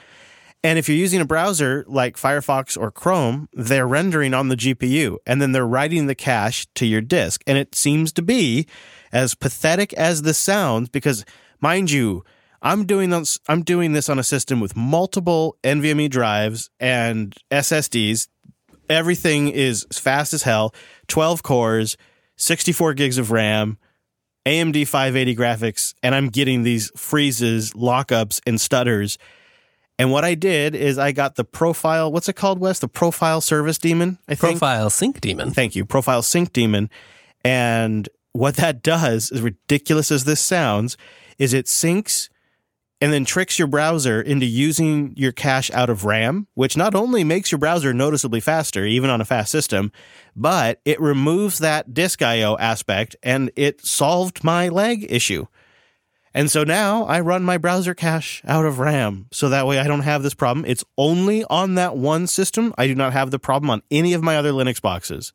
And 0.61 0.77
if 0.77 0.89
you're 0.89 0.97
using 0.97 1.21
a 1.21 1.25
browser 1.25 1.85
like 1.87 2.17
Firefox 2.17 2.77
or 2.79 2.91
Chrome, 2.91 3.47
they're 3.53 3.87
rendering 3.87 4.33
on 4.33 4.49
the 4.49 4.57
GPU 4.57 5.17
and 5.25 5.41
then 5.41 5.53
they're 5.53 5.65
writing 5.65 6.07
the 6.07 6.15
cache 6.15 6.67
to 6.75 6.85
your 6.85 7.01
disk. 7.01 7.41
And 7.47 7.57
it 7.57 7.75
seems 7.75 8.11
to 8.13 8.21
be 8.21 8.67
as 9.13 9.35
pathetic 9.35 9.93
as 9.93 10.23
this 10.23 10.37
sounds 10.37 10.89
because 10.89 11.23
mind 11.61 11.91
you, 11.91 12.23
I'm 12.61 12.85
doing 12.85 13.09
this 13.09 13.39
I'm 13.47 13.63
doing 13.63 13.93
this 13.93 14.09
on 14.09 14.19
a 14.19 14.23
system 14.23 14.59
with 14.59 14.75
multiple 14.75 15.57
NVMe 15.63 16.09
drives 16.09 16.69
and 16.79 17.35
SSDs. 17.51 18.27
Everything 18.89 19.49
is 19.49 19.85
fast 19.91 20.33
as 20.33 20.43
hell, 20.43 20.73
12 21.07 21.43
cores, 21.43 21.95
64 22.37 22.95
gigs 22.95 23.17
of 23.17 23.31
RAM, 23.31 23.77
AMD 24.45 24.87
580 24.87 25.35
graphics, 25.35 25.93
and 26.01 26.15
I'm 26.15 26.29
getting 26.29 26.63
these 26.63 26.91
freezes, 26.97 27.71
lockups, 27.73 28.41
and 28.47 28.59
stutters. 28.59 29.19
And 29.99 30.11
what 30.11 30.23
I 30.23 30.33
did 30.33 30.75
is 30.75 30.97
I 30.97 31.11
got 31.11 31.35
the 31.35 31.43
profile, 31.43 32.11
what's 32.11 32.29
it 32.29 32.33
called, 32.33 32.59
Wes? 32.59 32.79
The 32.79 32.87
profile 32.87 33.41
service 33.41 33.77
daemon, 33.77 34.17
I 34.27 34.35
think. 34.35 34.57
Profile 34.57 34.89
sync 34.89 35.19
daemon. 35.19 35.51
Thank 35.51 35.75
you. 35.75 35.85
Profile 35.85 36.21
sync 36.21 36.53
daemon. 36.53 36.89
And 37.43 38.07
what 38.31 38.55
that 38.55 38.81
does, 38.81 39.29
as 39.31 39.41
ridiculous 39.41 40.09
as 40.09 40.23
this 40.23 40.39
sounds, 40.39 40.97
is 41.39 41.53
it 41.53 41.65
syncs 41.65 42.29
and 43.01 43.13
then 43.13 43.23
tricks 43.23 43.57
your 43.57 43.67
browser 43.67 44.21
into 44.21 44.45
using 44.45 45.13
your 45.15 45.31
cache 45.31 45.71
out 45.71 45.89
of 45.89 46.03
RAM, 46.03 46.47
which 46.53 46.75
not 46.75 46.95
only 46.95 47.23
makes 47.23 47.51
your 47.51 47.59
browser 47.59 47.93
noticeably 47.93 48.41
faster, 48.41 48.85
even 48.85 49.09
on 49.09 49.21
a 49.21 49.25
fast 49.25 49.51
system, 49.51 49.91
but 50.35 50.81
it 50.83 50.99
removes 50.99 51.59
that 51.59 51.93
disk 51.93 52.21
IO 52.21 52.57
aspect 52.57 53.15
and 53.23 53.51
it 53.55 53.81
solved 53.85 54.43
my 54.43 54.67
lag 54.67 55.09
issue. 55.09 55.45
And 56.33 56.51
so 56.51 56.63
now 56.63 57.05
I 57.05 57.21
run 57.21 57.43
my 57.43 57.57
browser 57.57 57.95
cache 57.95 58.41
out 58.45 58.65
of 58.65 58.79
RAM. 58.79 59.27
So 59.31 59.49
that 59.49 59.65
way 59.65 59.79
I 59.79 59.87
don't 59.87 60.01
have 60.01 60.21
this 60.21 60.35
problem. 60.35 60.65
It's 60.67 60.83
only 60.97 61.43
on 61.45 61.75
that 61.75 61.97
one 61.97 62.27
system. 62.27 62.73
I 62.77 62.85
do 62.85 62.95
not 62.95 63.13
have 63.13 63.31
the 63.31 63.39
problem 63.39 63.69
on 63.69 63.81
any 63.89 64.13
of 64.13 64.21
my 64.21 64.37
other 64.37 64.51
Linux 64.51 64.81
boxes, 64.81 65.33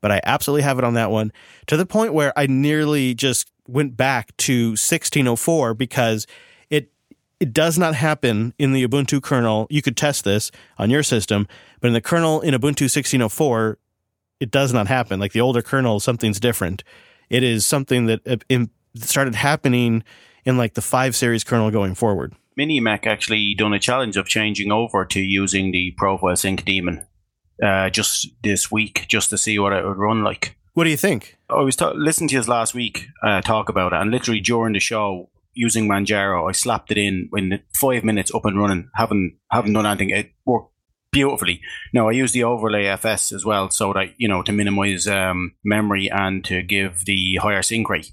but 0.00 0.12
I 0.12 0.20
absolutely 0.22 0.62
have 0.62 0.78
it 0.78 0.84
on 0.84 0.94
that 0.94 1.10
one 1.10 1.32
to 1.66 1.76
the 1.76 1.86
point 1.86 2.12
where 2.12 2.32
I 2.38 2.46
nearly 2.46 3.14
just 3.14 3.50
went 3.68 3.96
back 3.96 4.36
to 4.38 4.70
1604 4.70 5.74
because 5.74 6.26
it 6.70 6.90
it 7.40 7.52
does 7.52 7.78
not 7.78 7.94
happen 7.94 8.54
in 8.58 8.72
the 8.72 8.86
Ubuntu 8.86 9.22
kernel. 9.22 9.66
You 9.70 9.82
could 9.82 9.96
test 9.96 10.24
this 10.24 10.50
on 10.78 10.90
your 10.90 11.02
system, 11.02 11.46
but 11.80 11.88
in 11.88 11.94
the 11.94 12.00
kernel 12.00 12.40
in 12.40 12.54
Ubuntu 12.54 12.82
1604, 12.82 13.78
it 14.40 14.50
does 14.50 14.72
not 14.72 14.86
happen. 14.86 15.20
Like 15.20 15.32
the 15.32 15.40
older 15.40 15.62
kernel, 15.62 16.00
something's 16.00 16.40
different. 16.40 16.82
It 17.28 17.42
is 17.42 17.66
something 17.66 18.06
that 18.06 18.26
uh, 18.26 18.66
started 18.96 19.34
happening 19.34 20.02
in 20.44 20.56
like 20.56 20.74
the 20.74 20.82
5 20.82 21.16
series 21.16 21.44
kernel 21.44 21.70
going 21.70 21.94
forward. 21.94 22.34
Minimac 22.58 23.06
actually 23.06 23.54
done 23.54 23.74
a 23.74 23.78
challenge 23.78 24.16
of 24.16 24.26
changing 24.26 24.72
over 24.72 25.04
to 25.04 25.20
using 25.20 25.72
the 25.72 25.90
Profile 25.98 26.36
Sync 26.36 26.64
daemon 26.64 27.06
uh, 27.62 27.90
just 27.90 28.28
this 28.42 28.70
week, 28.70 29.04
just 29.08 29.30
to 29.30 29.38
see 29.38 29.58
what 29.58 29.72
it 29.72 29.84
would 29.84 29.98
run 29.98 30.24
like. 30.24 30.56
What 30.76 30.84
do 30.84 30.90
you 30.90 30.98
think? 30.98 31.38
I 31.48 31.62
was 31.62 31.74
ta- 31.74 31.92
listening 31.96 32.28
to 32.28 32.36
his 32.36 32.48
last 32.48 32.74
week 32.74 33.06
uh, 33.22 33.40
talk 33.40 33.70
about 33.70 33.94
it, 33.94 33.96
and 33.98 34.10
literally 34.10 34.40
during 34.40 34.74
the 34.74 34.78
show, 34.78 35.30
using 35.54 35.88
Manjaro, 35.88 36.46
I 36.46 36.52
slapped 36.52 36.90
it 36.90 36.98
in 36.98 37.30
in 37.34 37.62
five 37.74 38.04
minutes 38.04 38.30
up 38.34 38.44
and 38.44 38.58
running. 38.58 38.90
Haven't 38.94 39.38
haven't 39.50 39.72
done 39.72 39.86
anything. 39.86 40.10
It 40.10 40.32
worked 40.44 40.74
beautifully. 41.10 41.62
Now 41.94 42.10
I 42.10 42.12
use 42.12 42.32
the 42.32 42.44
overlay 42.44 42.84
FS 42.84 43.32
as 43.32 43.42
well, 43.42 43.70
so 43.70 43.94
that 43.94 44.08
you 44.18 44.28
know 44.28 44.42
to 44.42 44.52
minimize 44.52 45.08
um, 45.08 45.54
memory 45.64 46.10
and 46.10 46.44
to 46.44 46.60
give 46.60 47.06
the 47.06 47.36
higher 47.36 47.62
sync 47.62 47.88
rate. 47.88 48.12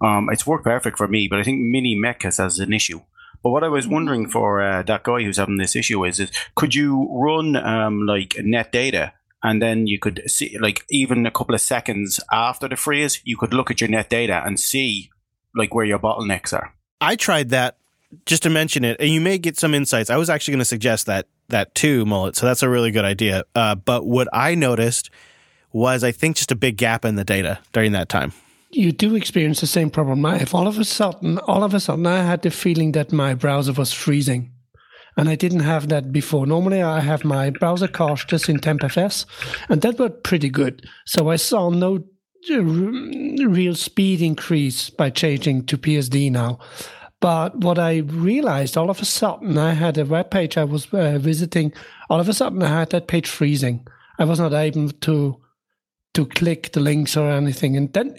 Um, 0.00 0.28
it's 0.30 0.46
worked 0.46 0.66
perfect 0.66 0.98
for 0.98 1.08
me, 1.08 1.26
but 1.26 1.40
I 1.40 1.42
think 1.42 1.58
Mini 1.58 1.96
Mech 1.96 2.22
has, 2.22 2.36
has 2.36 2.60
an 2.60 2.72
issue. 2.72 3.00
But 3.42 3.50
what 3.50 3.64
I 3.64 3.68
was 3.68 3.88
wondering 3.88 4.28
for 4.28 4.62
uh, 4.62 4.84
that 4.84 5.02
guy 5.02 5.24
who's 5.24 5.38
having 5.38 5.56
this 5.56 5.74
issue 5.74 6.04
is, 6.04 6.20
is 6.20 6.30
could 6.54 6.76
you 6.76 7.08
run 7.10 7.56
um, 7.56 8.06
like 8.06 8.34
Netdata 8.38 9.14
and 9.42 9.62
then 9.62 9.86
you 9.86 9.98
could 9.98 10.22
see 10.26 10.56
like 10.58 10.84
even 10.90 11.26
a 11.26 11.30
couple 11.30 11.54
of 11.54 11.60
seconds 11.60 12.20
after 12.32 12.68
the 12.68 12.76
freeze, 12.76 13.20
you 13.24 13.36
could 13.36 13.54
look 13.54 13.70
at 13.70 13.80
your 13.80 13.88
Netdata 13.88 14.46
and 14.46 14.58
see 14.58 15.10
like 15.54 15.74
where 15.74 15.84
your 15.84 15.98
bottlenecks 15.98 16.52
are. 16.52 16.74
I 17.00 17.16
tried 17.16 17.50
that 17.50 17.76
just 18.26 18.42
to 18.44 18.50
mention 18.50 18.84
it, 18.84 18.96
and 19.00 19.10
you 19.10 19.20
may 19.20 19.38
get 19.38 19.58
some 19.58 19.74
insights. 19.74 20.10
I 20.10 20.16
was 20.16 20.30
actually 20.30 20.52
going 20.52 20.60
to 20.60 20.64
suggest 20.64 21.06
that 21.06 21.26
that 21.48 21.74
too, 21.74 22.04
Mullet. 22.04 22.36
So 22.36 22.46
that's 22.46 22.62
a 22.62 22.68
really 22.68 22.90
good 22.90 23.04
idea. 23.04 23.44
Uh, 23.54 23.74
but 23.74 24.06
what 24.06 24.28
I 24.32 24.54
noticed 24.54 25.10
was, 25.72 26.02
I 26.04 26.12
think, 26.12 26.36
just 26.36 26.52
a 26.52 26.56
big 26.56 26.76
gap 26.76 27.04
in 27.04 27.16
the 27.16 27.24
data 27.24 27.58
during 27.72 27.92
that 27.92 28.08
time. 28.08 28.32
You 28.70 28.92
do 28.92 29.14
experience 29.14 29.60
the 29.60 29.66
same 29.66 29.90
problem. 29.90 30.24
If 30.26 30.54
all 30.54 30.66
of 30.66 30.78
a 30.78 30.84
sudden, 30.84 31.38
all 31.38 31.64
of 31.64 31.72
a 31.72 31.80
sudden, 31.80 32.06
I 32.06 32.22
had 32.22 32.42
the 32.42 32.50
feeling 32.50 32.92
that 32.92 33.12
my 33.12 33.34
browser 33.34 33.72
was 33.72 33.92
freezing, 33.92 34.52
and 35.18 35.28
I 35.28 35.34
didn't 35.34 35.60
have 35.60 35.88
that 35.88 36.12
before. 36.12 36.46
Normally, 36.46 36.80
I 36.80 37.00
have 37.00 37.24
my 37.24 37.50
browser 37.50 37.88
cache 37.88 38.24
just 38.24 38.48
in 38.48 38.60
tmpfs, 38.60 39.26
and 39.68 39.82
that 39.82 39.98
worked 39.98 40.22
pretty 40.22 40.48
good. 40.48 40.86
So 41.06 41.28
I 41.28 41.36
saw 41.36 41.70
no 41.70 42.04
real 42.48 43.74
speed 43.74 44.22
increase 44.22 44.90
by 44.90 45.10
changing 45.10 45.66
to 45.66 45.76
PSD 45.76 46.30
now. 46.30 46.60
But 47.20 47.56
what 47.56 47.80
I 47.80 47.96
realized 47.98 48.76
all 48.76 48.90
of 48.90 49.00
a 49.00 49.04
sudden, 49.04 49.58
I 49.58 49.72
had 49.72 49.98
a 49.98 50.04
web 50.04 50.30
page 50.30 50.56
I 50.56 50.62
was 50.62 50.86
uh, 50.94 51.18
visiting. 51.18 51.72
All 52.08 52.20
of 52.20 52.28
a 52.28 52.32
sudden, 52.32 52.62
I 52.62 52.68
had 52.68 52.90
that 52.90 53.08
page 53.08 53.28
freezing. 53.28 53.84
I 54.20 54.24
was 54.24 54.38
not 54.38 54.52
able 54.52 54.90
to 54.90 55.36
to 56.14 56.26
click 56.26 56.72
the 56.72 56.80
links 56.80 57.16
or 57.16 57.28
anything, 57.28 57.76
and 57.76 57.92
then 57.92 58.16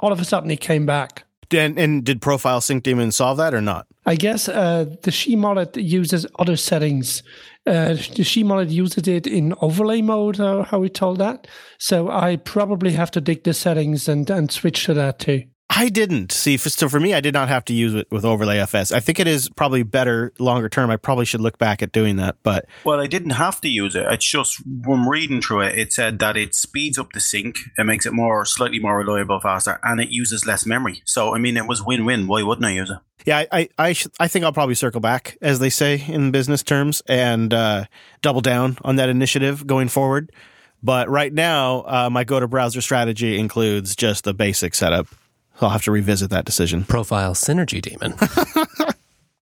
all 0.00 0.12
of 0.12 0.20
a 0.20 0.24
sudden 0.24 0.50
it 0.50 0.62
came 0.62 0.86
back. 0.86 1.24
And, 1.50 1.78
and 1.78 2.04
did 2.04 2.20
Profile 2.20 2.60
Sync 2.60 2.84
Daemon 2.84 3.12
solve 3.12 3.38
that 3.38 3.54
or 3.54 3.60
not? 3.60 3.86
I 4.08 4.14
guess 4.14 4.48
uh, 4.48 4.86
the 5.02 5.10
Shemullet 5.10 5.76
uses 5.76 6.24
other 6.38 6.56
settings. 6.56 7.22
Uh, 7.66 7.88
the 7.88 8.24
Shemullet 8.24 8.70
uses 8.70 9.06
it 9.06 9.26
in 9.26 9.52
overlay 9.60 10.00
mode, 10.00 10.38
how 10.38 10.78
we 10.78 10.88
told 10.88 11.18
that. 11.18 11.46
So 11.78 12.08
I 12.08 12.36
probably 12.36 12.92
have 12.92 13.10
to 13.10 13.20
dig 13.20 13.44
the 13.44 13.52
settings 13.52 14.08
and, 14.08 14.30
and 14.30 14.50
switch 14.50 14.84
to 14.84 14.94
that 14.94 15.18
too. 15.18 15.42
I 15.70 15.90
didn't 15.90 16.32
see. 16.32 16.56
So 16.56 16.88
for 16.88 16.98
me, 16.98 17.12
I 17.12 17.20
did 17.20 17.34
not 17.34 17.48
have 17.48 17.64
to 17.66 17.74
use 17.74 17.94
it 17.94 18.10
with 18.10 18.24
overlay 18.24 18.58
FS. 18.58 18.90
I 18.90 19.00
think 19.00 19.20
it 19.20 19.26
is 19.26 19.50
probably 19.50 19.82
better 19.82 20.32
longer 20.38 20.68
term. 20.68 20.90
I 20.90 20.96
probably 20.96 21.26
should 21.26 21.42
look 21.42 21.58
back 21.58 21.82
at 21.82 21.92
doing 21.92 22.16
that. 22.16 22.36
But 22.42 22.66
well, 22.84 23.00
I 23.00 23.06
didn't 23.06 23.30
have 23.30 23.60
to 23.60 23.68
use 23.68 23.94
it. 23.94 24.06
It's 24.08 24.24
just 24.24 24.60
when 24.66 25.06
reading 25.06 25.42
through 25.42 25.60
it, 25.62 25.78
it 25.78 25.92
said 25.92 26.18
that 26.20 26.36
it 26.36 26.54
speeds 26.54 26.98
up 26.98 27.12
the 27.12 27.20
sync, 27.20 27.58
it 27.76 27.84
makes 27.84 28.06
it 28.06 28.14
more 28.14 28.44
slightly 28.46 28.78
more 28.78 28.98
reliable, 28.98 29.40
faster, 29.40 29.78
and 29.82 30.00
it 30.00 30.08
uses 30.08 30.46
less 30.46 30.64
memory. 30.64 31.02
So 31.04 31.34
I 31.34 31.38
mean, 31.38 31.56
it 31.56 31.66
was 31.66 31.82
win 31.82 32.06
win. 32.06 32.26
Why 32.26 32.42
wouldn't 32.42 32.66
I 32.66 32.72
use 32.72 32.90
it? 32.90 32.98
Yeah, 33.26 33.38
I 33.38 33.46
I 33.52 33.68
I, 33.78 33.92
sh- 33.92 34.06
I 34.18 34.26
think 34.26 34.46
I'll 34.46 34.52
probably 34.54 34.74
circle 34.74 35.02
back, 35.02 35.36
as 35.42 35.58
they 35.58 35.70
say 35.70 36.02
in 36.08 36.30
business 36.30 36.62
terms, 36.62 37.02
and 37.06 37.52
uh, 37.52 37.84
double 38.22 38.40
down 38.40 38.78
on 38.82 38.96
that 38.96 39.10
initiative 39.10 39.66
going 39.66 39.88
forward. 39.88 40.32
But 40.82 41.10
right 41.10 41.32
now, 41.32 41.84
uh, 41.86 42.08
my 42.10 42.24
go 42.24 42.40
to 42.40 42.48
browser 42.48 42.80
strategy 42.80 43.38
includes 43.38 43.96
just 43.96 44.24
the 44.24 44.32
basic 44.32 44.74
setup 44.74 45.08
I'll 45.60 45.70
have 45.70 45.82
to 45.84 45.90
revisit 45.90 46.30
that 46.30 46.44
decision. 46.44 46.84
Profile 46.84 47.34
Synergy 47.34 47.80
Daemon. 47.82 48.14